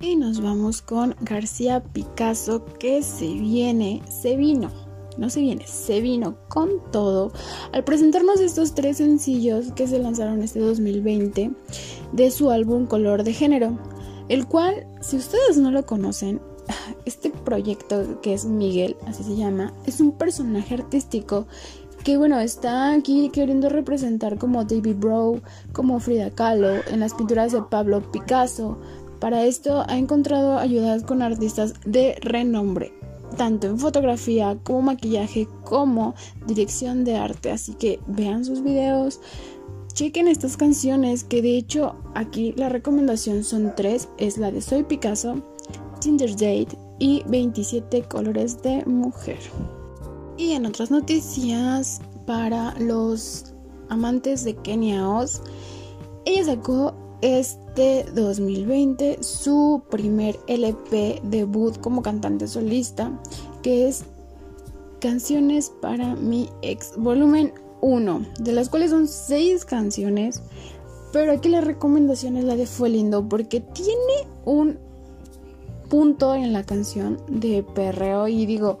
Y 0.00 0.16
nos 0.16 0.40
vamos 0.40 0.82
con 0.82 1.16
García 1.20 1.82
Picasso 1.82 2.64
que 2.78 3.02
se 3.02 3.26
viene, 3.26 4.02
se 4.08 4.36
vino 4.36 4.88
no 5.18 5.28
se 5.30 5.40
viene, 5.40 5.66
se 5.66 6.00
vino 6.00 6.36
con 6.48 6.70
todo 6.92 7.32
al 7.72 7.84
presentarnos 7.84 8.40
estos 8.40 8.74
tres 8.74 8.98
sencillos 8.98 9.72
que 9.72 9.86
se 9.86 9.98
lanzaron 9.98 10.42
este 10.42 10.60
2020 10.60 11.50
de 12.12 12.30
su 12.30 12.50
álbum 12.50 12.86
Color 12.86 13.24
de 13.24 13.32
Género, 13.32 13.78
el 14.28 14.46
cual, 14.46 14.86
si 15.00 15.16
ustedes 15.16 15.58
no 15.58 15.70
lo 15.70 15.84
conocen, 15.84 16.40
este 17.04 17.30
proyecto 17.30 18.20
que 18.20 18.34
es 18.34 18.44
Miguel, 18.44 18.96
así 19.06 19.24
se 19.24 19.36
llama, 19.36 19.72
es 19.86 20.00
un 20.00 20.12
personaje 20.12 20.74
artístico 20.74 21.46
que 22.04 22.16
bueno, 22.16 22.38
está 22.38 22.92
aquí 22.92 23.28
queriendo 23.30 23.68
representar 23.68 24.38
como 24.38 24.64
David 24.64 24.96
Brow, 24.96 25.40
como 25.72 26.00
Frida 26.00 26.30
Kahlo, 26.30 26.68
en 26.90 27.00
las 27.00 27.14
pinturas 27.14 27.52
de 27.52 27.60
Pablo 27.62 28.00
Picasso. 28.12 28.78
Para 29.20 29.44
esto 29.44 29.84
ha 29.88 29.98
encontrado 29.98 30.58
ayudas 30.58 31.02
con 31.02 31.22
artistas 31.22 31.74
de 31.84 32.16
renombre 32.22 32.92
tanto 33.36 33.66
en 33.66 33.78
fotografía 33.78 34.58
como 34.62 34.82
maquillaje 34.82 35.48
como 35.64 36.14
dirección 36.46 37.04
de 37.04 37.16
arte. 37.16 37.50
Así 37.50 37.74
que 37.74 38.00
vean 38.06 38.44
sus 38.44 38.62
videos, 38.62 39.20
chequen 39.92 40.28
estas 40.28 40.56
canciones 40.56 41.24
que 41.24 41.42
de 41.42 41.56
hecho 41.56 41.96
aquí 42.14 42.52
la 42.56 42.68
recomendación 42.68 43.44
son 43.44 43.74
tres. 43.76 44.08
Es 44.18 44.38
la 44.38 44.50
de 44.50 44.60
Soy 44.60 44.82
Picasso, 44.82 45.42
Tinder 46.00 46.30
Date 46.32 46.76
y 46.98 47.22
27 47.26 48.02
colores 48.02 48.62
de 48.62 48.84
mujer. 48.86 49.38
Y 50.36 50.52
en 50.52 50.66
otras 50.66 50.90
noticias 50.90 52.00
para 52.26 52.78
los 52.78 53.54
amantes 53.88 54.44
de 54.44 54.54
Kenia 54.56 55.08
Oz, 55.08 55.42
ella 56.24 56.44
sacó 56.44 56.94
este 57.20 58.04
2020 58.14 59.22
su 59.22 59.82
primer 59.90 60.38
LP 60.46 61.20
debut 61.24 61.78
como 61.80 62.02
cantante 62.02 62.46
solista, 62.46 63.10
que 63.62 63.88
es 63.88 64.04
Canciones 65.00 65.72
para 65.80 66.16
mi 66.16 66.48
ex, 66.62 66.96
volumen 66.96 67.52
1, 67.82 68.26
de 68.40 68.52
las 68.52 68.68
cuales 68.68 68.90
son 68.90 69.06
6 69.06 69.64
canciones. 69.64 70.42
Pero 71.12 71.32
aquí 71.32 71.48
la 71.48 71.60
recomendación 71.60 72.36
es 72.36 72.44
la 72.44 72.56
de 72.56 72.66
Fue 72.66 72.88
lindo 72.88 73.28
porque 73.28 73.60
tiene 73.60 74.26
un 74.44 74.78
punto 75.88 76.34
en 76.34 76.52
la 76.52 76.64
canción 76.64 77.18
de 77.28 77.62
perreo 77.62 78.28
y 78.28 78.46
digo 78.46 78.78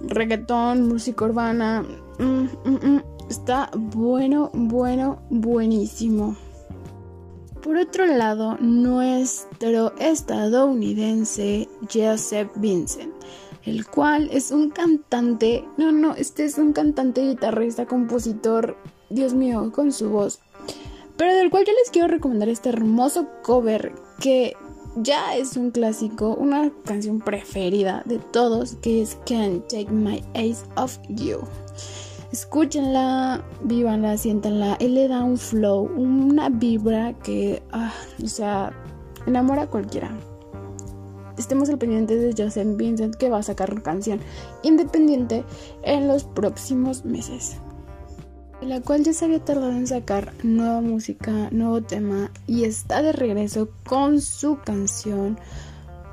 reggaetón, 0.00 0.88
música 0.88 1.24
urbana. 1.24 1.84
Mm, 2.18 2.48
mm, 2.64 2.86
mm, 2.86 3.02
está 3.28 3.70
bueno, 3.74 4.50
bueno, 4.52 5.22
buenísimo. 5.30 6.36
Por 7.62 7.76
otro 7.76 8.06
lado, 8.06 8.56
nuestro 8.60 9.92
estadounidense 9.98 11.68
Joseph 11.92 12.50
Vincent, 12.54 13.12
el 13.64 13.86
cual 13.86 14.28
es 14.32 14.52
un 14.52 14.70
cantante, 14.70 15.64
no, 15.76 15.90
no, 15.90 16.14
este 16.14 16.44
es 16.44 16.58
un 16.58 16.72
cantante, 16.72 17.26
guitarrista, 17.26 17.86
compositor, 17.86 18.76
Dios 19.10 19.34
mío, 19.34 19.72
con 19.74 19.90
su 19.90 20.10
voz, 20.10 20.38
pero 21.16 21.34
del 21.34 21.50
cual 21.50 21.64
yo 21.66 21.72
les 21.72 21.90
quiero 21.90 22.06
recomendar 22.06 22.48
este 22.48 22.68
hermoso 22.68 23.26
cover 23.42 23.92
que 24.20 24.54
ya 24.96 25.36
es 25.36 25.56
un 25.56 25.70
clásico, 25.70 26.34
una 26.34 26.72
canción 26.84 27.20
preferida 27.20 28.02
de 28.06 28.18
todos, 28.18 28.76
que 28.76 29.02
es 29.02 29.16
Can't 29.26 29.66
Take 29.68 29.90
My 29.90 30.22
Eyes 30.34 30.64
Off 30.76 30.98
You. 31.08 31.38
Escúchenla, 32.32 33.44
vívanla, 33.62 34.16
siéntanla. 34.16 34.76
Él 34.80 34.94
le 34.94 35.08
da 35.08 35.22
un 35.22 35.38
flow, 35.38 35.90
una 35.96 36.48
vibra 36.48 37.12
que, 37.20 37.62
ah, 37.72 37.92
o 38.22 38.26
sea, 38.26 38.72
enamora 39.26 39.62
a 39.62 39.70
cualquiera. 39.70 40.10
Estemos 41.38 41.68
al 41.68 41.78
pendiente 41.78 42.16
de 42.16 42.34
Joseph 42.36 42.76
Vincent 42.76 43.14
que 43.16 43.28
va 43.28 43.38
a 43.38 43.42
sacar 43.42 43.70
una 43.70 43.82
canción 43.82 44.20
independiente 44.62 45.44
en 45.82 46.08
los 46.08 46.24
próximos 46.24 47.04
meses. 47.04 47.56
La 48.62 48.80
cual 48.80 49.04
ya 49.04 49.12
se 49.12 49.26
había 49.26 49.44
tardado 49.44 49.72
en 49.72 49.86
sacar 49.86 50.32
nueva 50.42 50.80
música, 50.80 51.48
nuevo 51.50 51.82
tema 51.82 52.30
y 52.46 52.64
está 52.64 53.02
de 53.02 53.12
regreso 53.12 53.68
con 53.86 54.20
su 54.20 54.58
canción 54.64 55.38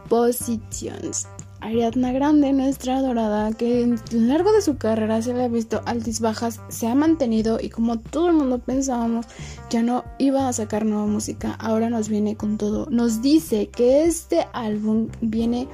Positions. 0.09 1.27
Ariadna 1.61 2.11
Grande, 2.11 2.51
nuestra 2.51 2.97
adorada, 2.97 3.53
que 3.53 3.85
a 3.85 4.13
lo 4.13 4.21
largo 4.27 4.51
de 4.51 4.61
su 4.61 4.77
carrera 4.77 5.21
se 5.21 5.33
le 5.33 5.45
ha 5.45 5.47
visto 5.47 5.81
altis 5.85 6.19
bajas, 6.19 6.59
se 6.67 6.87
ha 6.87 6.95
mantenido 6.95 7.57
y 7.61 7.69
como 7.69 7.99
todo 7.99 8.27
el 8.27 8.33
mundo 8.33 8.59
pensábamos, 8.59 9.25
ya 9.69 9.81
no 9.81 10.03
iba 10.19 10.49
a 10.49 10.53
sacar 10.53 10.85
nueva 10.85 11.05
música, 11.05 11.53
ahora 11.53 11.89
nos 11.89 12.09
viene 12.09 12.35
con 12.35 12.57
todo. 12.57 12.87
Nos 12.89 13.21
dice 13.21 13.69
que 13.69 14.03
este 14.03 14.45
álbum 14.51 15.07
viene 15.21 15.69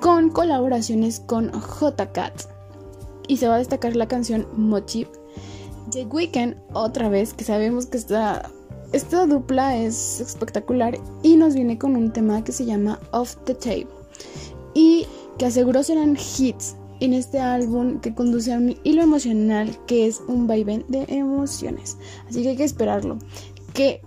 con 0.00 0.30
colaboraciones 0.30 1.18
con 1.18 1.50
J-Cat 1.50 2.44
y 3.26 3.38
se 3.38 3.48
va 3.48 3.56
a 3.56 3.58
destacar 3.58 3.96
la 3.96 4.06
canción 4.06 4.46
Mochi. 4.56 5.08
The 5.90 6.04
Weeknd, 6.06 6.56
otra 6.72 7.08
vez, 7.08 7.32
que 7.32 7.44
sabemos 7.44 7.86
que 7.86 7.98
esta, 7.98 8.50
esta 8.92 9.26
dupla 9.26 9.76
es 9.76 10.20
espectacular 10.20 10.98
y 11.22 11.36
nos 11.36 11.54
viene 11.54 11.78
con 11.78 11.96
un 11.96 12.12
tema 12.12 12.42
que 12.42 12.52
se 12.52 12.64
llama 12.64 12.98
Off 13.12 13.36
the 13.44 13.54
Table 13.54 13.88
y 14.74 15.06
que 15.38 15.46
aseguró 15.46 15.82
serán 15.82 16.16
hits 16.16 16.76
en 17.00 17.12
este 17.12 17.38
álbum 17.38 18.00
que 18.00 18.14
conduce 18.14 18.52
a 18.52 18.58
un 18.58 18.76
hilo 18.84 19.02
emocional 19.02 19.76
que 19.86 20.06
es 20.06 20.20
un 20.26 20.46
vaivén 20.46 20.84
de 20.88 21.04
emociones. 21.08 21.98
Así 22.28 22.42
que 22.42 22.50
hay 22.50 22.56
que 22.56 22.64
esperarlo. 22.64 23.18
Que 23.74 24.00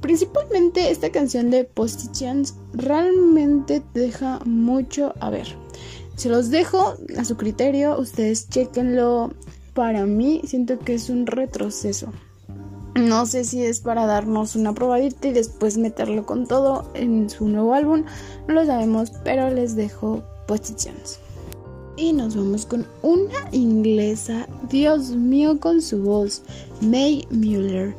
principalmente 0.00 0.90
esta 0.90 1.10
canción 1.10 1.50
de 1.50 1.64
Positions 1.64 2.54
realmente 2.72 3.82
deja 3.94 4.40
mucho 4.44 5.14
a 5.20 5.30
ver. 5.30 5.46
Se 6.16 6.28
los 6.28 6.50
dejo 6.50 6.94
a 7.16 7.24
su 7.24 7.36
criterio, 7.36 7.98
ustedes 7.98 8.48
chequenlo. 8.48 9.30
Para 9.78 10.06
mí 10.06 10.40
siento 10.44 10.80
que 10.80 10.94
es 10.94 11.08
un 11.08 11.24
retroceso. 11.24 12.08
No 12.96 13.26
sé 13.26 13.44
si 13.44 13.62
es 13.62 13.78
para 13.78 14.06
darnos 14.06 14.56
una 14.56 14.74
probadita 14.74 15.28
y 15.28 15.32
después 15.32 15.78
meterlo 15.78 16.26
con 16.26 16.48
todo 16.48 16.90
en 16.94 17.30
su 17.30 17.48
nuevo 17.48 17.74
álbum. 17.74 18.02
No 18.48 18.54
lo 18.54 18.66
sabemos, 18.66 19.12
pero 19.22 19.48
les 19.50 19.76
dejo 19.76 20.24
positions. 20.48 21.20
Y 21.96 22.12
nos 22.12 22.34
vamos 22.34 22.66
con 22.66 22.86
una 23.02 23.36
inglesa, 23.52 24.48
Dios 24.68 25.10
mío, 25.10 25.60
con 25.60 25.80
su 25.80 26.02
voz, 26.02 26.42
May 26.80 27.24
Mueller, 27.30 27.94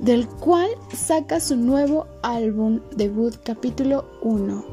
del 0.00 0.28
cual 0.28 0.68
saca 0.94 1.40
su 1.40 1.56
nuevo 1.56 2.04
álbum 2.20 2.80
debut 2.94 3.36
capítulo 3.42 4.04
1. 4.20 4.64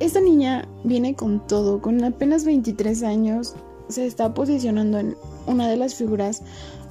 Esta 0.00 0.20
niña 0.20 0.66
viene 0.82 1.14
con 1.14 1.46
todo, 1.46 1.80
con 1.80 2.02
apenas 2.02 2.44
23 2.44 3.04
años, 3.04 3.54
se 3.88 4.04
está 4.04 4.34
posicionando 4.34 4.98
en 4.98 5.16
una 5.46 5.68
de 5.68 5.76
las 5.76 5.94
figuras 5.94 6.42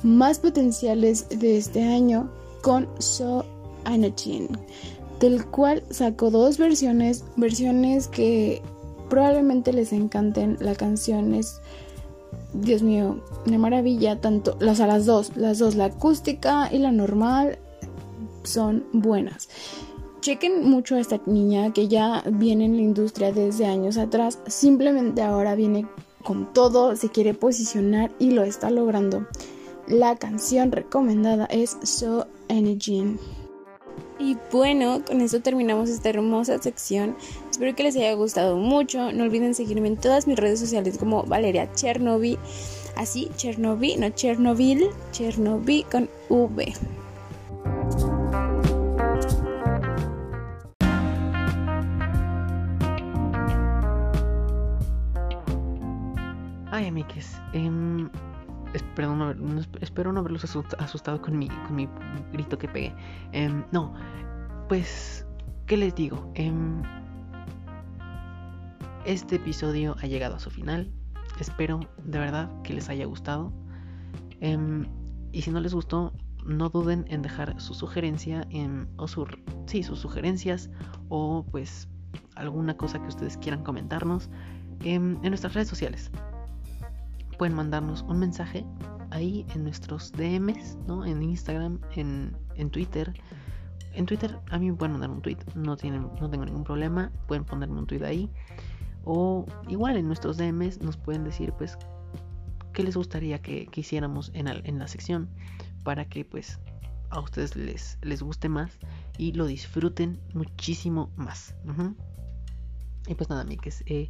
más 0.03 0.39
potenciales 0.39 1.27
de 1.29 1.57
este 1.57 1.83
año 1.83 2.29
con 2.61 2.87
So 2.99 3.45
Anachin, 3.83 4.49
del 5.19 5.45
cual 5.45 5.83
sacó 5.89 6.31
dos 6.31 6.57
versiones, 6.57 7.23
versiones 7.37 8.07
que 8.07 8.61
probablemente 9.09 9.73
les 9.73 9.93
encanten. 9.93 10.57
La 10.59 10.75
canción 10.75 11.33
es, 11.33 11.61
Dios 12.53 12.81
mío, 12.81 13.21
una 13.45 13.57
maravilla. 13.57 14.19
Tanto, 14.19 14.57
o 14.59 14.75
sea, 14.75 14.87
las 14.87 15.05
dos, 15.05 15.35
las 15.35 15.59
dos, 15.59 15.75
la 15.75 15.85
acústica 15.85 16.69
y 16.71 16.79
la 16.79 16.91
normal 16.91 17.59
son 18.43 18.85
buenas. 18.93 19.49
Chequen 20.21 20.67
mucho 20.67 20.95
a 20.95 20.99
esta 20.99 21.21
niña 21.27 21.71
que 21.71 21.87
ya 21.87 22.23
viene 22.31 22.65
en 22.65 22.77
la 22.77 22.81
industria 22.81 23.31
desde 23.31 23.67
años 23.67 23.97
atrás. 23.97 24.39
Simplemente 24.47 25.21
ahora 25.21 25.53
viene 25.55 25.85
con 26.25 26.51
todo, 26.51 26.97
se 26.97 27.09
quiere 27.09 27.33
posicionar 27.33 28.11
y 28.19 28.31
lo 28.31 28.43
está 28.43 28.69
logrando. 28.69 29.25
La 29.87 30.17
canción 30.17 30.71
recomendada 30.71 31.45
es 31.45 31.77
So 31.83 32.27
Energy. 32.49 33.17
Y 34.17 34.35
bueno, 34.51 35.03
con 35.05 35.21
eso 35.21 35.41
terminamos 35.41 35.89
esta 35.89 36.09
hermosa 36.09 36.61
sección. 36.61 37.15
Espero 37.51 37.75
que 37.75 37.83
les 37.83 37.95
haya 37.95 38.13
gustado 38.13 38.57
mucho. 38.57 39.11
No 39.11 39.23
olviden 39.23 39.53
seguirme 39.53 39.87
en 39.87 39.97
todas 39.97 40.25
mis 40.25 40.37
redes 40.37 40.59
sociales 40.59 40.97
como 40.97 41.23
Valeria 41.23 41.71
Chernobyl. 41.73 42.39
Así, 42.95 43.29
Chernobyl, 43.35 43.99
no 43.99 44.09
Chernobyl, 44.09 44.89
Chernobyl 45.11 45.85
con 45.91 46.09
V. 46.29 46.73
Ay, 56.75 56.87
amigues. 56.87 57.41
Em, 57.53 58.09
espero, 58.73 59.15
no, 59.15 59.33
espero 59.79 60.11
no 60.11 60.19
haberlos 60.19 60.43
asustado 60.77 61.21
con 61.21 61.39
mi, 61.39 61.47
grito 62.33 62.57
que 62.57 62.67
pegué. 62.67 62.93
Em, 63.31 63.63
no, 63.71 63.93
pues, 64.67 65.25
¿qué 65.67 65.77
les 65.77 65.95
digo? 65.95 66.29
Em, 66.35 66.83
este 69.05 69.37
episodio 69.37 69.95
ha 70.01 70.07
llegado 70.07 70.35
a 70.35 70.39
su 70.39 70.49
final. 70.49 70.91
Espero 71.39 71.79
de 72.03 72.19
verdad 72.19 72.51
que 72.63 72.73
les 72.73 72.89
haya 72.89 73.05
gustado. 73.05 73.53
y 75.31 75.41
si 75.41 75.51
no 75.51 75.61
les 75.61 75.73
gustó, 75.73 76.11
no 76.45 76.67
duden 76.67 77.05
en 77.07 77.21
dejar 77.21 77.57
su 77.61 77.73
sugerencia 77.73 78.45
o 78.97 79.07
su, 79.07 79.25
sus 79.65 79.99
sugerencias 79.99 80.69
o 81.07 81.45
pues 81.51 81.87
alguna 82.35 82.75
cosa 82.75 82.99
que 83.01 83.07
ustedes 83.07 83.37
quieran 83.37 83.63
comentarnos 83.63 84.29
en 84.81 85.21
nuestras 85.21 85.53
redes 85.53 85.69
sociales 85.69 86.11
pueden 87.37 87.55
mandarnos 87.55 88.03
un 88.03 88.19
mensaje 88.19 88.65
ahí 89.11 89.45
en 89.53 89.63
nuestros 89.63 90.11
DMs, 90.11 90.77
¿no? 90.87 91.05
En 91.05 91.21
Instagram, 91.21 91.79
en, 91.95 92.35
en 92.55 92.69
Twitter. 92.69 93.13
En 93.93 94.05
Twitter 94.05 94.37
a 94.49 94.59
mí 94.59 94.69
me 94.71 94.77
pueden 94.77 94.93
mandar 94.93 95.09
un 95.09 95.21
tweet, 95.21 95.37
no, 95.55 95.77
tienen, 95.77 96.09
no 96.19 96.29
tengo 96.29 96.45
ningún 96.45 96.63
problema, 96.63 97.11
pueden 97.27 97.45
ponerme 97.45 97.79
un 97.79 97.87
tweet 97.87 98.03
ahí. 98.03 98.29
O 99.05 99.45
igual 99.69 99.97
en 99.97 100.07
nuestros 100.07 100.37
DMs 100.37 100.81
nos 100.81 100.97
pueden 100.97 101.23
decir 101.23 101.53
pues 101.57 101.77
qué 102.73 102.83
les 102.83 102.97
gustaría 102.97 103.41
que, 103.41 103.67
que 103.67 103.81
hiciéramos 103.81 104.31
en, 104.33 104.47
en, 104.47 104.79
la 104.79 104.87
sección 104.87 105.29
para 105.83 106.05
que 106.05 106.25
pues 106.25 106.59
a 107.09 107.19
ustedes 107.19 107.55
les, 107.55 107.97
les 108.01 108.21
guste 108.21 108.49
más 108.49 108.77
y 109.17 109.31
lo 109.31 109.45
disfruten 109.45 110.19
muchísimo 110.33 111.11
más. 111.15 111.55
Y 113.07 113.15
pues 113.15 113.29
nada, 113.29 113.41
amigos, 113.41 113.83
eh, 113.85 114.09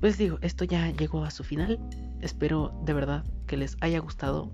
pues 0.00 0.18
digo, 0.18 0.38
esto 0.42 0.64
ya 0.64 0.90
llegó 0.90 1.24
a 1.24 1.30
su 1.30 1.42
final. 1.44 1.78
Espero 2.20 2.78
de 2.84 2.92
verdad 2.92 3.24
que 3.46 3.56
les 3.56 3.76
haya 3.80 3.98
gustado. 3.98 4.50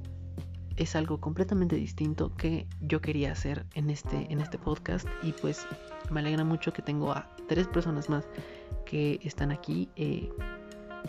Es 0.77 0.97
algo 0.97 1.21
completamente 1.21 1.77
distinto 1.77 2.35
que 2.37 2.67
yo 2.81 3.01
quería 3.01 3.33
hacer 3.33 3.67
en 3.75 3.91
este, 3.91 4.33
en 4.33 4.41
este 4.41 4.59
podcast. 4.59 5.07
Y 5.23 5.33
pues 5.33 5.67
me 6.11 6.21
alegra 6.21 6.45
mucho 6.45 6.73
que 6.73 6.83
tengo 6.83 7.13
a 7.13 7.29
tres 7.49 7.67
personas 7.67 8.09
más 8.09 8.25
que 8.87 9.21
están 9.23 9.51
aquí 9.51 9.89
eh, 9.97 10.31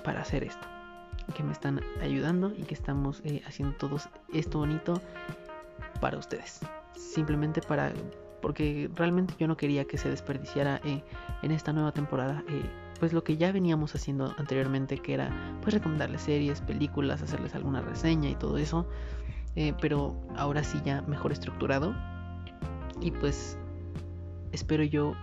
para 0.04 0.22
hacer 0.22 0.44
esto. 0.44 0.68
Que 1.36 1.44
me 1.44 1.54
están 1.54 1.80
ayudando 2.02 2.54
y 2.58 2.64
que 2.64 2.74
estamos 2.74 3.22
eh, 3.24 3.42
haciendo 3.46 3.76
todo 3.78 3.98
esto 4.34 4.60
bonito 4.60 5.02
para 6.02 6.18
ustedes. 6.18 6.60
Simplemente 6.96 7.62
para... 7.62 7.94
Porque 8.42 8.90
realmente 8.96 9.36
yo 9.40 9.48
no 9.48 9.56
quería 9.56 9.86
que 9.86 9.98
se 9.98 10.10
desperdiciara 10.10 10.82
eh, 10.84 11.02
en 11.44 11.52
esta 11.52 11.72
nueva 11.72 11.94
temporada 11.94 12.44
pues 13.00 13.14
lo 13.14 13.24
que 13.24 13.38
ya 13.38 13.52
veníamos 13.52 13.96
haciendo 13.96 14.34
anteriormente, 14.38 14.98
que 14.98 15.14
era 15.14 15.58
pues 15.62 15.74
recomendarles 15.74 16.22
series, 16.22 16.62
películas, 16.62 17.22
hacerles 17.22 17.56
alguna 17.56 17.82
reseña 17.82 18.30
y 18.30 18.36
todo 18.36 18.58
eso, 18.58 18.88
eh, 19.56 19.74
pero 19.82 20.16
ahora 20.36 20.64
sí 20.64 20.80
ya 20.86 21.02
mejor 21.04 21.32
estructurado. 21.32 21.96
Y 23.02 23.12
pues 23.12 23.58
espero 24.52 24.84
yo 24.84 25.14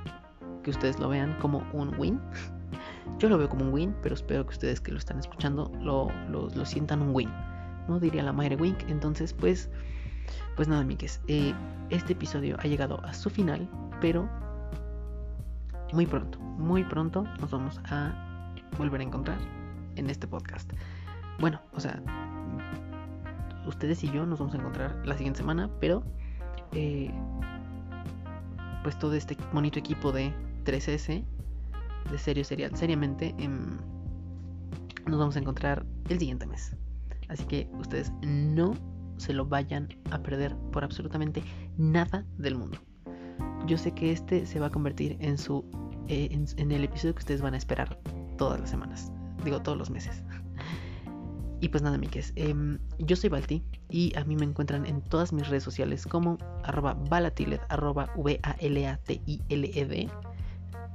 que 0.62 0.70
ustedes 0.70 0.98
lo 0.98 1.08
vean 1.08 1.36
como 1.40 1.64
un 1.72 1.98
win. 1.98 2.20
Yo 3.18 3.28
lo 3.28 3.36
veo 3.36 3.48
como 3.48 3.64
un 3.64 3.72
win, 3.72 3.94
pero 4.02 4.14
espero 4.14 4.46
que 4.46 4.50
ustedes 4.50 4.80
que 4.80 4.92
lo 4.92 4.98
están 4.98 5.18
escuchando 5.18 5.70
lo, 5.80 6.10
lo, 6.28 6.64
sientan 6.64 7.02
un 7.02 7.14
win. 7.14 7.28
¿No? 7.88 7.98
Diría 7.98 8.22
la 8.22 8.32
madre 8.32 8.56
Wink. 8.56 8.78
Entonces, 8.88 9.32
pues, 9.34 9.68
pues 10.56 10.68
nada, 10.68 10.82
amigues. 10.82 11.20
Eh, 11.26 11.52
este 11.90 12.12
episodio 12.12 12.56
ha 12.60 12.66
llegado 12.66 13.02
a 13.04 13.12
su 13.12 13.28
final, 13.28 13.68
pero 14.00 14.28
muy 15.92 16.06
pronto, 16.06 16.38
muy 16.38 16.84
pronto 16.84 17.24
nos 17.40 17.50
vamos 17.50 17.80
a 17.84 18.54
volver 18.78 19.00
a 19.00 19.04
encontrar 19.04 19.38
en 19.96 20.08
este 20.10 20.26
podcast. 20.26 20.70
Bueno, 21.38 21.60
o 21.72 21.80
sea, 21.80 22.02
ustedes 23.66 24.02
y 24.04 24.10
yo 24.10 24.26
nos 24.26 24.38
vamos 24.38 24.54
a 24.54 24.58
encontrar 24.58 25.02
la 25.04 25.16
siguiente 25.16 25.38
semana, 25.38 25.70
pero 25.80 26.04
eh, 26.72 27.10
pues 28.82 28.98
todo 28.98 29.14
este 29.14 29.36
bonito 29.52 29.78
equipo 29.78 30.12
de 30.12 30.32
3S, 30.64 31.24
de 32.10 32.18
serio 32.18 32.44
serial, 32.44 32.76
seriamente, 32.76 33.34
em, 33.38 33.78
nos 35.06 35.18
vamos 35.18 35.36
a 35.36 35.38
encontrar 35.38 35.84
el 36.08 36.18
siguiente 36.18 36.46
mes. 36.46 36.76
Así 37.28 37.44
que 37.44 37.68
ustedes 37.78 38.12
no 38.22 38.74
se 39.16 39.32
lo 39.32 39.46
vayan 39.46 39.88
a 40.10 40.18
perder 40.18 40.56
por 40.72 40.84
absolutamente 40.84 41.42
nada 41.76 42.24
del 42.38 42.56
mundo. 42.56 42.78
Yo 43.66 43.78
sé 43.78 43.92
que 43.92 44.12
este 44.12 44.46
se 44.46 44.58
va 44.58 44.66
a 44.66 44.70
convertir 44.70 45.16
en 45.20 45.38
su 45.38 45.64
eh, 46.08 46.28
en, 46.56 46.72
el 46.72 46.82
episodio 46.82 47.14
que 47.14 47.20
ustedes 47.20 47.40
van 47.40 47.54
a 47.54 47.56
esperar 47.56 48.00
todas 48.36 48.58
las 48.58 48.70
semanas. 48.70 49.12
Digo, 49.44 49.62
todos 49.62 49.78
los 49.78 49.90
meses. 49.90 50.24
Y 51.60 51.68
pues 51.68 51.82
nada, 51.82 51.98
miques. 51.98 52.32
Em, 52.36 52.78
yo 52.98 53.16
soy 53.16 53.30
Balti 53.30 53.62
y 53.90 54.16
a 54.16 54.24
mí 54.24 54.34
me 54.34 54.44
encuentran 54.44 54.86
en 54.86 55.02
todas 55.02 55.32
mis 55.32 55.48
redes 55.48 55.62
sociales 55.62 56.06
como 56.06 56.38
arroba 56.64 56.94
valatiled, 56.94 57.60
arroba 57.68 58.10
V-A-L-A-T-I-L-E-D. 58.16 60.08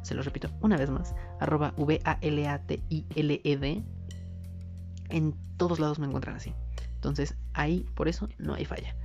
Se 0.02 0.16
lo 0.16 0.22
repito 0.22 0.50
una 0.62 0.76
vez 0.76 0.90
más, 0.90 1.16
arroba 1.40 1.74
V-A-L-A-T-I-L-E-D. 1.78 3.84
En 5.10 5.36
todos 5.58 5.80
lados 5.80 6.00
me 6.00 6.08
encuentran 6.08 6.36
así. 6.36 6.54
Entonces 6.96 7.38
ahí, 7.54 7.86
por 7.94 8.08
eso, 8.08 8.28
no 8.38 8.56
hay 8.56 8.66
falla. 8.66 8.96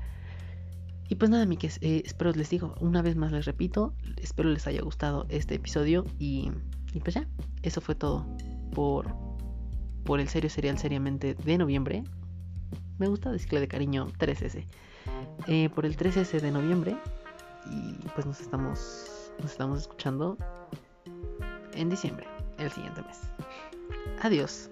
Y 1.10 1.16
pues 1.16 1.28
nada, 1.28 1.44
miques, 1.44 1.78
eh, 1.82 2.02
espero 2.06 2.30
les 2.30 2.50
digo, 2.50 2.76
una 2.78 3.02
vez 3.02 3.16
más 3.16 3.32
les 3.32 3.44
repito, 3.44 3.92
espero 4.16 4.48
les 4.48 4.68
haya 4.68 4.80
gustado 4.80 5.26
este 5.28 5.56
episodio 5.56 6.06
y, 6.20 6.52
pues 7.02 7.14
ya, 7.14 7.26
eso 7.62 7.80
fue 7.80 7.96
todo 7.96 8.24
por, 8.72 9.12
por 10.04 10.20
el 10.20 10.28
serio 10.28 10.48
serial 10.48 10.78
seriamente 10.78 11.34
de 11.34 11.58
noviembre. 11.58 12.04
Me 12.98 13.08
gusta 13.08 13.32
decirle 13.32 13.58
de 13.58 13.66
cariño 13.66 14.06
3S. 14.20 14.64
Eh, 15.48 15.68
por 15.74 15.84
el 15.84 15.96
3S 15.96 16.40
de 16.40 16.50
noviembre 16.52 16.96
y 17.68 17.94
pues 18.14 18.24
nos 18.24 18.40
estamos, 18.40 19.32
nos 19.40 19.50
estamos 19.50 19.80
escuchando 19.80 20.38
en 21.74 21.90
diciembre, 21.90 22.28
el 22.58 22.70
siguiente 22.70 23.02
mes. 23.02 23.18
Adiós. 24.22 24.70